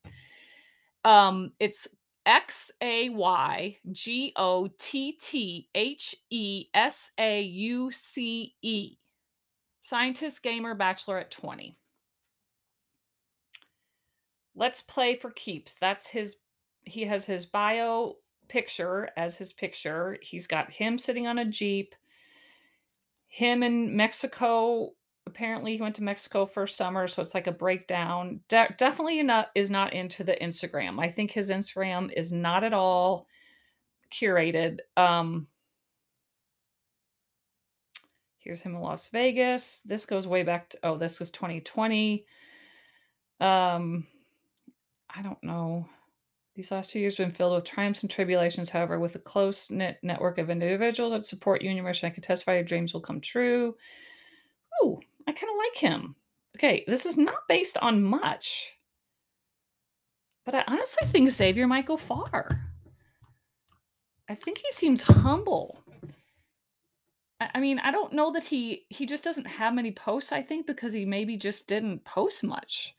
Um, 1.05 1.53
it's 1.61 1.87
X 2.27 2.73
A 2.81 3.11
Y 3.11 3.77
G 3.93 4.33
O 4.37 4.69
T 4.79 5.13
T 5.13 5.69
H 5.75 6.17
E 6.31 6.67
S 6.75 7.13
A 7.19 7.43
U 7.43 7.91
C 7.93 8.55
E. 8.63 8.97
Scientist, 9.81 10.43
gamer, 10.43 10.75
bachelor 10.75 11.19
at 11.19 11.31
20. 11.31 11.77
Let's 14.57 14.83
play 14.83 15.17
for 15.17 15.31
keeps. 15.31 15.79
That's 15.79 16.07
his 16.07 16.37
he 16.85 17.05
has 17.05 17.25
his 17.25 17.47
bio 17.47 18.17
picture 18.49 19.09
as 19.17 19.37
his 19.37 19.53
picture. 19.53 20.19
He's 20.21 20.47
got 20.47 20.71
him 20.71 20.99
sitting 20.99 21.27
on 21.27 21.39
a 21.39 21.45
Jeep. 21.45 21.95
Him 23.29 23.63
in 23.63 23.97
Mexico. 23.97 24.91
Apparently, 25.27 25.77
he 25.77 25.83
went 25.83 25.95
to 25.97 26.03
Mexico 26.03 26.45
for 26.45 26.67
summer, 26.67 27.07
so 27.07 27.23
it's 27.23 27.35
like 27.35 27.47
a 27.47 27.53
breakdown. 27.53 28.41
De- 28.49 28.75
definitely 28.77 29.23
not 29.23 29.51
is 29.55 29.71
not 29.71 29.93
into 29.93 30.25
the 30.25 30.37
Instagram. 30.43 31.01
I 31.01 31.09
think 31.09 31.31
his 31.31 31.51
Instagram 31.51 32.13
is 32.17 32.33
not 32.33 32.65
at 32.65 32.75
all 32.75 33.29
curated. 34.13 34.79
Um, 34.97 35.47
here's 38.39 38.61
him 38.61 38.75
in 38.75 38.81
Las 38.81 39.09
Vegas. 39.09 39.81
This 39.81 40.07
goes 40.07 40.27
way 40.27 40.43
back 40.43 40.71
to 40.71 40.79
oh, 40.83 40.97
this 40.97 41.21
is 41.21 41.31
2020. 41.31 42.25
Um, 43.41 44.07
I 45.09 45.23
don't 45.23 45.43
know. 45.45 45.87
These 46.55 46.73
last 46.73 46.91
two 46.91 46.99
years 46.99 47.17
have 47.17 47.29
been 47.29 47.35
filled 47.35 47.55
with 47.55 47.65
triumphs 47.65 48.03
and 48.03 48.11
tribulations, 48.11 48.69
however, 48.69 48.99
with 48.99 49.15
a 49.15 49.21
close 49.21 49.71
knit 49.71 49.99
network 50.03 50.39
of 50.39 50.51
individuals 50.51 51.13
that 51.13 51.25
support 51.25 51.63
you 51.63 51.71
in 51.71 51.77
your 51.77 51.85
mission. 51.85 52.09
I 52.09 52.11
can 52.11 52.23
testify 52.23 52.55
your 52.55 52.65
dreams 52.65 52.93
will 52.93 53.01
come 53.01 53.21
true. 53.21 53.77
Ooh, 54.83 55.01
I 55.27 55.33
kind 55.33 55.51
of 55.51 55.57
like 55.57 55.77
him. 55.77 56.17
Okay, 56.57 56.85
this 56.87 57.07
is 57.07 57.17
not 57.17 57.49
based 57.49 57.79
on 57.79 58.03
much, 58.03 58.77
but 60.45 60.55
I 60.55 60.65
honestly 60.67 61.07
think 61.09 61.31
Xavier 61.31 61.67
might 61.67 61.87
go 61.87 61.97
far. 61.97 62.67
I 64.29 64.35
think 64.35 64.59
he 64.59 64.73
seems 64.73 65.03
humble. 65.03 65.83
I 67.41 67.59
mean, 67.59 67.79
I 67.79 67.91
don't 67.91 68.13
know 68.13 68.33
that 68.33 68.43
he 68.43 68.85
he 68.91 69.07
just 69.07 69.25
doesn't 69.25 69.47
have 69.47 69.73
many 69.73 69.93
posts. 69.93 70.33
I 70.33 70.43
think 70.43 70.67
because 70.67 70.93
he 70.93 71.05
maybe 71.07 71.37
just 71.37 71.69
didn't 71.69 72.05
post 72.05 72.45
much. 72.45 72.95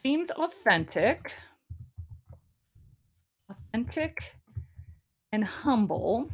Seems 0.00 0.30
authentic. 0.30 1.34
Authentic 3.50 4.34
and 5.30 5.44
humble. 5.44 6.30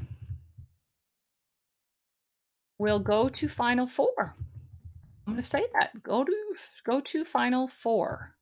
We'll 2.79 3.01
go 3.01 3.29
to 3.29 3.49
final 3.49 3.89
four. 3.89 4.37
I'm 5.27 5.33
going 5.33 5.43
to 5.43 5.49
say 5.49 5.64
that. 5.73 6.01
Go 6.05 6.23
to 6.23 6.33
go 6.85 7.01
to 7.01 7.25
final 7.25 7.67
four. 7.67 8.37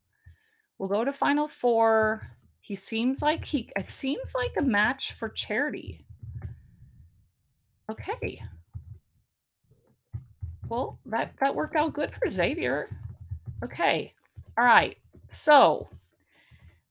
We'll 0.77 0.89
go 0.89 1.03
to 1.03 1.11
final 1.11 1.47
four. 1.47 2.29
He 2.61 2.75
seems 2.75 3.23
like 3.23 3.43
he 3.45 3.71
it 3.75 3.89
seems 3.89 4.35
like 4.35 4.53
a 4.59 4.61
match 4.61 5.13
for 5.13 5.29
charity. 5.29 6.05
Okay. 7.89 8.43
Well, 10.69 10.99
that 11.07 11.33
that 11.39 11.55
worked 11.55 11.75
out 11.75 11.93
good 11.93 12.11
for 12.13 12.29
Xavier. 12.29 12.95
Okay. 13.63 14.13
All 14.55 14.63
right. 14.63 14.95
So, 15.27 15.89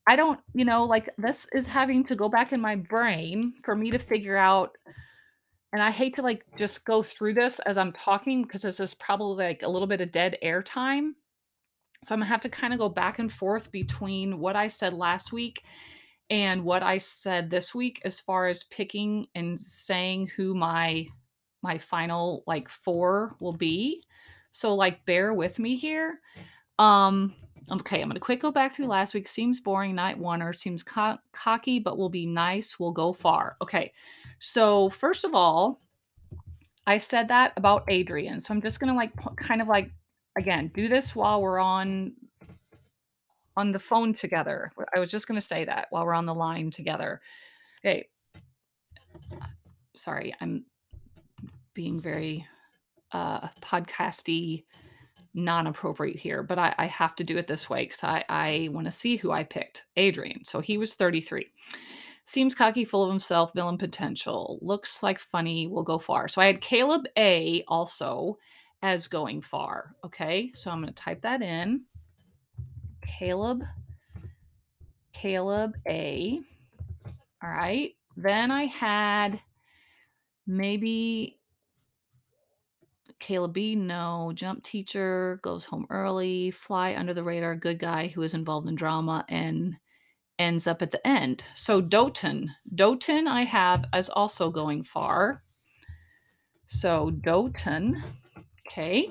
I 0.06 0.16
don't, 0.16 0.38
you 0.52 0.64
know, 0.64 0.84
like 0.84 1.08
this 1.16 1.46
is 1.52 1.66
having 1.66 2.04
to 2.04 2.16
go 2.16 2.28
back 2.28 2.52
in 2.52 2.60
my 2.60 2.76
brain 2.76 3.54
for 3.64 3.74
me 3.74 3.90
to 3.90 3.98
figure 3.98 4.36
out 4.36 4.76
and 5.74 5.82
I 5.82 5.90
hate 5.90 6.14
to 6.14 6.22
like 6.22 6.44
just 6.56 6.84
go 6.84 7.02
through 7.02 7.34
this 7.34 7.58
as 7.58 7.76
I'm 7.78 7.92
talking 7.92 8.44
because 8.44 8.62
this 8.62 8.78
is 8.78 8.94
probably 8.94 9.44
like 9.44 9.64
a 9.64 9.68
little 9.68 9.88
bit 9.88 10.00
of 10.00 10.12
dead 10.12 10.38
air 10.40 10.62
time. 10.62 11.16
So 12.04 12.14
I'm 12.14 12.20
gonna 12.20 12.28
have 12.28 12.42
to 12.42 12.48
kind 12.48 12.72
of 12.72 12.78
go 12.78 12.88
back 12.88 13.18
and 13.18 13.30
forth 13.30 13.72
between 13.72 14.38
what 14.38 14.54
I 14.54 14.68
said 14.68 14.92
last 14.92 15.32
week 15.32 15.64
and 16.30 16.62
what 16.62 16.84
I 16.84 16.98
said 16.98 17.50
this 17.50 17.74
week 17.74 18.00
as 18.04 18.20
far 18.20 18.46
as 18.46 18.62
picking 18.62 19.26
and 19.34 19.58
saying 19.58 20.28
who 20.36 20.54
my 20.54 21.08
my 21.60 21.76
final 21.76 22.44
like 22.46 22.68
four 22.68 23.34
will 23.40 23.56
be. 23.56 24.00
So 24.52 24.76
like 24.76 25.04
bear 25.06 25.34
with 25.34 25.58
me 25.58 25.74
here. 25.74 26.20
Um 26.78 27.34
okay, 27.70 28.00
I'm 28.00 28.08
going 28.08 28.14
to 28.14 28.20
quick 28.20 28.40
go 28.40 28.50
back 28.50 28.74
through 28.74 28.86
last 28.86 29.14
week. 29.14 29.28
Seems 29.28 29.60
boring, 29.60 29.94
night 29.94 30.18
one 30.18 30.42
or 30.42 30.52
seems 30.52 30.82
co- 30.82 31.18
cocky 31.32 31.78
but 31.78 31.98
will 31.98 32.10
be 32.10 32.26
nice, 32.26 32.78
We'll 32.78 32.92
go 32.92 33.12
far. 33.12 33.56
Okay. 33.62 33.92
So 34.38 34.88
first 34.88 35.24
of 35.24 35.34
all, 35.34 35.80
I 36.86 36.98
said 36.98 37.28
that 37.28 37.54
about 37.56 37.84
Adrian. 37.88 38.40
So 38.40 38.52
I'm 38.52 38.60
just 38.60 38.80
going 38.80 38.92
to 38.92 38.96
like 38.96 39.12
kind 39.36 39.62
of 39.62 39.68
like 39.68 39.90
again, 40.36 40.70
do 40.74 40.88
this 40.88 41.14
while 41.14 41.40
we're 41.40 41.58
on 41.60 42.12
on 43.56 43.70
the 43.70 43.78
phone 43.78 44.12
together. 44.12 44.72
I 44.94 44.98
was 44.98 45.10
just 45.10 45.28
going 45.28 45.40
to 45.40 45.46
say 45.46 45.64
that 45.64 45.86
while 45.90 46.04
we're 46.04 46.14
on 46.14 46.26
the 46.26 46.34
line 46.34 46.70
together. 46.70 47.20
Okay. 47.80 48.08
Sorry, 49.94 50.34
I'm 50.40 50.64
being 51.72 52.00
very 52.00 52.46
uh, 53.12 53.46
podcasty, 53.60 54.64
non 55.34 55.66
appropriate 55.66 56.18
here, 56.18 56.42
but 56.42 56.58
I, 56.58 56.74
I, 56.78 56.86
have 56.86 57.16
to 57.16 57.24
do 57.24 57.36
it 57.36 57.46
this 57.46 57.68
way 57.68 57.84
because 57.84 58.04
I, 58.04 58.24
I 58.28 58.68
want 58.70 58.86
to 58.86 58.92
see 58.92 59.16
who 59.16 59.32
I 59.32 59.42
picked. 59.42 59.84
Adrian. 59.96 60.44
So 60.44 60.60
he 60.60 60.78
was 60.78 60.94
33. 60.94 61.50
Seems 62.24 62.54
cocky, 62.54 62.84
full 62.84 63.02
of 63.02 63.10
himself, 63.10 63.52
villain 63.52 63.76
potential. 63.76 64.58
Looks 64.62 65.02
like 65.02 65.18
funny, 65.18 65.66
will 65.66 65.82
go 65.82 65.98
far. 65.98 66.28
So 66.28 66.40
I 66.40 66.46
had 66.46 66.60
Caleb 66.60 67.06
A 67.18 67.64
also 67.68 68.38
as 68.82 69.08
going 69.08 69.42
far. 69.42 69.94
Okay. 70.04 70.50
So 70.54 70.70
I'm 70.70 70.80
going 70.80 70.92
to 70.92 70.94
type 70.94 71.20
that 71.22 71.42
in. 71.42 71.82
Caleb, 73.02 73.62
Caleb 75.12 75.74
A. 75.88 76.40
All 77.42 77.50
right. 77.50 77.92
Then 78.16 78.50
I 78.50 78.66
had 78.66 79.40
maybe 80.46 81.38
Caleb 83.24 83.54
B. 83.54 83.74
No. 83.74 84.32
Jump 84.34 84.62
teacher 84.62 85.40
goes 85.42 85.64
home 85.64 85.86
early. 85.88 86.50
Fly 86.50 86.94
under 86.94 87.14
the 87.14 87.24
radar. 87.24 87.56
Good 87.56 87.78
guy 87.78 88.08
who 88.08 88.20
is 88.20 88.34
involved 88.34 88.68
in 88.68 88.74
drama 88.74 89.24
and 89.30 89.76
ends 90.38 90.66
up 90.66 90.82
at 90.82 90.90
the 90.90 91.04
end. 91.06 91.42
So 91.54 91.80
Dotun. 91.80 92.50
Dotun 92.74 93.26
I 93.26 93.44
have 93.44 93.86
as 93.94 94.10
also 94.10 94.50
going 94.50 94.82
far. 94.82 95.42
So 96.66 97.12
Dotun. 97.12 98.02
Okay. 98.68 99.10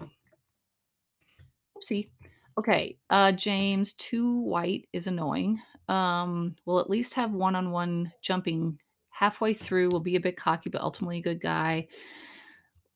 Oopsie. 1.75 2.09
Okay, 2.55 2.99
uh, 3.09 3.31
James, 3.31 3.93
too 3.93 4.41
white 4.41 4.87
is 4.93 5.07
annoying. 5.07 5.59
Um, 5.89 6.55
we'll 6.67 6.79
at 6.79 6.89
least 6.89 7.15
have 7.15 7.31
one 7.31 7.55
on 7.55 7.71
one 7.71 8.13
jumping 8.21 8.77
halfway 9.09 9.55
through. 9.55 9.89
Will 9.89 9.99
be 9.99 10.17
a 10.17 10.21
bit 10.21 10.37
cocky, 10.37 10.69
but 10.69 10.81
ultimately 10.81 11.17
a 11.17 11.23
good 11.23 11.41
guy. 11.41 11.87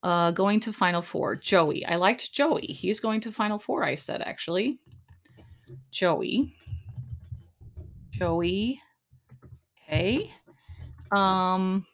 Uh, 0.08 0.32
going 0.32 0.58
to 0.62 0.72
Final 0.72 1.02
Four, 1.02 1.36
Joey. 1.36 1.86
I 1.86 1.98
liked 1.98 2.32
Joey. 2.32 2.66
He's 2.68 3.02
going 3.02 3.20
to 3.20 3.30
Final 3.30 3.60
Four, 3.60 3.84
I 3.84 3.96
said 3.96 4.22
actually. 4.22 4.80
Joey. 5.92 6.56
Joey. 8.12 8.82
Okay. 9.84 10.32
Um, 11.12 11.86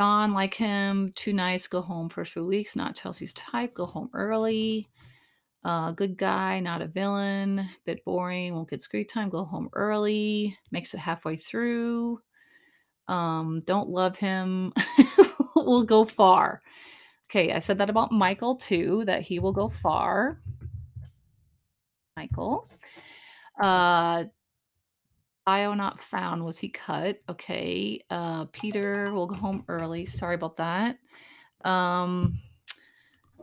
John, 0.00 0.32
like 0.32 0.54
him, 0.54 1.10
too 1.16 1.32
nice, 1.32 1.66
go 1.66 1.80
home 1.80 2.08
first 2.08 2.34
few 2.34 2.46
weeks, 2.46 2.76
not 2.76 2.94
Chelsea's 2.94 3.34
type, 3.34 3.74
go 3.74 3.84
home 3.84 4.08
early. 4.14 4.88
Uh, 5.64 5.90
good 5.90 6.16
guy, 6.16 6.60
not 6.60 6.82
a 6.82 6.86
villain. 6.86 7.68
Bit 7.84 8.04
boring. 8.04 8.54
Won't 8.54 8.70
get 8.70 8.80
screen 8.80 9.08
time. 9.08 9.28
Go 9.28 9.44
home 9.44 9.70
early. 9.72 10.56
Makes 10.70 10.94
it 10.94 10.98
halfway 10.98 11.36
through. 11.36 12.20
Um, 13.08 13.62
don't 13.66 13.88
love 13.88 14.16
him. 14.16 14.72
will 15.56 15.84
go 15.84 16.04
far. 16.04 16.62
Okay, 17.30 17.52
I 17.52 17.60
said 17.60 17.78
that 17.78 17.90
about 17.90 18.12
Michael 18.12 18.56
too, 18.56 19.04
that 19.06 19.22
he 19.22 19.38
will 19.38 19.52
go 19.52 19.68
far. 19.68 20.40
Michael. 22.16 22.68
Uh, 23.60 24.24
IO 25.46 25.74
not 25.74 26.02
found. 26.02 26.44
Was 26.44 26.58
he 26.58 26.68
cut? 26.68 27.20
Okay. 27.28 28.00
Uh, 28.10 28.44
Peter 28.52 29.12
will 29.12 29.26
go 29.26 29.34
home 29.34 29.64
early. 29.68 30.06
Sorry 30.06 30.34
about 30.34 30.58
that. 30.58 30.98
Um, 31.64 32.38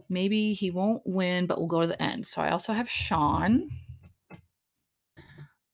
maybe 0.07 0.53
he 0.53 0.71
won't 0.71 1.01
win, 1.05 1.45
but 1.47 1.57
we'll 1.57 1.67
go 1.67 1.81
to 1.81 1.87
the 1.87 2.01
end. 2.01 2.25
So 2.25 2.41
I 2.41 2.51
also 2.51 2.73
have 2.73 2.89
Sean. 2.89 3.69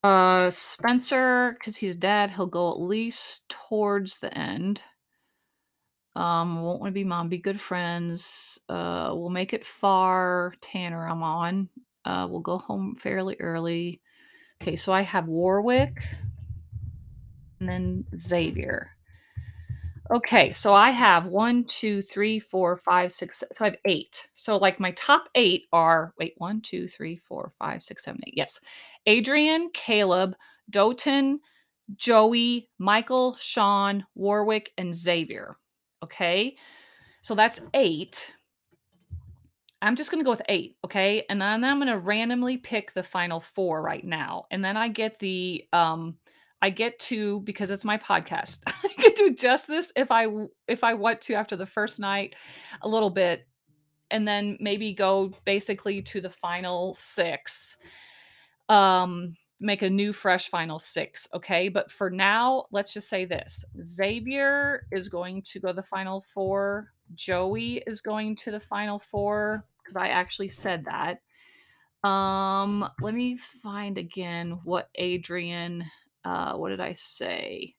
Uh, 0.06 0.52
Spencer, 0.52 1.58
because 1.58 1.76
he's 1.76 1.96
dead, 1.96 2.30
he'll 2.30 2.46
go 2.46 2.70
at 2.70 2.80
least 2.80 3.42
towards 3.50 4.20
the 4.20 4.32
end. 4.38 4.80
Um, 6.16 6.62
won't 6.62 6.80
want 6.80 6.92
to 6.92 6.94
be 6.94 7.04
mom, 7.04 7.28
be 7.28 7.40
good 7.40 7.60
friends. 7.60 8.60
Uh, 8.70 9.14
we'll 9.16 9.32
make 9.32 9.52
it 9.52 9.66
far. 9.66 10.54
Tanner, 10.62 11.08
I'm 11.08 11.24
on. 11.24 11.70
Uh, 12.06 12.28
we'll 12.30 12.42
go 12.42 12.60
home 12.60 12.96
fairly 13.00 13.36
early. 13.40 14.00
Okay, 14.62 14.76
so 14.76 14.94
I 14.94 15.02
have 15.02 15.28
Warwick 15.28 16.06
and 17.60 17.68
then 17.68 18.06
Xavier. 18.16 18.95
Okay, 20.12 20.54
so 20.54 20.76
I 20.76 20.92
have 20.92 21.26
one, 21.26 21.64
two, 21.64 22.04
three, 22.04 22.40
four, 22.40 22.78
five, 22.78 23.12
six. 23.12 23.44
So 23.52 23.66
I 23.66 23.70
have 23.70 23.78
eight. 23.86 24.28
So 24.36 24.56
like 24.58 24.80
my 24.80 24.92
top 24.92 25.30
eight 25.34 25.64
are 25.74 26.14
wait, 26.20 26.36
one, 26.38 26.62
two, 26.62 26.88
three, 26.88 27.18
four, 27.18 27.50
five, 27.58 27.82
six, 27.82 28.04
seven, 28.04 28.22
eight. 28.28 28.36
Yes. 28.38 28.60
Adrian, 29.08 29.68
Caleb, 29.74 30.36
Dotun, 30.70 31.40
Joey, 31.96 32.70
Michael, 32.78 33.36
Sean, 33.40 34.06
Warwick, 34.14 34.72
and 34.78 34.94
Xavier. 34.94 35.58
Okay. 36.04 36.56
So 37.24 37.34
that's 37.34 37.62
eight. 37.74 38.32
I'm 39.82 39.96
just 39.96 40.12
going 40.12 40.20
to 40.20 40.26
go 40.26 40.32
with 40.32 40.42
eight. 40.50 40.78
Okay. 40.86 41.26
And 41.30 41.42
then 41.42 41.64
I'm 41.64 41.80
going 41.80 41.88
to 41.92 41.98
randomly 41.98 42.58
pick 42.58 42.94
the 42.94 43.04
final 43.04 43.40
four 43.40 43.82
right 43.82 44.06
now. 44.06 44.46
And 44.52 44.64
then 44.64 44.78
I 44.78 44.88
get 44.88 45.18
the, 45.18 45.66
um, 45.74 46.18
I 46.62 46.70
get 46.70 46.98
to 47.00 47.42
because 47.42 47.72
it's 47.72 47.86
my 47.86 47.98
podcast. 47.98 48.60
I 48.68 48.90
get 48.98 49.16
to 49.18 49.26
adjust 49.26 49.68
this 49.68 49.92
if 49.96 50.12
I 50.12 50.28
if 50.68 50.84
I 50.84 50.94
want 50.94 51.22
to 51.22 51.34
after 51.34 51.56
the 51.56 51.66
first 51.66 52.00
night 52.00 52.36
a 52.82 52.88
little 52.88 53.10
bit 53.10 53.48
and 54.12 54.28
then 54.28 54.58
maybe 54.60 54.94
go 54.94 55.32
basically 55.46 56.02
to 56.02 56.22
the 56.22 56.30
final 56.30 56.94
6. 56.94 57.78
Um 58.70 59.36
make 59.62 59.84
a 59.84 59.90
new 59.90 60.12
fresh 60.12 60.50
final 60.50 60.78
6, 60.78 61.30
okay? 61.34 61.70
But 61.70 61.90
for 61.90 62.10
now, 62.10 62.66
let's 62.72 62.94
just 62.94 63.08
say 63.10 63.24
this. 63.24 63.64
Xavier 63.82 64.86
is 64.92 65.08
going 65.08 65.42
to 65.44 65.60
go 65.62 65.72
the 65.72 65.82
final 65.82 66.22
4. 66.22 66.92
Joey 67.16 67.82
is 67.88 68.02
going 68.02 68.36
to 68.38 68.52
the 68.52 68.60
final 68.60 69.00
4 69.00 69.66
because 69.82 69.96
I 69.96 70.10
actually 70.10 70.50
said 70.50 70.86
that. 70.86 71.20
Um 72.08 72.90
let 73.02 73.14
me 73.14 73.38
find 73.38 73.98
again 73.98 74.60
what 74.64 74.90
Adrian 74.96 75.86
uh, 76.26 76.56
what 76.58 76.70
did 76.70 76.82
I 76.82 76.94
say? 76.94 77.76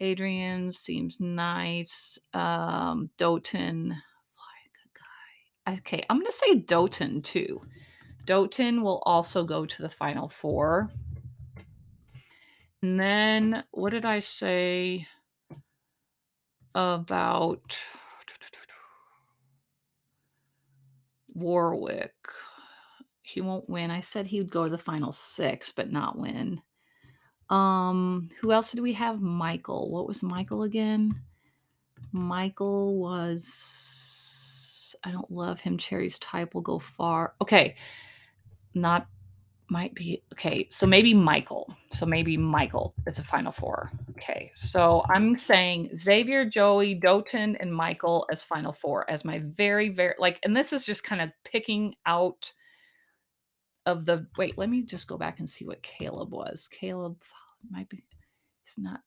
Adrian 0.00 0.72
seems 0.72 1.20
nice. 1.20 2.18
Um, 2.32 3.10
Dotun, 3.18 3.96
guy. 4.94 5.74
Okay, 5.74 6.04
I'm 6.08 6.18
gonna 6.18 6.30
say 6.30 6.60
Dotun 6.60 7.22
too. 7.22 7.60
Dotun 8.24 8.82
will 8.82 9.02
also 9.04 9.44
go 9.44 9.66
to 9.66 9.82
the 9.82 9.88
final 9.88 10.28
four. 10.28 10.90
And 12.82 13.00
then 13.00 13.64
what 13.72 13.90
did 13.90 14.04
I 14.04 14.20
say 14.20 15.06
about 16.74 17.78
Warwick? 21.34 22.14
He 23.22 23.40
won't 23.40 23.68
win. 23.68 23.90
I 23.90 24.00
said 24.00 24.26
he 24.26 24.40
would 24.40 24.52
go 24.52 24.64
to 24.64 24.70
the 24.70 24.78
final 24.78 25.10
six, 25.10 25.72
but 25.72 25.90
not 25.90 26.18
win. 26.18 26.60
Um, 27.50 28.30
who 28.40 28.52
else 28.52 28.72
did 28.72 28.80
we 28.80 28.92
have? 28.94 29.20
Michael. 29.20 29.90
What 29.90 30.06
was 30.06 30.22
Michael 30.22 30.64
again? 30.64 31.12
Michael 32.12 32.98
was 32.98 34.96
I 35.04 35.10
don't 35.10 35.30
love 35.30 35.60
him. 35.60 35.78
Cherry's 35.78 36.18
type 36.18 36.54
will 36.54 36.62
go 36.62 36.78
far. 36.78 37.34
Okay. 37.40 37.76
Not 38.74 39.06
might 39.68 39.94
be 39.94 40.22
okay. 40.32 40.66
So 40.70 40.86
maybe 40.86 41.12
Michael. 41.12 41.72
So 41.90 42.06
maybe 42.06 42.36
Michael 42.36 42.94
is 43.06 43.18
a 43.18 43.24
final 43.24 43.52
four. 43.52 43.90
Okay. 44.10 44.50
So 44.52 45.04
I'm 45.08 45.36
saying 45.36 45.90
Xavier, 45.96 46.44
Joey, 46.44 46.94
Dotun, 46.94 47.56
and 47.60 47.74
Michael 47.74 48.26
as 48.30 48.44
final 48.44 48.72
four 48.72 49.08
as 49.10 49.24
my 49.24 49.42
very, 49.44 49.88
very 49.88 50.14
like, 50.18 50.38
and 50.44 50.56
this 50.56 50.72
is 50.72 50.86
just 50.86 51.04
kind 51.04 51.20
of 51.20 51.30
picking 51.44 51.94
out 52.06 52.52
of 53.86 54.04
the 54.04 54.26
wait, 54.36 54.58
let 54.58 54.68
me 54.68 54.82
just 54.82 55.08
go 55.08 55.16
back 55.16 55.38
and 55.38 55.48
see 55.48 55.64
what 55.64 55.82
Caleb 55.82 56.32
was. 56.32 56.68
Caleb 56.68 57.22
might 57.70 57.88
be 57.88 58.04
he's 58.62 58.78
not 58.78 59.00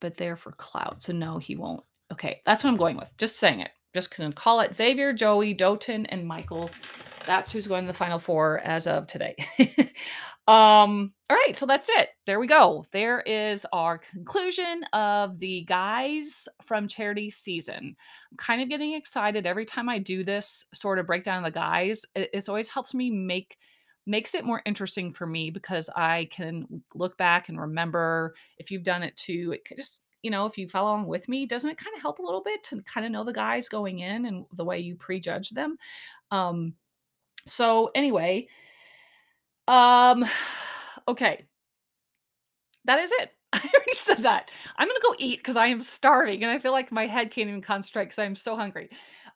but 0.00 0.16
there 0.16 0.36
for 0.36 0.52
clout. 0.52 1.02
So 1.02 1.12
no, 1.12 1.38
he 1.38 1.56
won't 1.56 1.84
Okay, 2.12 2.42
that's 2.44 2.64
what 2.64 2.70
I'm 2.70 2.76
going 2.76 2.96
with. 2.96 3.08
Just 3.18 3.36
saying 3.36 3.60
it. 3.60 3.70
Just 3.94 4.16
gonna 4.16 4.32
call 4.32 4.60
it 4.60 4.74
Xavier, 4.74 5.12
Joey, 5.12 5.54
Dotun, 5.54 6.06
and 6.06 6.26
Michael. 6.26 6.70
That's 7.26 7.50
who's 7.50 7.66
going 7.66 7.84
to 7.84 7.86
the 7.88 7.92
final 7.92 8.18
four 8.18 8.60
as 8.60 8.86
of 8.86 9.06
today. 9.06 9.36
um, 10.48 11.12
all 11.28 11.36
right, 11.36 11.54
so 11.54 11.66
that's 11.66 11.88
it. 11.90 12.08
There 12.24 12.40
we 12.40 12.46
go. 12.46 12.84
There 12.92 13.20
is 13.20 13.66
our 13.72 13.98
conclusion 13.98 14.84
of 14.92 15.38
the 15.38 15.62
guys 15.62 16.48
from 16.62 16.88
charity 16.88 17.30
season. 17.30 17.94
I'm 18.30 18.36
kind 18.38 18.62
of 18.62 18.68
getting 18.68 18.94
excited 18.94 19.46
every 19.46 19.66
time 19.66 19.88
I 19.88 19.98
do 19.98 20.24
this 20.24 20.64
sort 20.72 20.98
of 20.98 21.06
breakdown 21.06 21.44
of 21.44 21.52
the 21.52 21.58
guys. 21.58 22.06
It, 22.14 22.30
it 22.32 22.48
always 22.48 22.68
helps 22.68 22.94
me 22.94 23.10
make 23.10 23.58
makes 24.06 24.34
it 24.34 24.44
more 24.44 24.62
interesting 24.66 25.12
for 25.12 25.26
me 25.26 25.50
because 25.50 25.88
I 25.94 26.28
can 26.30 26.82
look 26.94 27.16
back 27.16 27.48
and 27.48 27.60
remember 27.60 28.34
if 28.58 28.70
you've 28.70 28.82
done 28.82 29.02
it 29.02 29.16
too. 29.16 29.54
It 29.54 29.76
just 29.76 30.04
you 30.22 30.30
know, 30.30 30.44
if 30.44 30.58
you 30.58 30.68
follow 30.68 30.90
along 30.90 31.06
with 31.06 31.28
me, 31.28 31.46
doesn't 31.46 31.70
it 31.70 31.78
kind 31.78 31.96
of 31.96 32.02
help 32.02 32.18
a 32.18 32.22
little 32.22 32.42
bit 32.42 32.62
to 32.64 32.82
kind 32.82 33.06
of 33.06 33.12
know 33.12 33.24
the 33.24 33.32
guys 33.32 33.68
going 33.70 34.00
in 34.00 34.26
and 34.26 34.44
the 34.54 34.64
way 34.64 34.78
you 34.78 34.94
prejudge 34.94 35.50
them? 35.50 35.78
Um, 36.30 36.74
so 37.46 37.90
anyway, 37.94 38.48
um, 39.66 40.24
okay, 41.08 41.46
that 42.84 42.98
is 43.00 43.12
it. 43.12 43.30
I 43.52 43.58
already 43.58 43.94
said 43.94 44.18
that. 44.18 44.50
I'm 44.76 44.88
gonna 44.88 45.00
go 45.02 45.14
eat 45.18 45.38
because 45.38 45.56
I 45.56 45.66
am 45.68 45.80
starving 45.82 46.42
and 46.42 46.52
I 46.52 46.58
feel 46.58 46.72
like 46.72 46.92
my 46.92 47.06
head 47.06 47.30
can't 47.30 47.48
even 47.48 47.62
concentrate 47.62 48.04
because 48.04 48.18
I'm 48.18 48.36
so 48.36 48.56
hungry. 48.56 48.90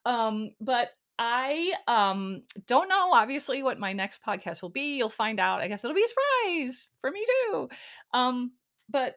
Um, 0.05 0.51
but 0.61 0.91
I 1.19 1.73
um 1.87 2.43
don't 2.67 2.89
know 2.89 3.13
obviously 3.13 3.63
what 3.63 3.79
my 3.79 3.93
next 3.93 4.23
podcast 4.25 4.63
will 4.63 4.71
be. 4.71 4.97
You'll 4.97 5.09
find 5.09 5.39
out. 5.39 5.61
I 5.61 5.69
guess 5.69 5.85
it'll 5.85 5.95
be 5.95 6.05
a 6.05 6.09
surprise 6.09 6.89
for 7.01 7.11
me 7.11 7.25
too. 7.27 7.69
Um, 8.13 8.53
but 8.89 9.17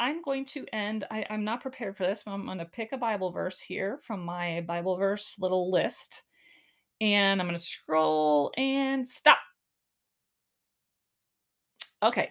I'm 0.00 0.22
going 0.22 0.46
to 0.46 0.66
end. 0.72 1.04
I, 1.10 1.26
I'm 1.28 1.44
not 1.44 1.60
prepared 1.60 1.96
for 1.96 2.04
this, 2.04 2.22
but 2.24 2.32
I'm 2.32 2.46
going 2.46 2.58
to 2.58 2.64
pick 2.64 2.92
a 2.92 2.98
Bible 2.98 3.30
verse 3.30 3.60
here 3.60 3.98
from 4.02 4.24
my 4.24 4.62
Bible 4.62 4.96
verse 4.96 5.36
little 5.38 5.70
list. 5.70 6.22
And 7.02 7.40
I'm 7.40 7.46
going 7.46 7.56
to 7.56 7.62
scroll 7.62 8.50
and 8.56 9.06
stop. 9.06 9.38
Okay, 12.02 12.30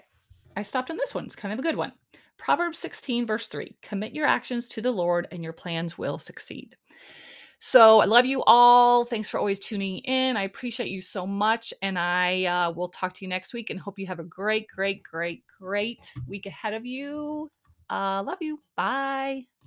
I 0.57 0.63
stopped 0.63 0.89
on 0.89 0.97
this 0.97 1.13
one. 1.13 1.25
It's 1.25 1.35
kind 1.35 1.53
of 1.53 1.59
a 1.59 1.63
good 1.63 1.75
one. 1.75 1.91
Proverbs 2.39 2.79
16, 2.79 3.27
verse 3.27 3.47
3 3.47 3.75
Commit 3.83 4.15
your 4.15 4.25
actions 4.25 4.67
to 4.69 4.81
the 4.81 4.91
Lord, 4.91 5.27
and 5.31 5.43
your 5.43 5.53
plans 5.53 5.97
will 5.97 6.17
succeed. 6.17 6.75
So 7.59 7.99
I 7.99 8.05
love 8.05 8.25
you 8.25 8.41
all. 8.47 9.03
Thanks 9.03 9.29
for 9.29 9.37
always 9.37 9.59
tuning 9.59 9.97
in. 9.99 10.37
I 10.37 10.43
appreciate 10.43 10.89
you 10.89 11.01
so 11.01 11.27
much. 11.27 11.73
And 11.81 11.99
I 11.99 12.45
uh, 12.45 12.71
will 12.71 12.87
talk 12.87 13.13
to 13.15 13.25
you 13.25 13.29
next 13.29 13.53
week 13.53 13.69
and 13.69 13.79
hope 13.79 13.99
you 13.99 14.07
have 14.07 14.19
a 14.19 14.23
great, 14.23 14.67
great, 14.67 15.03
great, 15.03 15.43
great 15.59 16.13
week 16.27 16.45
ahead 16.45 16.73
of 16.73 16.85
you. 16.85 17.51
Uh, 17.89 18.23
love 18.23 18.37
you. 18.41 18.61
Bye. 18.77 19.59